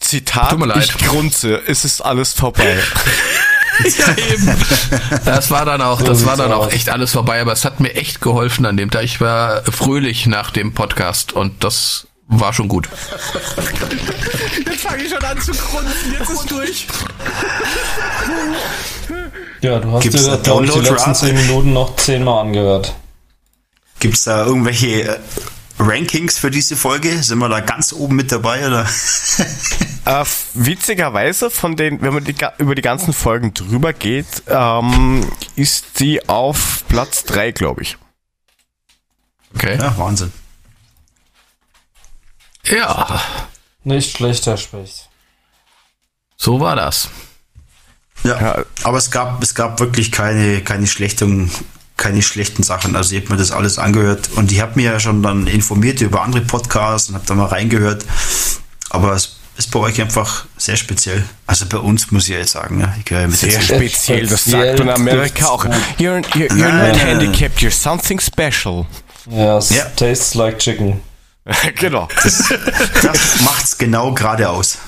Zitat, 0.00 0.50
Tut 0.50 0.58
mir 0.58 0.66
leid. 0.66 0.84
ich 0.84 0.98
grunze, 1.06 1.60
es 1.66 1.84
ist 1.84 2.00
alles 2.00 2.32
vorbei. 2.32 2.78
ja, 3.98 4.14
eben. 4.32 4.56
Das 5.24 5.50
war 5.50 5.64
dann 5.64 5.82
auch, 5.82 6.00
das 6.02 6.24
war 6.24 6.36
dann 6.36 6.52
auch 6.52 6.70
echt 6.72 6.88
alles 6.88 7.12
vorbei, 7.12 7.40
aber 7.40 7.52
es 7.52 7.64
hat 7.64 7.80
mir 7.80 7.94
echt 7.94 8.20
geholfen 8.20 8.64
an 8.66 8.76
dem 8.76 8.90
Tag. 8.90 9.04
Ich 9.04 9.20
war 9.20 9.62
fröhlich 9.70 10.26
nach 10.26 10.50
dem 10.50 10.72
Podcast 10.72 11.32
und 11.32 11.62
das 11.64 12.06
war 12.26 12.52
schon 12.52 12.68
gut. 12.68 12.88
Jetzt 14.66 14.80
fange 14.82 15.02
ich 15.02 15.10
schon 15.10 15.22
an 15.22 15.40
zu 15.40 15.52
grunzen, 15.52 16.12
jetzt 16.18 16.30
ist 16.30 16.50
durch. 16.50 16.86
Ja, 19.60 19.78
du 19.78 19.92
hast 19.92 20.02
Gibt's 20.02 20.24
dir, 20.24 20.32
eine 20.32 20.42
glaube 20.42 20.64
ich, 20.64 20.72
die 20.72 20.78
letzten 20.78 20.94
Download-Rate? 20.94 21.18
zehn 21.26 21.36
Minuten 21.36 21.72
noch 21.72 21.96
zehnmal 21.96 22.46
angehört. 22.46 22.94
Gibt's 23.98 24.24
da 24.24 24.46
irgendwelche 24.46 25.02
äh, 25.02 25.18
Rankings 25.80 26.38
für 26.38 26.50
diese 26.50 26.76
Folge? 26.76 27.22
Sind 27.22 27.38
wir 27.38 27.48
da 27.48 27.60
ganz 27.60 27.92
oben 27.92 28.16
mit 28.16 28.30
dabei 28.32 28.66
oder? 28.66 28.86
Äh, 30.06 30.24
witzigerweise, 30.54 31.50
von 31.50 31.76
den, 31.76 32.00
wenn 32.00 32.14
man 32.14 32.24
die, 32.24 32.34
über 32.56 32.74
die 32.74 32.80
ganzen 32.82 33.12
Folgen 33.12 33.52
drüber 33.52 33.92
geht, 33.92 34.42
ähm, 34.48 35.30
ist 35.56 35.98
sie 35.98 36.26
auf 36.26 36.84
Platz 36.88 37.24
3, 37.24 37.52
glaube 37.52 37.82
ich. 37.82 37.98
Okay. 39.54 39.76
Ja, 39.78 39.96
Wahnsinn. 39.98 40.32
Ja, 42.64 43.20
Nicht 43.84 44.16
schlecht, 44.16 44.46
Herr 44.46 44.56
Specht. 44.56 45.08
so 46.36 46.60
war 46.60 46.76
das. 46.76 47.10
Ja, 48.24 48.40
Ja. 48.40 48.64
aber 48.82 48.96
es 48.98 49.10
gab, 49.10 49.42
es 49.42 49.54
gab 49.54 49.80
wirklich 49.80 50.10
keine, 50.12 50.62
keine 50.62 50.86
schlechten, 50.86 51.50
keine 52.00 52.22
schlechten 52.22 52.64
Sachen. 52.64 52.96
Also 52.96 53.14
ich 53.14 53.22
habe 53.22 53.34
mir 53.34 53.38
das 53.38 53.52
alles 53.52 53.78
angehört 53.78 54.30
und 54.34 54.50
ich 54.50 54.60
habe 54.60 54.72
mir 54.74 54.92
ja 54.92 54.98
schon 55.00 55.22
dann 55.22 55.46
informiert 55.46 56.00
über 56.00 56.22
andere 56.22 56.40
Podcasts 56.40 57.08
und 57.10 57.14
habe 57.14 57.26
da 57.26 57.34
mal 57.34 57.46
reingehört. 57.46 58.04
Aber 58.88 59.12
es 59.12 59.36
ist 59.56 59.70
bei 59.70 59.78
euch 59.78 60.00
einfach 60.00 60.46
sehr 60.56 60.76
speziell. 60.76 61.22
Also 61.46 61.66
bei 61.66 61.76
uns 61.78 62.10
muss 62.10 62.24
ich 62.24 62.30
jetzt 62.30 62.52
sagen, 62.52 62.78
ne? 62.78 62.92
ich 62.98 63.04
gehöre 63.04 63.28
mit 63.28 63.36
Sehr 63.36 63.60
speziell, 63.60 64.26
das 64.26 64.40
speziell 64.40 64.76
sagt 64.76 64.78
man 64.78 64.88
in 64.88 64.94
Amerika 64.94 65.46
auch. 65.46 65.64
You're, 65.98 66.22
you're, 66.32 66.48
you're 66.48 66.54
Nein. 66.54 66.88
not 66.92 66.98
handicapped, 66.98 67.58
you're 67.60 67.70
something 67.70 68.18
special. 68.18 68.86
Ja, 69.30 69.58
es 69.58 69.70
Ja. 69.70 69.84
tastes 69.96 70.34
like 70.34 70.58
chicken. 70.58 71.00
genau. 71.78 72.08
Das 72.24 73.40
macht's 73.42 73.76
genau 73.76 74.12
geradeaus. 74.12 74.78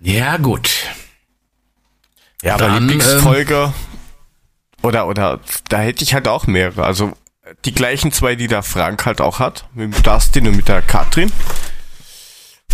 Ja, 0.00 0.36
gut. 0.38 0.70
Ja, 2.42 2.54
aber 2.54 2.68
Dann, 2.68 2.88
Lieblingsfolge 2.88 3.72
oder 4.82 5.06
oder 5.06 5.40
da 5.68 5.78
hätte 5.78 6.04
ich 6.04 6.14
halt 6.14 6.28
auch 6.28 6.46
mehrere. 6.46 6.84
Also 6.84 7.12
die 7.64 7.72
gleichen 7.72 8.12
zwei, 8.12 8.36
die 8.36 8.46
der 8.46 8.62
Frank 8.62 9.04
halt 9.06 9.20
auch 9.20 9.38
hat, 9.38 9.66
mit 9.74 9.92
dem 9.94 10.02
Dustin 10.02 10.46
und 10.46 10.56
mit 10.56 10.68
der 10.68 10.82
Katrin. 10.82 11.32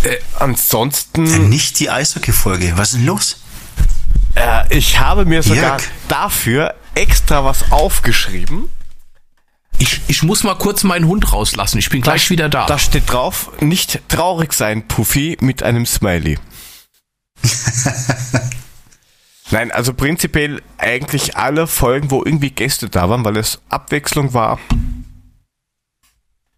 Äh, 0.03 0.17
ansonsten, 0.39 1.49
Nicht 1.49 1.79
die 1.79 1.89
Eishockey-Folge. 1.89 2.73
Was 2.75 2.89
ist 2.89 2.99
denn 2.99 3.05
los? 3.07 3.41
äh, 4.35 4.77
ich 4.77 4.99
habe 4.99 5.25
mir 5.25 5.41
sogar 5.41 5.79
Jörg. 5.79 5.83
dafür 6.07 6.75
extra 6.95 7.43
was 7.43 7.71
aufgeschrieben. 7.71 8.69
Ich, 9.79 10.01
ich 10.07 10.23
muss 10.23 10.43
mal 10.43 10.55
kurz 10.55 10.83
meinen 10.83 11.05
Hund 11.07 11.31
rauslassen. 11.33 11.77
Ich 11.77 11.89
bin 11.89 12.01
gleich 12.01 12.29
wieder 12.31 12.49
da. 12.49 12.65
Da 12.65 12.79
steht 12.79 13.11
drauf, 13.11 13.51
nicht 13.59 13.99
traurig 14.09 14.53
sein, 14.53 14.87
Puffy, 14.87 15.37
mit 15.39 15.61
einem 15.63 15.85
Smiley. 15.85 16.39
Nein, 19.51 19.71
also 19.71 19.93
prinzipiell 19.93 20.61
eigentlich 20.77 21.37
alle 21.37 21.67
Folgen, 21.67 22.11
wo 22.11 22.23
irgendwie 22.23 22.49
Gäste 22.49 22.89
da 22.89 23.09
waren, 23.09 23.23
weil 23.23 23.37
es 23.37 23.61
Abwechslung 23.69 24.33
war. 24.33 24.59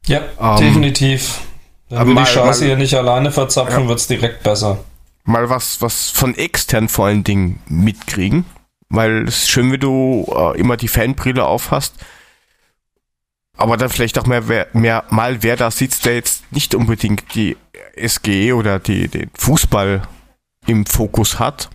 Ja, 0.06 0.22
Ähm, 0.40 0.58
definitiv. 0.58 1.42
Wenn 1.90 2.08
wir 2.08 2.14
mal- 2.14 2.26
die 2.26 2.36
mal- 2.40 2.56
hier 2.56 2.78
nicht 2.78 2.94
alleine 2.96 3.32
verzapfen, 3.32 3.84
Ja. 3.84 3.88
wird's 3.90 4.08
direkt 4.08 4.44
besser. 4.44 4.80
Mal 5.24 5.50
was, 5.50 5.82
was 5.82 6.10
von 6.10 6.36
extern 6.36 6.88
vor 6.90 7.06
allen 7.08 7.24
Dingen 7.24 7.60
mitkriegen. 7.68 8.46
Weil 8.90 9.28
es 9.28 9.44
ist 9.44 9.50
schön, 9.52 9.72
wenn 9.72 9.80
du 9.80 10.26
äh, 10.36 10.60
immer 10.60 10.76
die 10.78 10.88
Fanbrille 10.88 11.46
aufhast. 11.46 11.94
Aber 13.56 13.78
dann 13.78 13.90
vielleicht 13.90 14.18
auch 14.18 14.26
mehr, 14.26 14.48
wer, 14.48 14.68
mehr 14.74 15.04
mal 15.12 15.44
wer 15.44 15.58
da 15.58 15.70
sitzt, 15.70 16.06
der 16.06 16.16
jetzt 16.16 16.52
nicht 16.52 16.74
unbedingt 16.74 17.36
die 17.36 17.56
SGE 17.96 18.54
oder 18.54 18.80
die, 18.80 19.08
den 19.08 19.30
Fußball 19.38 20.02
im 20.66 20.86
Fokus 20.88 21.38
hat. 21.38 21.70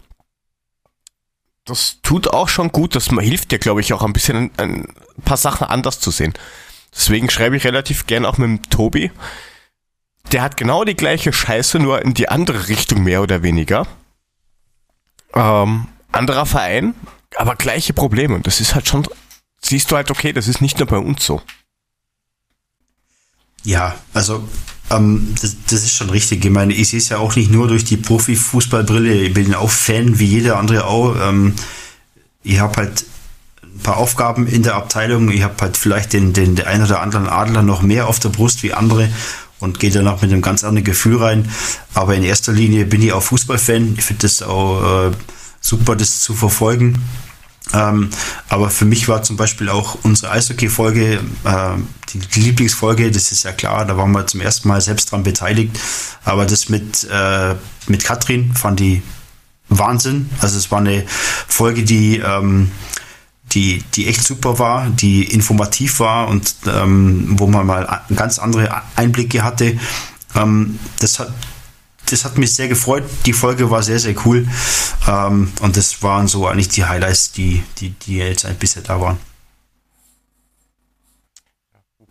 Das 1.65 1.99
tut 2.03 2.29
auch 2.29 2.49
schon 2.49 2.71
gut. 2.73 2.95
Das 2.95 3.07
hilft 3.09 3.51
dir, 3.51 3.59
glaube 3.59 3.81
ich, 3.81 3.93
auch 3.93 4.03
ein 4.03 4.13
bisschen 4.13 4.51
ein, 4.59 4.87
ein 5.17 5.23
paar 5.25 5.37
Sachen 5.37 5.67
anders 5.67 5.99
zu 6.01 6.11
sehen. 6.11 6.35
Deswegen 6.95 7.31
schreibe 7.31 7.57
ich 7.57 7.65
relativ 7.65 8.07
gern 8.07 8.27
auch 8.27 8.39
mit 8.39 8.49
dem 8.49 8.63
Tobi. 8.71 9.11
Der 10.33 10.43
hat 10.43 10.57
genau 10.57 10.85
die 10.85 10.95
gleiche 10.95 11.33
Scheiße, 11.33 11.79
nur 11.79 12.03
in 12.03 12.15
die 12.15 12.29
andere 12.29 12.69
Richtung 12.69 13.03
mehr 13.03 13.23
oder 13.23 13.43
weniger. 13.43 13.87
Ähm, 15.35 15.87
anderer 16.13 16.47
Verein, 16.47 16.95
aber 17.37 17.57
gleiche 17.57 17.93
Probleme. 17.93 18.35
Und 18.35 18.47
das 18.47 18.61
ist 18.61 18.75
halt 18.75 18.87
schon, 18.87 19.07
siehst 19.61 19.91
du 19.91 19.97
halt, 19.97 20.11
okay, 20.11 20.33
das 20.33 20.49
ist 20.49 20.61
nicht 20.61 20.79
nur 20.79 20.87
bei 20.87 20.99
uns 20.99 21.25
so. 21.25 21.43
Ja, 23.65 23.97
also 24.13 24.47
ähm, 24.91 25.35
das, 25.41 25.57
das 25.69 25.83
ist 25.83 25.95
schon 25.95 26.11
richtig. 26.11 26.45
Ich 26.45 26.51
meine, 26.51 26.75
ich 26.75 26.89
sehe 26.89 26.99
es 26.99 27.09
ja 27.09 27.19
auch 27.19 27.37
nicht 27.37 27.51
nur 27.51 27.69
durch 27.69 27.85
die 27.85 27.97
Profifußballbrille. 27.97 29.15
Ich 29.15 29.35
bin 29.35 29.55
auch 29.55 29.71
Fan, 29.71 30.19
wie 30.19 30.27
jeder 30.27 30.59
andere 30.59 30.87
auch. 30.87 31.17
Ähm, 31.21 31.55
ich 32.43 32.61
habe 32.61 32.77
halt 32.77 33.05
ein 33.63 33.81
paar 33.81 33.97
Aufgaben 33.97 34.47
in 34.47 34.63
der 34.63 34.75
Abteilung. 34.75 35.31
Ich 35.31 35.43
habe 35.43 35.55
halt 35.61 35.77
vielleicht 35.77 36.13
den, 36.13 36.33
den, 36.33 36.55
den 36.57 36.67
einen 36.67 36.85
oder 36.85 37.01
anderen 37.01 37.29
Adler 37.29 37.63
noch 37.63 37.83
mehr 37.83 38.07
auf 38.09 38.21
der 38.21 38.29
Brust 38.29 38.63
wie 38.63 38.75
andere 38.75 39.09
und 39.59 39.81
gehe 39.81 39.91
danach 39.91 40.21
mit 40.21 40.31
einem 40.31 40.43
ganz 40.43 40.63
anderen 40.63 40.85
Gefühl 40.85 41.17
rein. 41.17 41.51
Aber 41.95 42.15
in 42.15 42.23
erster 42.23 42.53
Linie 42.53 42.85
bin 42.85 43.03
ich 43.03 43.13
auch 43.13 43.23
Fußballfan. 43.23 43.95
Ich 43.97 44.05
finde 44.05 44.23
das 44.23 44.43
auch 44.43 45.09
äh, 45.09 45.11
super, 45.61 45.97
das 45.97 46.21
zu 46.21 46.35
verfolgen. 46.35 47.03
Ähm, 47.73 48.11
aber 48.49 48.71
für 48.71 48.85
mich 48.85 49.09
war 49.09 49.23
zum 49.23 49.37
Beispiel 49.37 49.69
auch 49.69 49.99
unsere 50.03 50.33
Eishockey-Folge, 50.33 51.21
äh, 51.45 51.71
die, 52.13 52.41
Lieblingsfolge, 52.41 53.11
das 53.11 53.33
ist 53.33 53.45
ja 53.45 53.53
klar, 53.53 53.85
da 53.85 53.97
waren 53.97 54.13
wir 54.13 54.27
zum 54.27 54.41
ersten 54.41 54.69
Mal 54.69 54.81
selbst 54.81 55.11
dran 55.11 55.23
beteiligt. 55.23 55.79
Aber 56.25 56.45
das 56.47 56.69
mit, 56.69 57.05
äh, 57.11 57.55
mit 57.87 58.05
Katrin 58.05 58.55
fand 58.55 58.81
ich 58.81 59.03
Wahnsinn. 59.69 60.29
Also 60.41 60.59
es 60.59 60.71
war 60.71 60.79
eine 60.79 61.05
Folge, 61.09 61.85
die, 61.85 62.19
ähm, 62.19 62.71
die, 63.53 63.83
die 63.95 64.09
echt 64.09 64.23
super 64.23 64.59
war, 64.59 64.89
die 64.91 65.25
informativ 65.25 66.01
war 66.01 66.29
und 66.29 66.55
ähm, 66.67 67.35
wo 67.39 67.47
man 67.47 67.67
mal 67.67 68.03
ganz 68.15 68.39
andere 68.39 68.83
Einblicke 68.97 69.43
hatte. 69.43 69.79
Ähm, 70.35 70.79
das 71.01 71.19
hat 71.19 71.33
das 72.11 72.25
hat 72.25 72.39
mich 72.39 72.55
sehr 72.55 72.69
gefreut. 72.69 73.05
Die 73.27 73.33
Folge 73.33 73.71
war 73.71 73.83
sehr, 73.83 73.99
sehr 73.99 74.15
cool. 74.27 74.47
Ähm, 75.09 75.53
und 75.61 75.77
das 75.77 76.03
waren 76.03 76.29
so 76.29 76.47
eigentlich 76.47 76.69
die 76.69 76.85
Highlights, 76.85 77.33
die, 77.33 77.63
die, 77.79 77.91
die 77.91 78.17
jetzt 78.17 78.45
ein 78.45 78.57
bisschen 78.57 78.85
da 78.85 79.01
waren. 79.01 79.19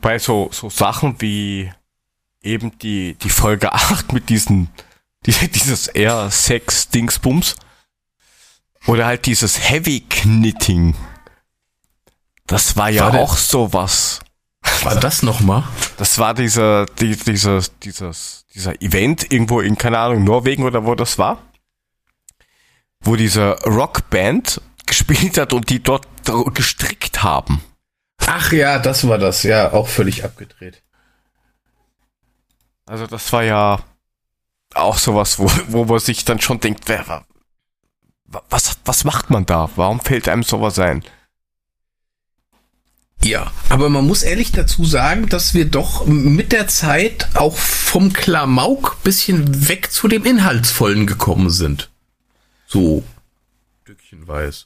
Bei 0.02 0.20
so, 0.20 0.50
so 0.52 0.70
Sachen 0.70 1.22
wie 1.22 1.72
eben 2.42 2.78
die, 2.80 3.16
die 3.16 3.30
Folge 3.30 3.74
8 3.74 4.14
mit 4.14 4.30
diesen 4.30 4.70
Die, 5.26 5.32
dieses 5.48 5.88
Air 5.88 6.30
Sex 6.32 6.90
Dingsbums. 6.90 7.56
Oder 8.86 9.06
halt 9.06 9.26
dieses 9.26 9.70
Heavy 9.70 10.02
Knitting. 10.02 10.96
Das 12.48 12.76
war 12.76 12.90
ja 12.90 13.14
War 13.14 13.22
auch 13.22 13.38
sowas. 13.38 14.20
War 14.84 14.96
das 15.00 15.24
nochmal? 15.24 15.64
Das 15.98 16.18
war 16.20 16.34
dieser, 16.34 16.86
die, 16.86 17.16
dieser, 17.16 17.62
dieses, 17.84 18.46
dieser 18.54 18.82
Event 18.82 19.32
irgendwo 19.32 19.60
in, 19.62 19.78
keine 19.78 20.00
Ahnung, 20.00 20.24
Norwegen 20.24 20.64
oder 20.64 20.86
wo 20.86 20.96
das 20.96 21.18
war. 21.18 21.42
Wo 23.02 23.16
diese 23.16 23.52
Rockband 23.66 24.62
gespielt 24.86 25.38
hat 25.38 25.54
und 25.54 25.70
die 25.70 25.82
dort 25.84 26.08
gestrickt 26.54 27.24
haben. 27.24 27.62
Ach 28.26 28.52
ja, 28.54 28.80
das 28.80 29.06
war 29.08 29.18
das. 29.18 29.44
Ja, 29.44 29.74
auch 29.74 29.88
völlig 29.88 30.24
abgedreht. 30.24 30.82
Also 32.86 33.08
das 33.08 33.32
war 33.34 33.44
ja 33.44 33.80
auch 34.74 34.98
sowas, 34.98 35.40
wo, 35.40 35.50
wo 35.68 35.86
man 35.86 36.00
sich 36.00 36.26
dann 36.26 36.40
schon 36.42 36.60
denkt, 36.60 36.84
wer, 36.88 37.26
wa- 38.26 38.44
was, 38.50 38.78
was 38.86 39.04
macht 39.04 39.30
man 39.30 39.46
da? 39.46 39.70
Warum 39.76 40.00
fällt 40.00 40.28
einem 40.30 40.44
sowas 40.44 40.80
ein? 40.80 41.04
Ja, 43.24 43.52
aber 43.70 43.90
man 43.90 44.06
muss 44.06 44.24
ehrlich 44.24 44.52
dazu 44.52 44.84
sagen, 44.86 45.30
dass 45.30 45.54
wir 45.54 45.66
doch 45.66 46.06
mit 46.06 46.52
der 46.52 46.68
Zeit 46.68 47.30
auch 47.36 47.56
vom 47.56 48.12
Klamauk 48.12 49.02
bisschen 49.04 49.70
weg 49.70 49.92
zu 49.92 50.08
dem 50.08 50.26
Inhaltsvollen 50.26 51.08
gekommen 51.08 51.50
sind. 51.50 51.90
So 52.68 53.04
stückchenweise. 53.84 54.66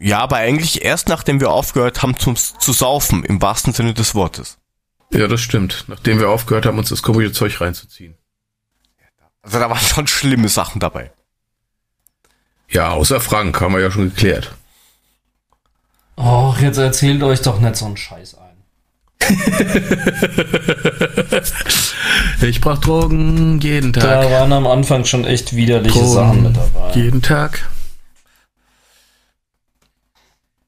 Ja, 0.00 0.18
aber 0.18 0.36
eigentlich 0.36 0.82
erst 0.82 1.08
nachdem 1.08 1.40
wir 1.40 1.50
aufgehört 1.50 2.02
haben 2.02 2.18
zum, 2.18 2.36
zu 2.36 2.72
saufen, 2.72 3.24
im 3.24 3.40
wahrsten 3.40 3.72
Sinne 3.72 3.94
des 3.94 4.14
Wortes. 4.14 4.58
Ja, 5.12 5.28
das 5.28 5.40
stimmt. 5.40 5.84
Nachdem 5.86 6.18
wir 6.18 6.28
aufgehört 6.28 6.66
haben, 6.66 6.78
uns 6.78 6.88
das 6.88 7.02
komische 7.02 7.32
Zeug 7.32 7.60
reinzuziehen. 7.60 8.14
Also 9.42 9.58
da 9.58 9.70
waren 9.70 9.78
schon 9.78 10.06
schlimme 10.06 10.48
Sachen 10.48 10.80
dabei. 10.80 11.12
Ja, 12.68 12.90
außer 12.90 13.20
Frank 13.20 13.60
haben 13.60 13.74
wir 13.74 13.80
ja 13.80 13.90
schon 13.90 14.08
geklärt. 14.10 14.54
Och, 16.16 16.60
jetzt 16.60 16.78
erzählt 16.78 17.22
euch 17.22 17.40
doch 17.42 17.60
nicht 17.60 17.76
so 17.76 17.86
einen 17.86 17.96
Scheiß 17.96 18.36
ein. 18.36 18.44
Ich 22.42 22.60
brauch 22.60 22.78
Drogen 22.78 23.58
jeden 23.60 23.92
Da 23.92 24.00
Tag. 24.00 24.30
waren 24.30 24.52
am 24.52 24.66
Anfang 24.66 25.04
schon 25.06 25.24
echt 25.24 25.56
widerliche 25.56 25.98
Drogen 25.98 26.12
Sachen 26.12 26.42
mit 26.42 26.56
dabei. 26.56 26.92
Jeden 26.94 27.22
Tag. 27.22 27.68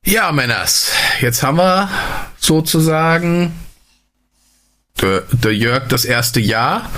Ja, 0.04 0.32
Männers, 0.32 0.90
jetzt 1.20 1.42
haben 1.42 1.58
wir 1.58 1.90
sozusagen 2.38 3.52
der, 5.02 5.22
der 5.32 5.54
Jörg 5.54 5.88
das 5.88 6.04
erste 6.06 6.40
Jahr. 6.40 6.88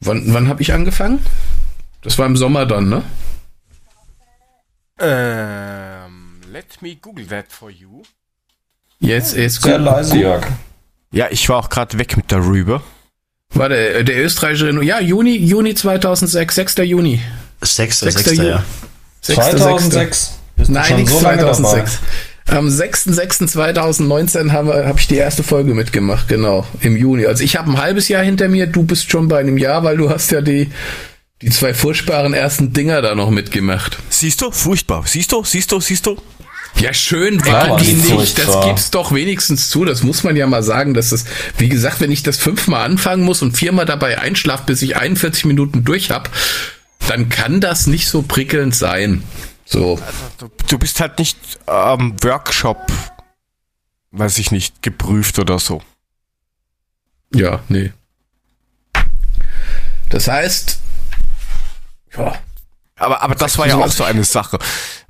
Wann, 0.00 0.32
wann 0.32 0.48
habe 0.48 0.62
ich 0.62 0.72
angefangen? 0.72 1.18
Das 2.02 2.18
war 2.18 2.24
im 2.26 2.36
Sommer 2.36 2.64
dann, 2.64 2.88
ne? 2.88 3.02
Ähm, 5.00 5.87
let 6.58 6.82
me 6.82 6.96
google 7.00 7.24
that 7.28 7.46
for 7.50 7.70
you. 7.70 8.02
Jetzt 8.98 9.34
ist 9.36 9.62
Sehr 9.62 9.78
leise, 9.78 10.16
Jörg. 10.18 10.44
Ja, 11.12 11.28
ich 11.30 11.48
war 11.48 11.58
auch 11.58 11.70
gerade 11.70 11.96
weg 11.98 12.16
mit 12.16 12.32
der 12.32 12.44
Rübe. 12.44 12.82
War 13.54 13.68
der, 13.68 14.02
der 14.02 14.24
österreichische, 14.24 14.66
Reno- 14.66 14.82
ja, 14.82 14.98
Juni, 15.00 15.36
Juni 15.36 15.74
2006, 15.74 16.54
6. 16.56 16.76
Juni. 16.78 17.20
Sechster, 17.62 18.10
Sechster 18.10 18.30
Sechster, 18.30 18.42
Juni. 18.42 18.48
ja. 18.48 18.64
2006. 19.22 20.38
Bist 20.56 20.68
du 20.68 20.72
Nein, 20.74 20.96
nichts 20.96 21.12
so 21.12 21.20
lange 21.20 21.42
2006. 21.42 21.98
Am 22.48 22.66
6.6.2019 22.66 24.50
habe 24.50 24.84
hab 24.86 24.98
ich 24.98 25.06
die 25.06 25.16
erste 25.16 25.42
Folge 25.44 25.74
mitgemacht, 25.74 26.26
genau, 26.28 26.66
im 26.80 26.96
Juni. 26.96 27.26
Also 27.26 27.44
ich 27.44 27.56
habe 27.56 27.70
ein 27.70 27.78
halbes 27.78 28.08
Jahr 28.08 28.24
hinter 28.24 28.48
mir, 28.48 28.66
du 28.66 28.82
bist 28.82 29.10
schon 29.10 29.28
bei 29.28 29.38
einem 29.38 29.58
Jahr, 29.58 29.84
weil 29.84 29.96
du 29.98 30.10
hast 30.10 30.32
ja 30.32 30.40
die, 30.40 30.70
die 31.40 31.50
zwei 31.50 31.72
furchtbaren 31.72 32.34
ersten 32.34 32.72
Dinger 32.72 33.00
da 33.02 33.14
noch 33.14 33.30
mitgemacht. 33.30 33.98
Siehst 34.08 34.40
du? 34.40 34.50
Furchtbar. 34.50 35.04
Siehst 35.06 35.30
du? 35.30 35.44
Siehst 35.44 35.70
du? 35.70 35.78
Siehst 35.80 36.06
du? 36.06 36.16
Ja, 36.76 36.94
schön 36.94 37.38
die 37.38 37.84
die 37.84 37.92
nicht. 37.94 38.38
Das 38.38 38.64
gibt's 38.64 38.90
doch 38.90 39.12
wenigstens 39.12 39.68
zu. 39.68 39.84
Das 39.84 40.02
muss 40.02 40.22
man 40.22 40.36
ja 40.36 40.46
mal 40.46 40.62
sagen, 40.62 40.94
dass 40.94 41.10
das, 41.10 41.24
wie 41.56 41.68
gesagt, 41.68 42.00
wenn 42.00 42.12
ich 42.12 42.22
das 42.22 42.36
fünfmal 42.36 42.84
anfangen 42.84 43.24
muss 43.24 43.42
und 43.42 43.56
viermal 43.56 43.84
dabei 43.84 44.18
einschlaf, 44.20 44.64
bis 44.64 44.82
ich 44.82 44.96
41 44.96 45.44
Minuten 45.46 45.84
durch 45.84 46.10
hab, 46.10 46.30
dann 47.08 47.28
kann 47.28 47.60
das 47.60 47.86
nicht 47.86 48.08
so 48.08 48.22
prickelnd 48.22 48.74
sein. 48.74 49.24
So. 49.64 49.98
Du, 50.38 50.50
du 50.68 50.78
bist 50.78 51.00
halt 51.00 51.18
nicht 51.18 51.38
ähm, 51.66 52.14
Workshop, 52.22 52.78
weiß 54.12 54.38
ich 54.38 54.50
nicht, 54.50 54.82
geprüft 54.82 55.38
oder 55.38 55.58
so. 55.58 55.82
Ja, 57.34 57.60
nee. 57.68 57.92
Das 60.10 60.28
heißt, 60.28 60.78
ja, 62.16 62.38
Aber, 62.96 63.22
aber 63.22 63.34
das 63.34 63.58
war 63.58 63.66
ja 63.66 63.76
auch 63.76 63.92
so 63.92 64.04
eine 64.04 64.24
Sache. 64.24 64.58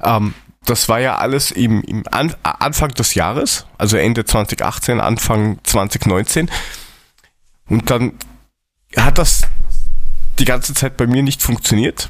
Ähm, 0.02 0.34
das 0.68 0.88
war 0.88 1.00
ja 1.00 1.16
alles 1.16 1.50
im, 1.50 1.82
im 1.82 2.04
An 2.10 2.34
Anfang 2.42 2.90
des 2.90 3.14
Jahres, 3.14 3.66
also 3.78 3.96
Ende 3.96 4.24
2018, 4.24 5.00
Anfang 5.00 5.58
2019. 5.62 6.50
Und 7.68 7.90
dann 7.90 8.12
hat 8.96 9.18
das 9.18 9.42
die 10.38 10.44
ganze 10.44 10.74
Zeit 10.74 10.96
bei 10.96 11.06
mir 11.06 11.22
nicht 11.22 11.42
funktioniert. 11.42 12.08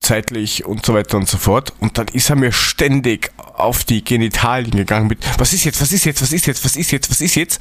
Zeitlich 0.00 0.64
und 0.64 0.86
so 0.86 0.94
weiter 0.94 1.16
und 1.16 1.28
so 1.28 1.38
fort. 1.38 1.72
Und 1.80 1.98
dann 1.98 2.08
ist 2.08 2.30
er 2.30 2.36
mir 2.36 2.52
ständig 2.52 3.30
auf 3.36 3.84
die 3.84 4.04
Genitalien 4.04 4.70
gegangen 4.70 5.08
mit, 5.08 5.18
was 5.38 5.52
ist 5.52 5.64
jetzt, 5.64 5.80
was 5.80 5.92
ist 5.92 6.04
jetzt, 6.04 6.22
was 6.22 6.32
ist 6.32 6.46
jetzt, 6.46 6.64
was 6.64 6.76
ist 6.76 6.90
jetzt, 6.92 7.10
was 7.10 7.20
ist 7.20 7.34
jetzt? 7.34 7.60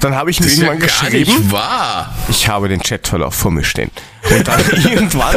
Dann 0.00 0.14
habe 0.14 0.30
ich 0.30 0.38
ja 0.38 0.46
irgendwann 0.46 0.78
gar 0.80 0.88
geschrieben. 0.88 1.38
nicht 1.38 1.52
wahr. 1.52 2.14
Ich 2.28 2.48
habe 2.48 2.68
den 2.68 2.80
Chatverlauf 2.82 3.34
vor 3.34 3.50
mir 3.50 3.64
stehen. 3.64 3.90
Und 4.30 4.46
dann 4.46 4.60
irgendwann 4.70 5.36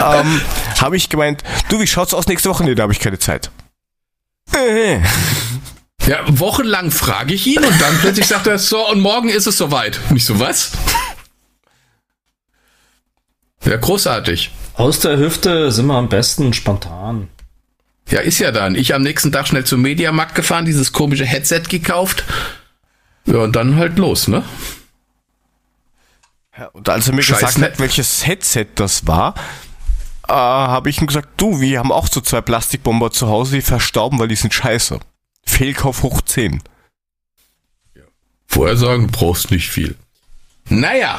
ähm, 0.00 0.40
habe 0.80 0.96
ich 0.96 1.08
gemeint, 1.08 1.44
du, 1.68 1.80
wie 1.80 1.86
schaut's 1.86 2.14
aus 2.14 2.26
nächste 2.26 2.48
Woche? 2.48 2.64
Nee, 2.64 2.74
da 2.74 2.84
habe 2.84 2.92
ich 2.92 3.00
keine 3.00 3.18
Zeit. 3.18 3.50
Ja, 6.06 6.20
wochenlang 6.26 6.90
frage 6.90 7.34
ich 7.34 7.46
ihn 7.46 7.62
und 7.62 7.80
dann 7.80 7.96
plötzlich 8.00 8.26
sagt 8.26 8.46
er, 8.46 8.58
so, 8.58 8.88
und 8.90 9.00
morgen 9.00 9.28
ist 9.28 9.46
es 9.46 9.58
soweit. 9.58 10.00
Nicht 10.10 10.24
so, 10.24 10.40
was? 10.40 10.72
Ja, 13.64 13.76
großartig. 13.76 14.50
Aus 14.74 15.00
der 15.00 15.18
Hüfte 15.18 15.70
sind 15.70 15.86
wir 15.86 15.94
am 15.94 16.08
besten 16.08 16.54
spontan. 16.54 17.28
Ja, 18.08 18.20
ist 18.20 18.38
ja 18.38 18.50
dann. 18.50 18.74
Ich 18.74 18.94
am 18.94 19.02
nächsten 19.02 19.30
Tag 19.30 19.46
schnell 19.46 19.64
zum 19.64 19.82
Mediamarkt 19.82 20.34
gefahren, 20.34 20.64
dieses 20.64 20.92
komische 20.92 21.26
Headset 21.26 21.64
gekauft. 21.68 22.24
Ja, 23.26 23.38
und 23.38 23.54
dann 23.56 23.76
halt 23.76 23.98
los, 23.98 24.28
ne? 24.28 24.42
Ja, 26.58 26.66
Und 26.68 26.88
als 26.88 27.08
er 27.08 27.14
mir 27.14 27.22
Scheiß 27.22 27.38
gesagt 27.40 27.60
hat, 27.62 27.78
welches 27.78 28.26
Headset 28.26 28.66
das 28.74 29.06
war, 29.06 29.34
äh, 30.28 30.32
habe 30.32 30.90
ich 30.90 31.00
ihm 31.00 31.06
gesagt, 31.06 31.28
du, 31.36 31.60
wir 31.60 31.78
haben 31.78 31.92
auch 31.92 32.08
so 32.08 32.20
zwei 32.20 32.40
Plastikbomber 32.40 33.10
zu 33.10 33.28
Hause, 33.28 33.56
die 33.56 33.62
verstauben, 33.62 34.18
weil 34.18 34.28
die 34.28 34.36
sind 34.36 34.52
scheiße. 34.54 34.98
Fehlkauf 35.44 36.02
hoch 36.02 36.20
10. 36.22 36.62
Vorher 38.46 38.76
sagen, 38.76 39.06
du 39.06 39.12
brauchst 39.12 39.50
nicht 39.50 39.70
viel. 39.70 39.94
Naja, 40.68 41.18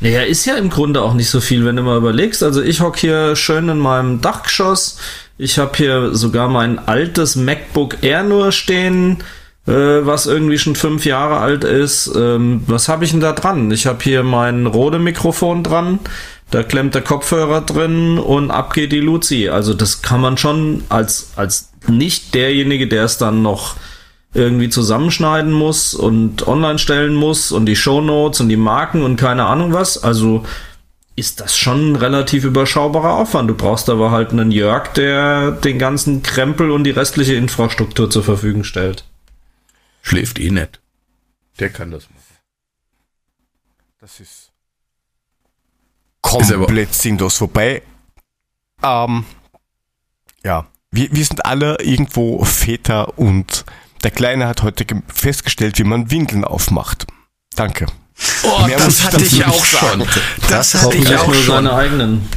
Ja, 0.00 0.22
ist 0.22 0.44
ja 0.44 0.56
im 0.56 0.68
Grunde 0.68 1.00
auch 1.00 1.14
nicht 1.14 1.30
so 1.30 1.40
viel, 1.40 1.64
wenn 1.64 1.76
du 1.76 1.82
mal 1.82 1.96
überlegst. 1.96 2.42
Also 2.42 2.62
ich 2.62 2.80
hock 2.80 2.98
hier 2.98 3.34
schön 3.34 3.68
in 3.68 3.78
meinem 3.78 4.20
Dachgeschoss. 4.20 4.98
Ich 5.38 5.58
habe 5.58 5.76
hier 5.76 6.14
sogar 6.14 6.48
mein 6.48 6.78
altes 6.78 7.34
MacBook 7.36 8.02
Air 8.02 8.22
nur 8.22 8.52
stehen, 8.52 9.22
äh, 9.66 9.72
was 9.72 10.26
irgendwie 10.26 10.58
schon 10.58 10.76
fünf 10.76 11.04
Jahre 11.04 11.38
alt 11.38 11.64
ist. 11.64 12.12
Ähm, 12.16 12.62
was 12.66 12.88
habe 12.88 13.04
ich 13.04 13.10
denn 13.10 13.20
da 13.20 13.32
dran? 13.32 13.70
Ich 13.70 13.86
habe 13.86 14.02
hier 14.02 14.22
mein 14.22 14.66
Rode-Mikrofon 14.66 15.62
dran. 15.62 15.98
Da 16.50 16.62
klemmt 16.62 16.94
der 16.94 17.02
Kopfhörer 17.02 17.62
drin 17.62 18.18
und 18.18 18.50
ab 18.50 18.72
geht 18.72 18.92
die 18.92 19.00
Luzi. 19.00 19.48
Also 19.48 19.74
das 19.74 20.02
kann 20.02 20.20
man 20.20 20.38
schon 20.38 20.84
als, 20.88 21.32
als 21.34 21.72
nicht 21.88 22.34
derjenige, 22.34 22.86
der 22.86 23.04
es 23.04 23.18
dann 23.18 23.42
noch 23.42 23.74
irgendwie 24.32 24.68
zusammenschneiden 24.68 25.52
muss 25.52 25.94
und 25.94 26.46
online 26.46 26.78
stellen 26.78 27.14
muss 27.14 27.50
und 27.50 27.66
die 27.66 27.74
Shownotes 27.74 28.40
und 28.40 28.48
die 28.48 28.56
Marken 28.56 29.02
und 29.02 29.16
keine 29.16 29.46
Ahnung 29.46 29.72
was. 29.72 30.02
Also 30.04 30.44
ist 31.16 31.40
das 31.40 31.56
schon 31.56 31.92
ein 31.92 31.96
relativ 31.96 32.44
überschaubarer 32.44 33.14
Aufwand. 33.14 33.48
Du 33.50 33.54
brauchst 33.54 33.88
aber 33.88 34.10
halt 34.10 34.30
einen 34.30 34.52
Jörg, 34.52 34.92
der 34.92 35.50
den 35.50 35.78
ganzen 35.78 36.22
Krempel 36.22 36.70
und 36.70 36.84
die 36.84 36.90
restliche 36.90 37.34
Infrastruktur 37.34 38.10
zur 38.10 38.22
Verfügung 38.22 38.62
stellt. 38.62 39.04
Schläft 40.06 40.38
eh 40.38 40.50
nicht. 40.50 40.80
Der 41.58 41.70
kann 41.70 41.90
das 41.90 42.04
machen. 42.04 42.22
Das 44.00 44.20
ist 44.20 44.20
Ist 44.20 44.52
komplett 46.20 46.94
sinnlos. 46.94 47.40
Wobei, 47.40 47.82
ähm, 48.82 49.24
ja, 50.44 50.66
wir, 50.90 51.12
wir 51.12 51.24
sind 51.24 51.44
alle 51.44 51.78
irgendwo 51.80 52.44
Väter 52.44 53.18
und 53.18 53.64
der 54.04 54.10
Kleine 54.10 54.46
hat 54.46 54.62
heute 54.62 54.84
ge- 54.84 55.02
festgestellt, 55.08 55.78
wie 55.78 55.84
man 55.84 56.10
Windeln 56.10 56.44
aufmacht. 56.44 57.06
Danke. 57.56 57.86
Oh, 58.44 58.66
Mehr 58.66 58.78
muss 58.78 58.98
das 58.98 58.98
ich 58.98 59.04
hatte 59.04 59.24
ich 59.24 59.44
auch 59.44 59.64
schon. 59.64 60.06
Das 60.48 60.74
hatte 60.74 60.86
Hoffentlich 60.86 61.10
ich 61.10 61.16
auch 61.16 61.26
nur 61.26 61.34
schon. 61.36 61.46
seine 61.56 61.72
eigenen. 61.74 62.28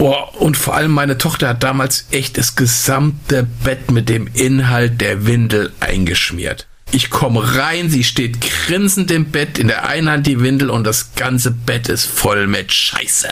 Boah, 0.00 0.34
und 0.40 0.56
vor 0.56 0.74
allem 0.74 0.92
meine 0.92 1.18
Tochter 1.18 1.48
hat 1.48 1.62
damals 1.62 2.06
echt 2.10 2.38
das 2.38 2.56
gesamte 2.56 3.42
Bett 3.42 3.90
mit 3.90 4.08
dem 4.08 4.28
Inhalt 4.32 4.98
der 4.98 5.26
Windel 5.26 5.74
eingeschmiert. 5.78 6.66
Ich 6.90 7.10
komme 7.10 7.56
rein, 7.56 7.90
sie 7.90 8.02
steht 8.02 8.40
grinsend 8.40 9.10
im 9.10 9.30
Bett, 9.30 9.58
in 9.58 9.68
der 9.68 9.86
einen 9.86 10.08
Hand 10.08 10.26
die 10.26 10.40
Windel 10.40 10.70
und 10.70 10.84
das 10.84 11.14
ganze 11.16 11.50
Bett 11.50 11.90
ist 11.90 12.06
voll 12.06 12.46
mit 12.46 12.72
Scheiße. 12.72 13.28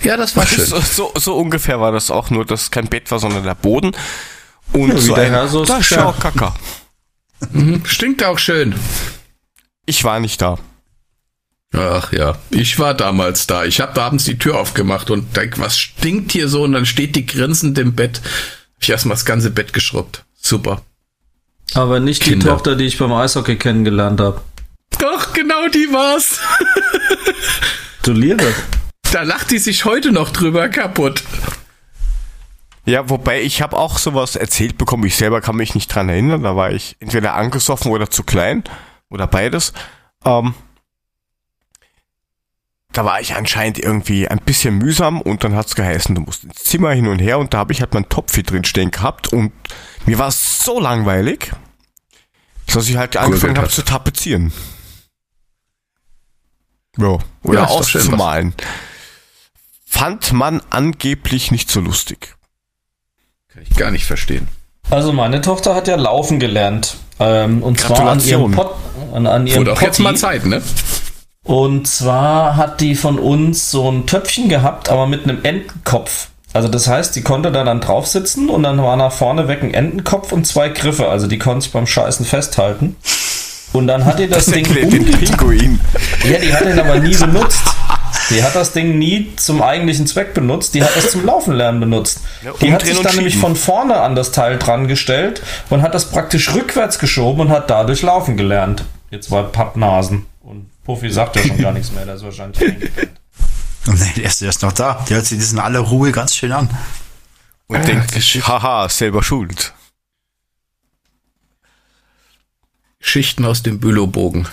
Ja, 0.00 0.16
das 0.16 0.34
war 0.34 0.46
schön. 0.46 0.64
So, 0.64 0.80
so, 0.80 1.12
so 1.16 1.36
ungefähr 1.36 1.78
war 1.82 1.92
das 1.92 2.10
auch, 2.10 2.30
nur 2.30 2.46
dass 2.46 2.62
es 2.62 2.70
kein 2.70 2.86
Bett 2.86 3.10
war, 3.10 3.18
sondern 3.18 3.44
der 3.44 3.56
Boden. 3.56 3.94
Und 4.72 4.88
Ja, 4.88 4.96
wie 4.96 5.00
so 5.02 5.14
der 5.14 5.42
ein, 5.42 5.66
da 5.66 5.82
schau 5.82 5.96
ja. 5.96 6.12
Kacker. 6.12 6.54
Mhm, 7.50 7.84
Stinkt 7.84 8.24
auch 8.24 8.38
schön. 8.38 8.74
Ich 9.84 10.02
war 10.04 10.18
nicht 10.18 10.40
da. 10.40 10.58
Ach 11.74 12.12
ja, 12.12 12.38
ich 12.50 12.78
war 12.78 12.94
damals 12.94 13.46
da. 13.46 13.64
Ich 13.64 13.80
habe 13.80 13.92
da 13.94 14.06
abends 14.06 14.24
die 14.24 14.38
Tür 14.38 14.58
aufgemacht 14.58 15.10
und 15.10 15.36
denk, 15.36 15.58
was 15.58 15.78
stinkt 15.78 16.32
hier 16.32 16.48
so? 16.48 16.62
Und 16.62 16.72
dann 16.72 16.86
steht 16.86 17.14
die 17.14 17.26
grinsend 17.26 17.78
im 17.78 17.94
Bett. 17.94 18.20
Hab 18.74 18.82
ich 18.82 18.90
erstmal 18.90 19.16
das 19.16 19.24
ganze 19.24 19.50
Bett 19.50 19.72
geschrubbt. 19.72 20.24
Super. 20.40 20.82
Aber 21.74 22.00
nicht 22.00 22.24
die 22.24 22.30
Kinder. 22.30 22.48
Tochter, 22.48 22.76
die 22.76 22.84
ich 22.84 22.98
beim 22.98 23.12
Eishockey 23.12 23.56
kennengelernt 23.56 24.20
habe. 24.20 24.40
Doch, 24.98 25.32
genau 25.32 25.68
die 25.68 25.92
war's. 25.92 26.40
Du 28.02 28.14
Liebe. 28.14 28.54
Da 29.12 29.22
lacht 29.22 29.50
die 29.50 29.58
sich 29.58 29.84
heute 29.84 30.12
noch 30.12 30.30
drüber 30.30 30.70
kaputt. 30.70 31.22
Ja, 32.86 33.10
wobei 33.10 33.42
ich 33.42 33.60
habe 33.60 33.76
auch 33.76 33.98
sowas 33.98 34.34
erzählt 34.34 34.78
bekommen. 34.78 35.04
Ich 35.04 35.16
selber 35.16 35.42
kann 35.42 35.56
mich 35.56 35.74
nicht 35.74 35.88
dran 35.94 36.08
erinnern. 36.08 36.42
Da 36.42 36.56
war 36.56 36.72
ich 36.72 36.96
entweder 37.00 37.34
angesoffen 37.34 37.92
oder 37.92 38.08
zu 38.08 38.22
klein 38.22 38.64
oder 39.10 39.26
beides. 39.26 39.74
Ähm, 40.24 40.54
da 42.92 43.04
war 43.04 43.20
ich 43.20 43.34
anscheinend 43.34 43.78
irgendwie 43.78 44.28
ein 44.28 44.38
bisschen 44.40 44.76
mühsam 44.78 45.20
und 45.20 45.44
dann 45.44 45.54
hat's 45.54 45.74
geheißen, 45.74 46.14
du 46.14 46.22
musst 46.22 46.44
ins 46.44 46.64
Zimmer 46.64 46.92
hin 46.92 47.06
und 47.06 47.18
her 47.18 47.38
und 47.38 47.52
da 47.54 47.58
habe 47.58 47.72
ich 47.72 47.80
halt 47.80 47.94
mein 47.94 48.08
Topfi 48.08 48.42
drin 48.42 48.64
stehen 48.64 48.90
gehabt 48.90 49.32
und 49.32 49.52
mir 50.06 50.18
war 50.18 50.28
es 50.28 50.64
so 50.64 50.80
langweilig, 50.80 51.52
dass 52.66 52.88
ich 52.88 52.96
halt 52.96 53.16
angefangen 53.16 53.58
habe 53.58 53.68
zu 53.68 53.82
tapezieren. 53.82 54.52
Ja, 56.96 57.18
oder 57.42 57.60
Ja, 57.60 57.66
auszumalen. 57.66 58.54
Fand 59.86 60.32
man 60.32 60.60
angeblich 60.70 61.50
nicht 61.50 61.70
so 61.70 61.80
lustig. 61.80 62.36
Kann 63.48 63.62
ich 63.62 63.76
gar 63.76 63.90
nicht 63.90 64.04
verstehen. 64.06 64.48
Also 64.90 65.12
meine 65.12 65.40
Tochter 65.40 65.74
hat 65.74 65.88
ja 65.88 65.96
laufen 65.96 66.40
gelernt. 66.40 66.96
Ähm, 67.20 67.62
und 67.62 67.78
zwar 67.80 68.00
an 68.08 68.20
ihrem. 68.20 68.52
Pot, 68.52 68.74
an, 69.12 69.26
an 69.26 69.46
ihrem 69.46 69.60
Wurde 69.60 69.72
auch 69.72 69.80
jetzt 69.82 69.96
Potti. 69.96 70.02
mal 70.02 70.16
Zeit, 70.16 70.46
ne? 70.46 70.62
Und 71.48 71.88
zwar 71.88 72.56
hat 72.56 72.82
die 72.82 72.94
von 72.94 73.18
uns 73.18 73.70
so 73.70 73.90
ein 73.90 74.04
Töpfchen 74.04 74.50
gehabt, 74.50 74.90
aber 74.90 75.06
mit 75.06 75.24
einem 75.24 75.42
Entenkopf. 75.44 76.28
Also 76.52 76.68
das 76.68 76.88
heißt, 76.88 77.16
die 77.16 77.22
konnte 77.22 77.50
da 77.50 77.64
dann 77.64 77.80
drauf 77.80 78.06
sitzen 78.06 78.50
und 78.50 78.64
dann 78.64 78.82
war 78.82 78.96
nach 78.96 79.12
vorne 79.12 79.48
weg 79.48 79.62
ein 79.62 79.72
Entenkopf 79.72 80.30
und 80.32 80.46
zwei 80.46 80.68
Griffe. 80.68 81.08
Also 81.08 81.26
die 81.26 81.38
konnte 81.38 81.62
sich 81.62 81.72
beim 81.72 81.86
Scheißen 81.86 82.26
festhalten. 82.26 82.96
Und 83.72 83.86
dann 83.86 84.04
hat 84.04 84.18
die 84.18 84.28
das, 84.28 84.44
Ding 84.44 84.66
erklärt 84.66 84.92
den. 84.92 85.06
Pinguin. 85.06 85.80
Ja, 86.30 86.38
die 86.38 86.52
hat 86.52 86.66
den 86.66 86.78
aber 86.78 86.96
nie 86.96 87.16
benutzt. 87.18 87.62
Die 88.28 88.42
hat 88.42 88.54
das 88.54 88.72
Ding 88.72 88.98
nie 88.98 89.32
zum 89.36 89.62
eigentlichen 89.62 90.06
Zweck 90.06 90.34
benutzt. 90.34 90.74
Die 90.74 90.84
hat 90.84 90.94
das 90.94 91.12
zum 91.12 91.24
Laufen 91.24 91.54
lernen 91.54 91.80
benutzt. 91.80 92.20
Ja, 92.44 92.52
die 92.60 92.74
hat 92.74 92.84
sich 92.84 93.00
dann 93.00 93.16
nämlich 93.16 93.38
von 93.38 93.56
vorne 93.56 94.00
an 94.00 94.14
das 94.14 94.32
Teil 94.32 94.58
dran 94.58 94.86
gestellt 94.86 95.40
und 95.70 95.80
hat 95.80 95.94
das 95.94 96.10
praktisch 96.10 96.54
rückwärts 96.54 96.98
geschoben 96.98 97.40
und 97.40 97.48
hat 97.48 97.70
dadurch 97.70 98.02
laufen 98.02 98.36
gelernt. 98.36 98.84
Jetzt 99.10 99.30
war 99.30 99.44
Pappnasen. 99.44 100.26
Puffy 100.88 101.10
sagt 101.10 101.36
ja 101.36 101.42
schon 101.42 101.58
gar 101.58 101.72
nichts 101.72 101.92
mehr. 101.92 102.06
Der 102.06 102.14
ist 102.14 102.22
wahrscheinlich. 102.22 102.62
Und 103.86 104.00
der 104.16 104.24
ist 104.24 104.40
erst 104.40 104.62
noch 104.62 104.72
da. 104.72 105.04
Die 105.06 105.12
hört 105.12 105.26
sich 105.26 105.38
das 105.38 105.52
in 105.52 105.58
aller 105.58 105.80
Ruhe 105.80 106.12
ganz 106.12 106.34
schön 106.34 106.50
an. 106.50 106.70
Und 107.66 107.86
denkt 107.86 108.10
sich, 108.10 108.48
haha, 108.48 108.88
selber 108.88 109.22
schuld. 109.22 109.74
Schichten 113.00 113.44
aus 113.44 113.62
dem 113.62 113.80
Bülowbogen. 113.80 114.48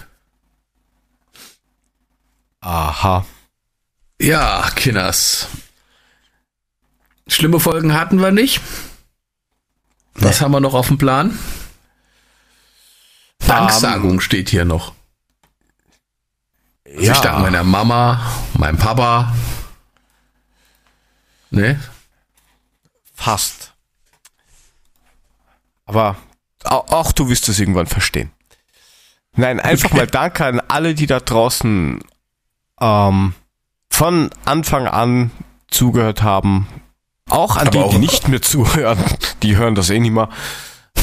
Aha. 2.59 3.25
Ja, 4.19 4.69
Kinders. 4.75 5.47
Schlimme 7.29 7.61
Folgen 7.61 7.93
hatten 7.93 8.19
wir 8.19 8.31
nicht. 8.31 8.59
Was 10.15 10.41
haben 10.41 10.51
wir 10.51 10.59
noch 10.59 10.73
auf 10.73 10.87
dem 10.87 10.97
Plan? 10.97 11.39
Danksagung 13.39 14.19
steht 14.19 14.49
hier 14.49 14.65
noch. 14.65 14.93
Also 16.97 17.11
Ich 17.11 17.17
danke 17.19 17.41
meiner 17.41 17.63
Mama, 17.63 18.21
meinem 18.57 18.77
Papa. 18.77 19.33
Ne? 21.49 21.79
Fast. 23.13 23.73
Aber 25.85 26.15
auch, 26.63 26.91
auch 26.91 27.11
du 27.11 27.29
wirst 27.29 27.47
es 27.49 27.59
irgendwann 27.59 27.87
verstehen. 27.87 28.31
Nein, 29.35 29.59
einfach 29.59 29.91
mal 29.91 30.07
Danke 30.07 30.45
an 30.45 30.61
alle, 30.67 30.95
die 30.95 31.07
da 31.07 31.19
draußen 31.19 31.99
ähm, 32.79 33.33
von 33.89 34.29
Anfang 34.45 34.87
an 34.87 35.31
zugehört 35.67 36.23
haben. 36.23 36.67
Auch 37.29 37.57
an 37.57 37.67
Aber 37.67 37.83
die, 37.85 37.89
die 37.91 37.97
nicht 37.99 38.27
mehr 38.27 38.41
zuhören. 38.41 38.97
Die 39.43 39.57
hören 39.57 39.75
das 39.75 39.89
eh 39.89 39.99
nicht 39.99 40.11
mehr. 40.11 40.29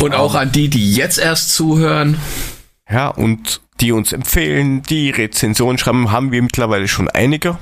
Und 0.01 0.15
auch 0.15 0.35
an 0.35 0.51
die, 0.51 0.69
die 0.69 0.95
jetzt 0.95 1.19
erst 1.19 1.55
zuhören. 1.55 2.19
Ja, 2.89 3.09
und 3.09 3.61
die 3.83 3.93
uns 3.93 4.13
empfehlen, 4.13 4.83
die 4.83 5.11
Rezensionen 5.11 5.77
schreiben, 5.77 6.13
haben 6.13 6.31
wir 6.31 6.41
mittlerweile 6.41 6.87
schon 6.87 7.11
einige. 7.11 7.59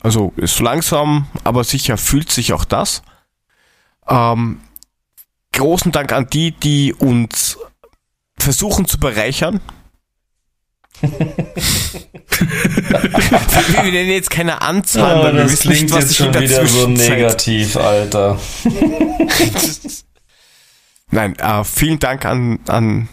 Also 0.00 0.32
ist 0.36 0.58
langsam, 0.58 1.28
aber 1.44 1.62
sicher 1.62 1.96
fühlt 1.96 2.32
sich 2.32 2.52
auch 2.52 2.64
das. 2.64 3.02
Ähm, 4.08 4.60
großen 5.52 5.92
Dank 5.92 6.12
an 6.12 6.26
die, 6.28 6.50
die 6.50 6.92
uns 6.92 7.58
versuchen 8.36 8.86
zu 8.86 8.98
bereichern. 8.98 9.60
wir, 11.00 11.10
wir 13.84 13.92
nennen 13.92 14.10
jetzt 14.10 14.30
keine 14.30 14.62
Anzahl, 14.62 15.20
Oh, 15.20 15.22
weil 15.22 15.34
wir 15.34 15.44
das 15.44 15.52
wissen 15.52 15.70
klingt 15.70 15.82
nicht, 15.82 15.94
was 15.94 16.00
jetzt 16.00 16.08
sich 16.08 16.18
schon 16.18 16.32
der 16.32 16.42
wieder 16.42 16.66
so 16.66 16.88
negativ, 16.88 17.76
Alter. 17.76 18.40
Nein, 21.12 21.38
äh, 21.38 21.62
vielen 21.62 22.00
Dank 22.00 22.24
an, 22.24 22.58
an 22.66 23.08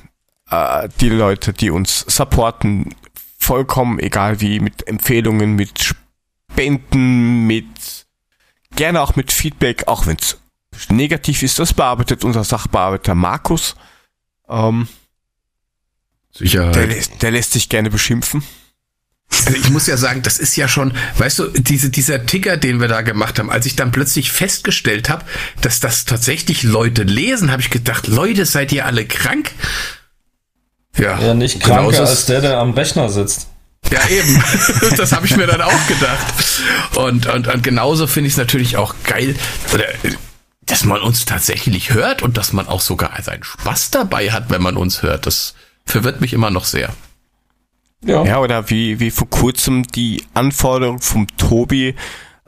äh, 0.49 0.89
die 0.99 1.09
Leute, 1.09 1.53
die 1.53 1.69
uns 1.71 2.05
supporten. 2.07 2.95
Vollkommen 3.37 3.99
egal 3.99 4.41
wie, 4.41 4.59
mit 4.59 4.87
Empfehlungen, 4.87 5.55
mit 5.55 5.93
Spenden, 6.51 7.47
mit 7.47 8.05
gerne 8.75 9.01
auch 9.01 9.15
mit 9.15 9.31
Feedback, 9.31 9.87
auch 9.87 10.05
wenn 10.07 10.17
es 10.17 10.37
negativ 10.89 11.43
ist. 11.43 11.59
Das 11.59 11.73
bearbeitet 11.73 12.23
unser 12.23 12.43
Sachbearbeiter 12.43 13.15
Markus. 13.15 13.75
Ähm, 14.47 14.87
Sicher. 16.31 16.71
der, 16.71 16.87
lässt, 16.87 17.21
der 17.21 17.31
lässt 17.31 17.51
sich 17.53 17.69
gerne 17.69 17.89
beschimpfen. 17.89 18.43
Also 19.45 19.53
ich 19.53 19.69
muss 19.69 19.85
ja 19.85 19.95
sagen, 19.95 20.23
das 20.23 20.39
ist 20.39 20.55
ja 20.55 20.67
schon, 20.67 20.91
weißt 21.17 21.39
du, 21.39 21.47
diese, 21.49 21.91
dieser 21.91 22.25
Ticker, 22.25 22.57
den 22.57 22.81
wir 22.81 22.87
da 22.87 23.01
gemacht 23.01 23.37
haben, 23.37 23.51
als 23.51 23.65
ich 23.67 23.75
dann 23.75 23.91
plötzlich 23.91 24.31
festgestellt 24.31 25.07
habe, 25.07 25.23
dass 25.61 25.79
das 25.79 26.05
tatsächlich 26.05 26.63
Leute 26.63 27.03
lesen, 27.03 27.51
habe 27.51 27.61
ich 27.61 27.69
gedacht, 27.69 28.07
Leute, 28.07 28.45
seid 28.45 28.71
ihr 28.71 28.85
alle 28.85 29.05
krank? 29.05 29.51
Ja, 30.99 31.19
Ja, 31.19 31.33
nicht 31.33 31.63
genauso 31.63 31.81
kranker 31.89 32.03
ist- 32.03 32.09
als 32.09 32.25
der, 32.27 32.41
der 32.41 32.57
am 32.59 32.71
Rechner 32.73 33.09
sitzt. 33.09 33.47
Ja, 33.91 34.05
eben. 34.09 34.43
das 34.97 35.13
habe 35.13 35.25
ich 35.25 35.35
mir 35.37 35.47
dann 35.47 35.61
auch 35.61 35.87
gedacht. 35.87 36.33
Und, 36.95 37.25
und, 37.27 37.47
und 37.47 37.63
genauso 37.63 38.07
finde 38.07 38.27
ich 38.27 38.33
es 38.33 38.37
natürlich 38.37 38.75
auch 38.77 38.93
geil, 39.05 39.35
oder, 39.73 39.85
dass 40.65 40.83
man 40.83 41.01
uns 41.01 41.25
tatsächlich 41.25 41.93
hört 41.93 42.21
und 42.21 42.37
dass 42.37 42.51
man 42.53 42.67
auch 42.67 42.81
sogar 42.81 43.11
seinen 43.23 43.43
Spaß 43.43 43.89
dabei 43.91 44.31
hat, 44.31 44.49
wenn 44.49 44.61
man 44.61 44.75
uns 44.77 45.01
hört. 45.01 45.25
Das 45.25 45.55
verwirrt 45.85 46.21
mich 46.21 46.33
immer 46.33 46.49
noch 46.51 46.65
sehr. 46.65 46.93
Ja. 48.05 48.23
Ja, 48.25 48.39
oder 48.39 48.69
wie, 48.69 48.99
wie 48.99 49.11
vor 49.11 49.29
kurzem 49.29 49.83
die 49.87 50.23
Anforderung 50.33 50.99
vom 51.01 51.25
Tobi, 51.37 51.95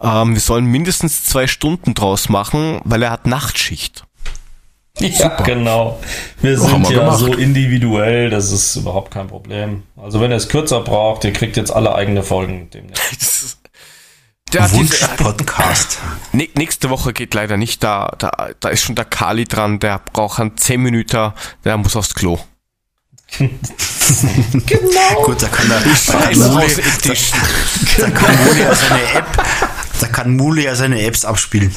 ähm, 0.01 0.33
wir 0.33 0.41
sollen 0.41 0.65
mindestens 0.65 1.23
zwei 1.23 1.47
Stunden 1.47 1.93
draus 1.93 2.29
machen, 2.29 2.79
weil 2.83 3.03
er 3.03 3.11
hat 3.11 3.25
Nachtschicht. 3.25 4.03
Ja, 5.01 5.29
genau. 5.43 5.99
Wir 6.41 6.57
Haben 6.57 6.67
sind 6.67 6.89
wir 6.89 6.95
ja 6.97 7.03
gemacht. 7.03 7.19
so 7.19 7.33
individuell, 7.33 8.29
das 8.29 8.51
ist 8.51 8.75
überhaupt 8.75 9.11
kein 9.11 9.27
Problem. 9.27 9.83
Also 10.01 10.19
wenn 10.21 10.31
ihr 10.31 10.37
es 10.37 10.49
kürzer 10.49 10.81
braucht, 10.81 11.23
ihr 11.23 11.33
kriegt 11.33 11.57
jetzt 11.57 11.71
alle 11.71 11.93
eigene 11.95 12.23
Folgen 12.23 12.69
demnächst. 12.71 13.57
Wunsch-Podcast. 14.71 15.99
Nä- 16.33 16.49
nächste 16.55 16.89
Woche 16.89 17.13
geht 17.13 17.33
leider 17.33 17.55
nicht, 17.57 17.83
da, 17.83 18.13
da, 18.17 18.49
da 18.59 18.69
ist 18.69 18.83
schon 18.83 18.95
der 18.95 19.05
Kali 19.05 19.45
dran, 19.45 19.79
der 19.79 20.01
braucht 20.11 20.39
einen 20.41 20.57
10 20.57 20.81
Minuten, 20.81 21.31
der 21.63 21.77
muss 21.77 21.95
aufs 21.95 22.13
Klo. 22.13 22.37
Gut, 23.39 25.41
da 25.41 25.47
kann 25.47 25.69
der, 25.69 25.79
da 25.79 26.49
Muli, 26.49 26.67
Tisch. 27.01 27.31
da 27.97 28.09
kann 28.09 28.45
Muli 28.45 28.59
ja 28.61 28.75
seine 28.75 29.13
App, 29.13 29.45
da 30.01 30.07
kann 30.07 30.35
Muli 30.35 30.63
ja 30.65 30.75
seine 30.75 31.01
Apps 31.01 31.23
abspielen. 31.23 31.73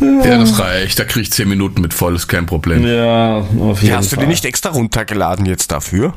Ja, 0.00 0.38
das 0.38 0.58
reicht. 0.58 0.98
Da 0.98 1.04
krieg 1.04 1.22
ich 1.22 1.32
zehn 1.32 1.48
Minuten 1.48 1.80
mit 1.80 1.92
voll, 1.94 2.16
ist 2.16 2.26
kein 2.28 2.46
Problem. 2.46 2.84
Ja, 2.86 3.38
auf 3.60 3.80
Die 3.80 3.86
jeden 3.86 3.96
hast 3.98 4.10
du 4.12 4.16
Fall. 4.16 4.24
dir 4.24 4.30
nicht 4.30 4.44
extra 4.44 4.70
runtergeladen 4.70 5.46
jetzt 5.46 5.70
dafür? 5.70 6.14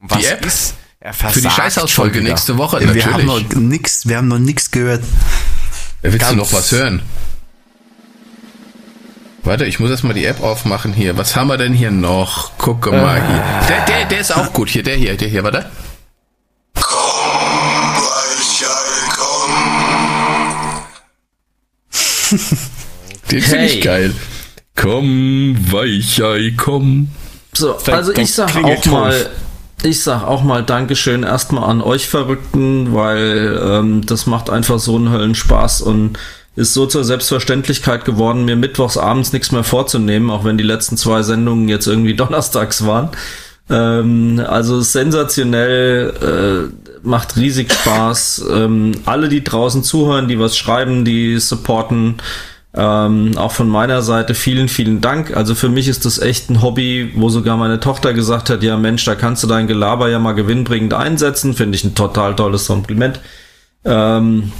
Was 0.00 0.18
Die 0.18 0.26
App? 0.26 0.44
Ist? 0.46 0.74
Er 1.00 1.12
Für 1.12 1.40
die 1.40 1.50
Scheißausfolge 1.50 2.20
nächste 2.22 2.58
Woche, 2.58 2.80
Wir 2.94 3.04
haben 3.06 3.24
noch 3.26 3.40
natürlich. 3.40 3.68
nix, 3.68 4.08
wir 4.08 4.16
haben 4.16 4.28
noch 4.28 4.38
nix 4.38 4.70
gehört. 4.70 5.02
Willst 6.02 6.16
du 6.16 6.18
ganz- 6.18 6.36
noch 6.36 6.52
was 6.52 6.72
hören? 6.72 7.02
Warte, 9.44 9.64
ich 9.64 9.80
muss 9.80 9.90
erst 9.90 10.04
mal 10.04 10.12
die 10.12 10.24
App 10.26 10.42
aufmachen 10.42 10.92
hier. 10.92 11.16
Was 11.16 11.34
haben 11.36 11.46
wir 11.48 11.56
denn 11.56 11.72
hier 11.72 11.90
noch? 11.90 12.56
Gucke 12.58 12.90
mal 12.90 13.14
hier. 13.26 13.44
Der, 13.68 13.84
der, 13.86 14.04
der 14.06 14.20
ist 14.20 14.36
auch 14.36 14.52
gut 14.52 14.68
hier, 14.68 14.82
der 14.82 14.96
hier, 14.96 15.16
der 15.16 15.28
hier, 15.28 15.42
warte. 15.44 15.70
Den 22.30 23.40
finde 23.42 23.66
ich 23.66 23.74
Hey. 23.74 23.80
geil. 23.80 24.14
Komm, 24.76 25.56
Weichei, 25.72 26.54
komm. 26.56 27.08
So, 27.52 27.76
also 27.90 28.12
ich 28.12 28.32
sag 28.32 28.54
auch 28.62 28.84
mal, 28.86 29.26
ich 29.82 30.02
sag 30.02 30.22
auch 30.22 30.42
mal 30.44 30.62
Dankeschön 30.62 31.24
erstmal 31.24 31.68
an 31.68 31.80
euch 31.80 32.08
Verrückten, 32.08 32.94
weil 32.94 33.60
ähm, 33.62 34.06
das 34.06 34.26
macht 34.26 34.50
einfach 34.50 34.78
so 34.78 34.96
einen 34.96 35.10
Höllenspaß 35.10 35.82
und 35.82 36.18
ist 36.54 36.74
so 36.74 36.86
zur 36.86 37.04
Selbstverständlichkeit 37.04 38.04
geworden, 38.04 38.44
mir 38.44 38.56
mittwochs 38.56 38.96
abends 38.96 39.32
nichts 39.32 39.52
mehr 39.52 39.64
vorzunehmen, 39.64 40.30
auch 40.30 40.44
wenn 40.44 40.58
die 40.58 40.64
letzten 40.64 40.96
zwei 40.96 41.22
Sendungen 41.22 41.68
jetzt 41.68 41.86
irgendwie 41.86 42.14
donnerstags 42.16 42.86
waren. 42.86 43.10
Ähm, 43.70 44.42
also 44.46 44.80
sensationell, 44.80 46.70
äh, 46.70 46.87
macht 47.02 47.36
riesig 47.36 47.72
Spaß. 47.72 48.44
ähm, 48.52 48.92
alle, 49.04 49.28
die 49.28 49.44
draußen 49.44 49.82
zuhören, 49.82 50.28
die 50.28 50.38
was 50.38 50.56
schreiben, 50.56 51.04
die 51.04 51.38
supporten, 51.38 52.16
ähm, 52.74 53.36
auch 53.36 53.52
von 53.52 53.68
meiner 53.68 54.02
Seite 54.02 54.34
vielen, 54.34 54.68
vielen 54.68 55.00
Dank. 55.00 55.36
Also 55.36 55.54
für 55.54 55.68
mich 55.68 55.88
ist 55.88 56.04
das 56.04 56.18
echt 56.18 56.50
ein 56.50 56.62
Hobby, 56.62 57.12
wo 57.16 57.28
sogar 57.28 57.56
meine 57.56 57.80
Tochter 57.80 58.12
gesagt 58.12 58.50
hat, 58.50 58.62
ja 58.62 58.76
Mensch, 58.76 59.04
da 59.04 59.14
kannst 59.14 59.42
du 59.42 59.46
dein 59.46 59.66
Gelaber 59.66 60.08
ja 60.08 60.18
mal 60.18 60.32
gewinnbringend 60.32 60.94
einsetzen. 60.94 61.54
Finde 61.54 61.76
ich 61.76 61.84
ein 61.84 61.94
total 61.94 62.36
tolles 62.36 62.66
Kompliment. 62.66 63.20
Ähm, 63.84 64.52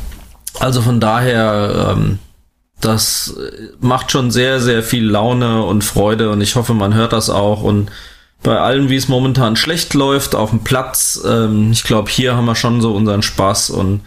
also 0.59 0.82
von 0.82 1.01
daher, 1.01 1.95
ähm, 1.97 2.18
das 2.80 3.36
macht 3.80 4.11
schon 4.11 4.30
sehr, 4.30 4.61
sehr 4.61 4.82
viel 4.82 5.05
Laune 5.05 5.64
und 5.64 5.84
Freude 5.84 6.30
und 6.30 6.41
ich 6.41 6.57
hoffe, 6.57 6.74
man 6.74 6.95
hört 6.95 7.12
das 7.12 7.28
auch 7.28 7.62
und 7.62 7.91
bei 8.43 8.59
allem, 8.59 8.89
wie 8.89 8.97
es 8.97 9.09
momentan 9.09 9.57
schlecht 9.57 9.95
läuft 9.95 10.34
auf 10.34 10.51
dem 10.51 10.61
Platz, 10.61 11.20
ähm, 11.26 11.70
ich 11.72 11.82
glaube, 11.82 12.11
hier 12.11 12.36
haben 12.36 12.47
wir 12.47 12.55
schon 12.55 12.80
so 12.80 12.95
unseren 12.95 13.22
Spaß 13.22 13.70
und 13.70 14.01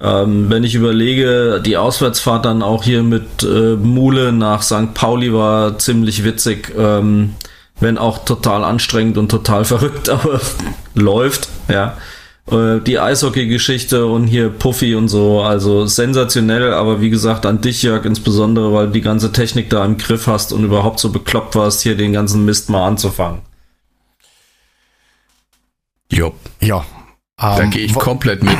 ähm, 0.00 0.50
wenn 0.50 0.64
ich 0.64 0.74
überlege, 0.74 1.62
die 1.64 1.76
Auswärtsfahrt 1.76 2.44
dann 2.44 2.62
auch 2.62 2.82
hier 2.82 3.02
mit 3.02 3.42
äh, 3.42 3.76
Mule 3.76 4.32
nach 4.32 4.62
St. 4.62 4.94
Pauli 4.94 5.32
war 5.32 5.78
ziemlich 5.78 6.24
witzig, 6.24 6.74
ähm, 6.76 7.34
wenn 7.78 7.98
auch 7.98 8.24
total 8.24 8.64
anstrengend 8.64 9.16
und 9.16 9.30
total 9.30 9.64
verrückt, 9.64 10.08
aber 10.08 10.40
läuft, 10.94 11.48
ja. 11.68 11.96
Äh, 12.50 12.80
Die 12.80 12.98
Eishockey-Geschichte 12.98 14.06
und 14.06 14.26
hier 14.26 14.48
Puffy 14.48 14.96
und 14.96 15.08
so, 15.08 15.42
also 15.42 15.86
sensationell, 15.86 16.74
aber 16.74 17.00
wie 17.00 17.10
gesagt 17.10 17.46
an 17.46 17.60
dich, 17.60 17.84
Jörg, 17.84 18.04
insbesondere, 18.04 18.72
weil 18.72 18.86
du 18.86 18.92
die 18.92 19.00
ganze 19.02 19.30
Technik 19.32 19.70
da 19.70 19.84
im 19.84 19.98
Griff 19.98 20.26
hast 20.26 20.52
und 20.52 20.64
überhaupt 20.64 20.98
so 20.98 21.10
bekloppt 21.10 21.54
warst, 21.54 21.82
hier 21.82 21.96
den 21.96 22.12
ganzen 22.12 22.44
Mist 22.44 22.70
mal 22.70 22.86
anzufangen. 22.86 23.51
Jo, 26.12 26.34
Ja. 26.60 26.84
da 27.36 27.58
Ähm, 27.60 27.70
gehe 27.70 27.84
ich 27.84 27.94
wo, 27.94 27.98
komplett 28.00 28.42
mit. 28.42 28.58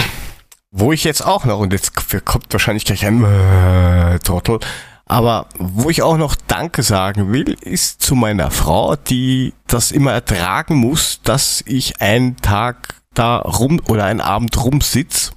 wo 0.70 0.92
ich 0.92 1.05
jetzt 1.05 1.20
auch 1.24 1.44
noch, 1.44 1.59
und 1.59 1.72
jetzt 1.72 1.92
kommt 2.24 2.53
wahrscheinlich 2.53 2.84
gleich 2.84 3.05
ein 3.05 3.22
äh, 3.24 4.18
Trottel, 4.20 4.59
aber 5.05 5.46
wo 5.59 5.90
ich 5.90 6.00
auch 6.03 6.16
noch 6.16 6.34
Danke 6.46 6.82
sagen 6.82 7.32
will, 7.32 7.50
ist 7.61 8.00
zu 8.03 8.14
meiner 8.14 8.50
Frau, 8.50 8.96
die 8.96 9.53
das 9.66 9.90
immer 9.92 10.12
ertragen 10.12 10.76
muss, 10.76 11.20
dass 11.22 11.62
ich 11.66 12.00
einen 12.00 12.36
Tag 12.38 12.94
da 13.12 13.36
rum 13.38 13.80
oder 13.88 14.05
einen 14.07 14.22
Abend 14.22 14.57
rumsitz 14.64 15.32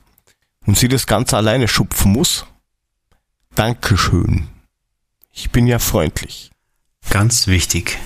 und 0.65 0.77
sie 0.77 0.87
das 0.87 1.07
Ganze 1.07 1.35
alleine 1.35 1.67
schupfen 1.67 2.13
muss. 2.13 2.45
Dankeschön. 3.55 4.47
Ich 5.33 5.51
bin 5.51 5.67
ja 5.67 5.79
freundlich. 5.79 6.51
Ganz 7.09 7.47
wichtig. 7.47 7.97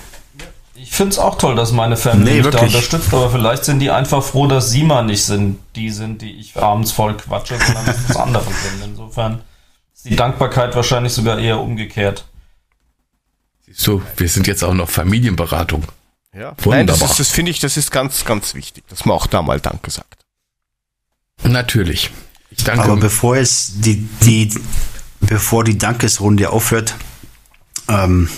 Ich 0.90 0.96
finde 0.96 1.12
es 1.12 1.18
auch 1.20 1.38
toll, 1.38 1.54
dass 1.54 1.70
meine 1.70 1.96
Family 1.96 2.24
Nee, 2.30 2.36
mich 2.38 2.46
da 2.46 2.52
wirklich. 2.54 2.74
unterstützt, 2.74 3.14
aber 3.14 3.30
vielleicht 3.30 3.64
sind 3.64 3.78
die 3.78 3.92
einfach 3.92 4.24
froh, 4.24 4.48
dass 4.48 4.70
sie 4.72 4.82
mal 4.82 5.04
nicht 5.04 5.24
sind, 5.24 5.60
die 5.76 5.88
sind, 5.90 6.20
die 6.20 6.32
ich 6.32 6.56
abends 6.56 6.90
voll 6.90 7.16
quatsche, 7.16 7.56
sondern 7.64 7.86
dass 7.86 8.06
das 8.08 8.16
andere 8.16 8.44
sind. 8.44 8.84
Insofern 8.84 9.40
ist 9.94 10.04
die 10.04 10.16
Dankbarkeit 10.16 10.74
wahrscheinlich 10.74 11.12
sogar 11.12 11.38
eher 11.38 11.60
umgekehrt. 11.60 12.26
So, 13.72 14.02
wir 14.16 14.28
sind 14.28 14.48
jetzt 14.48 14.64
auch 14.64 14.74
noch 14.74 14.90
Familienberatung. 14.90 15.84
Ja. 16.34 16.54
Wunderbar. 16.58 16.74
Nein, 16.74 16.86
das 16.88 17.02
ist, 17.02 17.20
das 17.20 17.28
finde 17.30 17.52
ich, 17.52 17.60
das 17.60 17.76
ist 17.76 17.92
ganz, 17.92 18.24
ganz 18.24 18.54
wichtig, 18.54 18.82
dass 18.88 19.04
man 19.04 19.14
auch 19.14 19.28
da 19.28 19.42
mal 19.42 19.60
Danke 19.60 19.92
sagt. 19.92 20.24
Natürlich. 21.44 22.10
Ich 22.50 22.64
danke. 22.64 22.82
Aber 22.82 22.96
bevor 22.96 23.36
es 23.36 23.74
die, 23.80 24.08
die, 24.24 24.52
bevor 25.20 25.62
die 25.62 25.78
Dankesrunde 25.78 26.50
aufhört, 26.50 26.96
ähm, 27.88 28.28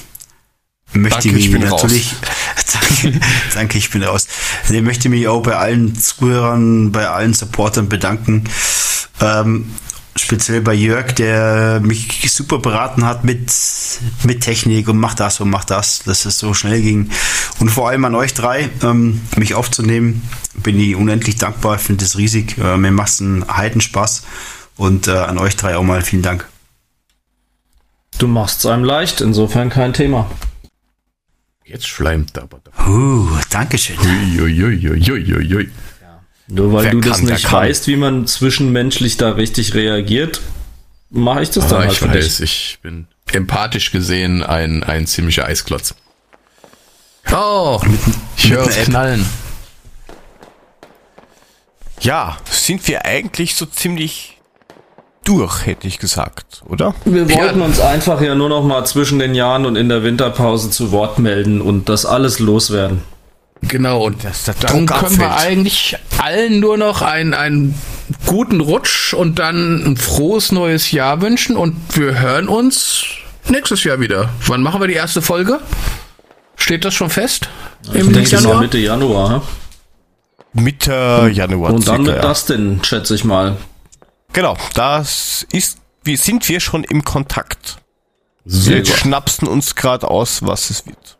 möchte 1.00 1.28
Danke, 1.28 1.28
ich 1.28 1.34
mich 1.34 1.44
ich 1.46 1.52
bin 1.52 1.62
natürlich, 1.62 2.14
danke, 3.02 3.20
danke, 3.54 3.78
ich 3.78 3.90
bin 3.90 4.02
raus. 4.02 4.28
Also 4.62 4.74
Ich 4.74 4.82
möchte 4.82 5.08
mich 5.08 5.28
auch 5.28 5.42
bei 5.42 5.56
allen 5.56 5.98
Zuhörern, 5.98 6.92
bei 6.92 7.08
allen 7.08 7.34
Supportern 7.34 7.88
bedanken. 7.88 8.44
Ähm, 9.20 9.70
speziell 10.16 10.60
bei 10.60 10.74
Jörg, 10.74 11.12
der 11.12 11.80
mich 11.82 12.30
super 12.30 12.58
beraten 12.58 13.04
hat 13.04 13.24
mit, 13.24 13.50
mit 14.24 14.42
Technik 14.42 14.88
und 14.88 14.98
macht 14.98 15.20
das 15.20 15.40
und 15.40 15.50
macht 15.50 15.70
das, 15.70 16.02
dass 16.04 16.24
es 16.26 16.38
so 16.38 16.54
schnell 16.54 16.82
ging. 16.82 17.10
Und 17.58 17.70
vor 17.70 17.88
allem 17.88 18.04
an 18.04 18.14
euch 18.14 18.34
drei, 18.34 18.68
ähm, 18.82 19.20
mich 19.36 19.54
aufzunehmen, 19.54 20.22
bin 20.54 20.78
ich 20.78 20.96
unendlich 20.96 21.36
dankbar, 21.36 21.78
finde 21.78 22.04
es 22.04 22.18
riesig. 22.18 22.58
Äh, 22.58 22.76
mir 22.76 22.90
macht 22.90 23.10
es 23.10 23.20
einen 23.20 23.46
Heidenspaß. 23.48 24.24
Und 24.76 25.06
äh, 25.06 25.12
an 25.12 25.38
euch 25.38 25.56
drei 25.56 25.76
auch 25.76 25.82
mal 25.82 26.02
vielen 26.02 26.22
Dank. 26.22 26.48
Du 28.18 28.26
machst 28.26 28.60
es 28.60 28.66
einem 28.66 28.84
leicht, 28.84 29.20
insofern 29.20 29.68
kein 29.68 29.92
Thema. 29.92 30.30
Jetzt 31.64 31.86
schleimt 31.86 32.36
aber. 32.38 32.60
Uh, 32.86 33.28
Dankeschön. 33.50 33.96
Uiuiuiuiui. 33.98 35.70
Nur 36.48 36.72
weil 36.72 36.84
Wer 36.84 36.90
du 36.92 37.00
das 37.00 37.18
kann, 37.18 37.26
nicht 37.26 37.50
weißt, 37.50 37.86
wie 37.86 37.96
man 37.96 38.26
zwischenmenschlich 38.26 39.16
da 39.16 39.30
richtig 39.30 39.74
reagiert, 39.74 40.40
mache 41.10 41.42
ich 41.42 41.50
das 41.50 41.68
dann 41.68 41.78
Ah, 41.78 41.80
halt 41.82 41.92
ich 41.92 41.98
für 41.98 42.08
dich. 42.08 42.24
weiß, 42.24 42.40
ich 42.40 42.78
bin 42.82 43.06
empathisch 43.32 43.90
gesehen 43.92 44.42
ein, 44.42 44.82
ein 44.82 45.06
ziemlicher 45.06 45.46
Eisklotz. 45.46 45.94
Oh, 47.32 47.80
ich 48.36 48.50
höre 48.50 48.68
knallen. 48.68 49.24
Ja, 52.00 52.36
sind 52.50 52.86
wir 52.88 53.04
eigentlich 53.04 53.54
so 53.54 53.64
ziemlich 53.64 54.31
durch, 55.24 55.66
hätte 55.66 55.86
ich 55.86 55.98
gesagt, 55.98 56.62
oder? 56.68 56.94
Wir 57.04 57.24
Ja. 57.26 57.36
wollten 57.36 57.62
uns 57.62 57.80
einfach 57.80 58.20
ja 58.20 58.34
nur 58.34 58.48
noch 58.48 58.64
mal 58.64 58.84
zwischen 58.84 59.18
den 59.18 59.34
Jahren 59.34 59.66
und 59.66 59.76
in 59.76 59.88
der 59.88 60.02
Winterpause 60.02 60.70
zu 60.70 60.90
Wort 60.92 61.18
melden 61.18 61.60
und 61.60 61.88
das 61.88 62.04
alles 62.06 62.38
loswerden. 62.38 63.02
Genau, 63.62 64.02
und 64.04 64.24
Dass 64.24 64.44
der 64.44 64.54
dann 64.54 64.86
Druck 64.86 64.98
können 64.98 65.18
wir 65.20 65.30
abfällt. 65.30 65.48
eigentlich 65.52 65.96
allen 66.18 66.58
nur 66.58 66.76
noch 66.76 67.00
einen, 67.00 67.32
einen 67.32 67.74
guten 68.26 68.60
Rutsch 68.60 69.14
und 69.14 69.38
dann 69.38 69.84
ein 69.84 69.96
frohes 69.96 70.50
neues 70.50 70.90
Jahr 70.90 71.20
wünschen 71.20 71.56
und 71.56 71.76
wir 71.94 72.18
hören 72.20 72.48
uns 72.48 73.04
nächstes 73.48 73.84
Jahr 73.84 74.00
wieder. 74.00 74.30
Wann 74.48 74.62
machen 74.62 74.80
wir 74.80 74.88
die 74.88 74.94
erste 74.94 75.22
Folge? 75.22 75.60
Steht 76.56 76.84
das 76.84 76.94
schon 76.94 77.08
fest? 77.10 77.48
Im 77.94 78.08
Ich 78.08 78.12
denke 78.14 78.28
so 78.30 78.36
Januar? 78.36 78.60
Mitte 78.60 78.78
Januar. 78.78 79.42
Mitte 80.54 81.30
Januar. 81.32 81.72
Und 81.72 81.86
dann 81.88 82.02
mit 82.02 82.14
ja. 82.16 82.20
Dustin, 82.20 82.80
schätze 82.82 83.14
ich 83.14 83.24
mal. 83.24 83.56
Genau, 84.32 84.56
das 84.74 85.46
ist, 85.52 85.78
wir 86.04 86.16
sind 86.16 86.48
wir 86.48 86.60
schon 86.60 86.84
im 86.84 87.04
Kontakt. 87.04 87.78
Sehr 88.44 88.76
Wir 88.76 88.82
gut. 88.82 88.92
schnapsen 88.96 89.46
uns 89.46 89.74
gerade 89.74 90.08
aus, 90.08 90.40
was 90.42 90.70
es 90.70 90.86
wird. 90.86 91.16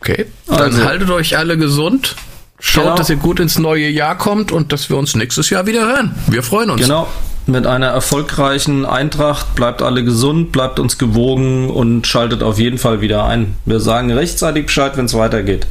Okay, 0.00 0.26
dann 0.46 0.60
Also- 0.60 0.84
haltet 0.84 1.10
euch 1.10 1.36
alle 1.36 1.56
gesund. 1.58 2.16
Schaut, 2.62 2.84
Genau. 2.84 2.96
dass 2.96 3.08
ihr 3.08 3.16
gut 3.16 3.40
ins 3.40 3.58
neue 3.58 3.88
Jahr 3.88 4.18
kommt 4.18 4.52
und 4.52 4.70
dass 4.72 4.90
wir 4.90 4.98
uns 4.98 5.14
nächstes 5.14 5.48
Jahr 5.48 5.66
wieder 5.66 5.80
hören. 5.86 6.14
Wir 6.26 6.42
freuen 6.42 6.68
uns. 6.68 6.82
Genau. 6.82 7.08
Mit 7.46 7.66
einer 7.66 7.86
erfolgreichen 7.86 8.84
Eintracht 8.84 9.54
bleibt 9.54 9.80
alle 9.80 10.04
gesund, 10.04 10.52
bleibt 10.52 10.78
uns 10.78 10.98
gewogen 10.98 11.70
und 11.70 12.06
schaltet 12.06 12.42
auf 12.42 12.58
jeden 12.58 12.76
Fall 12.76 13.00
wieder 13.00 13.24
ein. 13.24 13.56
Wir 13.64 13.80
sagen 13.80 14.10
rechtzeitig 14.12 14.66
Bescheid, 14.66 14.96
wenn 14.98 15.06
es 15.06 15.14
weitergeht. 15.14 15.66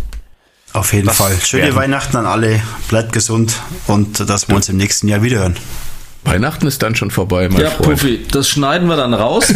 Auf 0.80 0.94
jeden 0.94 1.08
Das 1.08 1.18
Fall. 1.18 1.38
Schöne 1.44 1.64
werden- 1.64 1.76
Weihnachten 1.76 2.16
an 2.16 2.26
alle. 2.26 2.62
Bleibt 2.88 3.12
gesund 3.12 3.62
und 3.88 4.30
dass 4.30 4.48
wir 4.48 4.56
uns 4.56 4.70
im 4.70 4.78
nächsten 4.78 5.10
Jahr 5.10 5.22
wiederhören. 5.22 5.58
Weihnachten 6.26 6.68
ist 6.68 6.84
dann 6.84 6.96
schon 6.96 7.12
vorbei, 7.12 7.48
mein 7.50 7.62
Ja, 7.62 7.70
Freund. 7.72 7.92
Puffi, 7.92 8.26
das 8.32 8.50
schneiden 8.50 8.88
wir 8.90 8.98
dann 8.98 9.14
raus. 9.14 9.46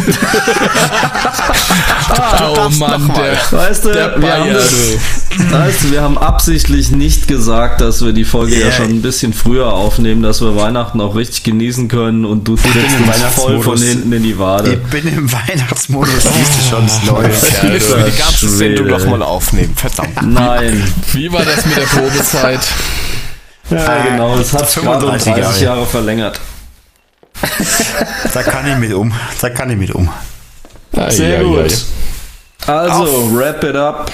oh 2.40 2.68
Mann, 2.78 3.12
der, 3.14 3.36
Weißt 3.58 3.84
du, 3.84 3.92
der 3.92 4.20
wir 4.20 4.32
haben 4.36 4.52
das, 4.52 4.70
du. 4.70 5.52
weißt 5.52 5.84
du, 5.84 5.92
wir 5.92 6.02
haben 6.02 6.16
absichtlich 6.18 6.90
nicht 6.90 7.28
gesagt, 7.28 7.80
dass 7.80 8.04
wir 8.04 8.12
die 8.12 8.24
Folge 8.24 8.58
ja 8.58 8.66
Ja. 8.68 8.72
schon 8.72 8.86
ein 8.88 9.02
bisschen 9.02 9.32
früher 9.32 9.72
aufnehmen, 9.72 10.22
dass 10.22 10.40
wir 10.40 10.56
Weihnachten 10.56 11.00
auch 11.00 11.14
richtig 11.14 11.44
genießen 11.44 11.88
können 11.88 12.24
und 12.24 12.44
du 12.48 12.56
trittst 12.56 12.76
im 12.98 13.08
uns 13.08 13.16
voll 13.34 13.60
von 13.62 13.74
Weihnachtsmodus. 13.74 13.82
hinten 13.82 14.12
in 14.12 14.22
die 14.22 14.30
Ich 14.30 14.38
Wade. 14.38 14.76
bin 14.90 15.06
im 15.06 15.30
Weihnachtsmodus, 15.32 16.14
siehst 16.14 16.58
du 16.58 16.76
schon, 16.76 16.86
das 16.86 17.02
Neue. 17.04 17.30
Ich 17.30 17.62
will 17.62 17.70
Alter 17.72 17.84
für 18.04 18.10
die 18.10 18.18
ganze 18.18 18.48
Sendung 18.48 18.86
noch 18.88 19.04
mal 19.06 19.22
aufnehmen, 19.22 19.74
verdammt. 19.76 20.22
Nein. 20.22 20.82
Wie 21.12 21.30
war 21.32 21.42
das 21.44 21.64
mit 21.66 21.76
der 21.76 21.82
Probezeit? 21.82 22.60
Ja, 23.70 24.02
genau, 24.04 24.36
es 24.38 24.52
hat 24.52 24.70
sich 24.70 24.82
gerade 24.82 25.06
um 25.06 25.12
35 25.18 25.32
30 25.34 25.62
Jahre. 25.62 25.76
Jahre 25.78 25.86
verlängert. 25.86 26.40
Da 28.32 28.42
kann 28.42 28.66
ich 28.66 28.76
mit 28.76 28.92
um. 28.92 29.12
Da 29.40 29.50
kann 29.50 29.70
ich 29.70 29.76
mit 29.76 29.90
um. 29.90 30.08
Sehr 31.08 31.38
Ei, 31.38 31.40
ei, 31.40 31.42
gut. 31.44 31.86
ei. 32.66 32.72
Also, 32.72 33.36
wrap 33.36 33.62
it 33.64 33.76
up. 33.76 34.10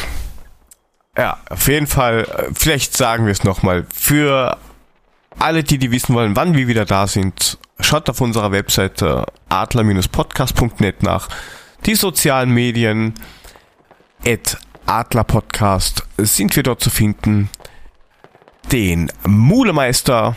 Ja, 1.17 1.39
auf 1.51 1.69
jeden 1.69 1.87
Fall, 1.87 2.25
äh, 2.25 2.51
vielleicht 2.55 2.97
sagen 2.97 3.27
wir 3.27 3.33
es 3.33 3.45
nochmal, 3.45 3.87
für 3.95 4.57
alle, 5.39 5.63
die, 5.65 5.79
die 5.79 5.91
wissen 5.91 6.15
wollen, 6.15 6.37
wann 6.37 6.55
wir 6.55 6.67
wieder 6.67 6.85
da 6.85 7.07
sind, 7.07 7.59
schaut 7.81 8.09
auf 8.09 8.21
unserer 8.21 8.53
Webseite 8.53 9.27
adler-podcast.net 9.49 11.03
nach. 11.03 11.29
Die 11.87 11.95
sozialen 11.95 12.51
Medien, 12.51 13.15
at 14.27 14.59
adlerpodcast, 14.87 16.05
sind 16.19 16.57
wir 16.57 16.63
dort 16.63 16.83
zu 16.83 16.91
finden. 16.91 17.49
Den 18.73 19.11
Mulemeister 19.27 20.37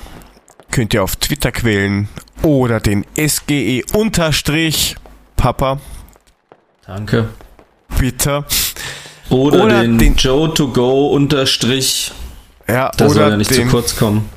könnt 0.71 0.93
ihr 0.93 1.03
auf 1.03 1.15
Twitter 1.17 1.51
quälen 1.51 2.07
oder 2.43 2.79
den 2.79 3.05
SGE 3.17 3.83
unterstrich 3.93 4.95
Papa, 5.35 5.79
Danke. 6.85 7.29
bitte. 7.97 8.45
Oder, 9.29 9.63
Oder 9.63 9.81
den, 9.81 9.97
den- 9.97 10.15
Joe 10.15 10.53
to 10.53 10.67
go 10.67 11.07
unterstrich. 11.07 12.11
Ja, 12.67 12.91
Da 12.95 13.09
soll 13.09 13.29
ja 13.29 13.37
nicht 13.37 13.49
den, 13.51 13.65
zu 13.65 13.71
kurz 13.71 13.95
kommen. 13.95 14.29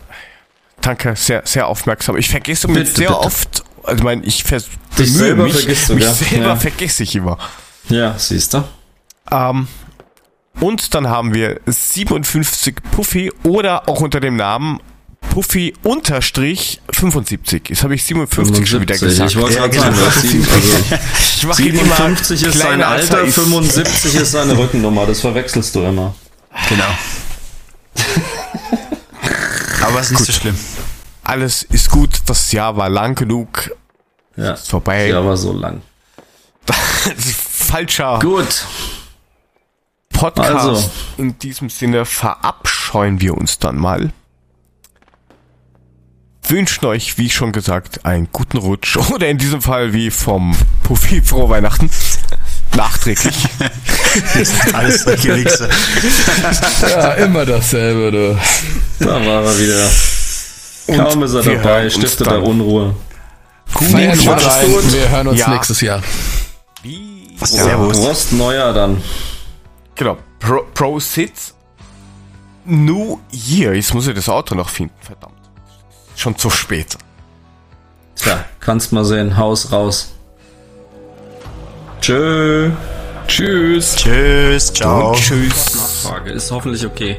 Danke, 0.81 1.15
sehr, 1.17 1.43
sehr 1.45 1.67
aufmerksam. 1.67 2.17
Ich 2.17 2.29
vergesse 2.29 2.69
mich 2.69 2.79
Bitte, 2.79 2.91
sehr 2.93 3.09
bitte. 3.09 3.21
oft, 3.21 3.65
also 3.83 3.97
ich 3.99 4.03
meine, 4.05 4.25
ich 4.25 4.45
vers 4.45 4.69
Dich 4.99 5.13
selber 5.13 5.45
mich, 5.45 5.53
vergisst 5.55 5.91
mich 5.93 6.05
selber 6.07 6.47
Ja. 6.47 6.57
vergesse 6.57 7.03
ich 7.03 7.15
immer. 7.17 7.39
Ja, 7.89 8.15
siehst 8.19 8.55
du. 8.55 8.65
Ähm, 9.31 9.69
und 10.61 10.95
dann 10.95 11.09
haben 11.09 11.35
wir 11.35 11.61
57 11.67 12.77
Puffy 12.93 13.33
oder 13.45 13.89
auch 13.89 14.01
unter 14.01 14.21
dem 14.21 14.37
Namen 14.37 14.81
Puffy 15.31 15.75
unterstrich 15.83 16.81
75. 16.93 17.69
Jetzt 17.69 17.83
habe 17.83 17.95
ich 17.95 18.05
57 18.05 18.69
schon 18.69 18.81
wieder 18.81 18.95
75. 18.95 19.09
gesagt. 19.09 19.31
Ich 19.31 19.37
wollte 19.37 19.57
Ja, 19.57 19.67
gerade 19.67 19.97
sagen, 19.97 20.23
genau. 20.23 20.43
sieben- 20.45 20.49
also 20.53 20.69
ich 21.37 21.47
mache 21.47 21.63
ihn 21.63 21.75
immer 21.75 21.97
57 21.97 22.43
ist 22.43 22.59
sein 22.59 22.81
er 22.81 22.89
Alter, 22.89 23.21
ist. 23.23 23.35
75 23.35 24.15
ist 24.15 24.33
seine 24.33 24.57
Rückennummer. 24.57 25.07
Das 25.07 25.21
verwechselst 25.21 25.75
du 25.75 25.83
immer. 25.83 26.15
Genau. 26.69 26.85
Aber 29.83 30.01
es 30.01 30.11
ist 30.11 30.21
nicht 30.21 30.25
so 30.27 30.33
schlimm. 30.33 30.59
Alles 31.23 31.63
ist 31.65 31.91
gut, 31.91 32.11
das 32.27 32.53
Jahr 32.53 32.77
war 32.77 32.89
lang 32.89 33.15
genug. 33.15 33.71
Ja, 34.37 34.53
Ist 34.53 34.69
vorbei. 34.71 35.09
ja 35.09 35.19
aber 35.19 35.37
so 35.37 35.53
lang. 35.53 35.83
Falscher 37.47 38.19
Gut. 38.21 38.65
Podcast. 40.11 40.51
Also. 40.51 40.91
In 41.19 41.39
diesem 41.39 41.69
Sinne 41.69 42.05
verabscheuen 42.05 43.21
wir 43.21 43.37
uns 43.37 43.59
dann 43.59 43.77
mal. 43.77 44.13
Wünschen 46.49 46.85
euch, 46.87 47.19
wie 47.19 47.29
schon 47.31 47.53
gesagt, 47.53 48.05
einen 48.05 48.29
guten 48.33 48.59
Rutsch 48.59 48.97
oder 49.13 49.29
in 49.29 49.39
diesem 49.39 49.63
Fall 49.63 49.93
wie 49.93 50.11
vom 50.11 50.57
Puffy 50.83 51.21
frohe 51.23 51.49
Weihnachten. 51.49 51.91
Nachträglich. 52.77 53.35
Das 54.35 54.49
sind 54.49 54.75
alles 54.75 55.03
solche 55.05 55.35
Wichser. 55.37 55.69
Ja, 56.83 57.13
immer 57.13 57.47
dasselbe, 57.47 58.11
du. 58.13 58.39
Da 59.05 59.15
war 59.27 59.45
er 59.45 59.59
wieder. 59.59 59.91
Kaum 61.05 61.23
ist 61.23 61.35
er 61.35 61.43
dabei, 61.43 61.89
stiftet 61.91 62.27
dann. 62.27 62.35
er 62.35 62.43
Unruhe. 62.43 62.95
Feiert 63.67 64.17
mal 64.25 64.35
macht's 64.35 64.47
rein. 64.47 64.67
gut. 64.67 64.93
Wir 64.93 65.09
hören 65.09 65.27
uns 65.29 65.41
Ja. 65.41 65.49
nächstes 65.51 65.81
Jahr. 65.81 66.03
Servus. 67.43 67.97
Prost 68.01 68.33
Neuer 68.33 68.73
dann. 68.73 69.03
Genau. 69.95 70.19
Pro, 70.39 70.63
Pro 70.75 71.01
Sits 71.01 71.55
New 72.65 73.19
Year. 73.33 73.75
Jetzt 73.75 73.95
muss 73.95 74.07
ich 74.07 74.15
das 74.15 74.29
Auto 74.29 74.55
noch 74.55 74.69
finden. 74.69 74.95
Verdammt. 75.01 75.36
Schon 76.17 76.37
zu 76.37 76.51
spät. 76.51 76.97
Tja, 78.17 78.45
kannst 78.59 78.93
mal 78.93 79.05
sehen. 79.05 79.37
Haus 79.37 79.71
raus. 79.71 80.13
Tschö. 82.01 82.71
Tschüss. 83.29 83.97
Tschüss, 83.97 84.73
ciao. 84.73 85.11
Und 85.11 85.17
tschüss. 85.17 86.03
Frage 86.03 86.31
ist 86.31 86.51
hoffentlich 86.51 86.87
okay. 86.87 87.19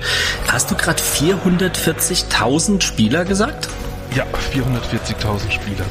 Hast 0.52 0.72
du 0.72 0.76
gerade 0.76 1.02
440.000 1.02 2.82
Spieler 2.82 3.24
gesagt? 3.26 3.70
Ja, 4.16 4.24
440.000 4.54 5.52
Spieler. 5.52 5.86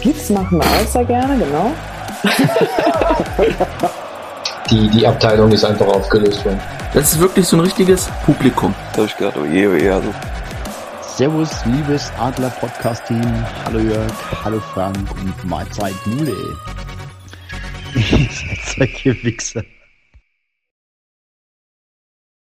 Pizza 0.00 0.34
machen 0.34 0.58
wir 0.58 0.66
auch 0.66 0.86
sehr 0.86 1.04
gerne, 1.04 1.38
genau. 1.38 1.72
Die, 4.70 4.88
die 4.88 5.06
Abteilung 5.06 5.50
ist 5.52 5.64
einfach 5.64 5.86
aufgelöst 5.86 6.44
worden. 6.44 6.60
Das 6.94 7.12
ist 7.12 7.20
wirklich 7.20 7.46
so 7.46 7.56
ein 7.56 7.60
richtiges 7.60 8.08
Publikum. 8.24 8.74
Da 8.92 9.02
hab 9.02 9.08
ich 9.08 9.16
gedacht, 9.16 9.36
oh 9.36 9.44
je, 9.44 9.66
oh 9.66 9.74
je, 9.74 9.90
also. 9.90 10.14
Servus, 11.16 11.50
liebes 11.66 12.10
Adler-Podcast-Team. 12.18 13.22
Hallo 13.66 13.80
Jörg, 13.80 14.44
hallo 14.44 14.58
Frank 14.60 14.96
und 15.20 15.44
Mahlzeit 15.44 15.94
Mule. 16.06 16.34
Solche 18.74 19.22
Wichser. 19.22 19.62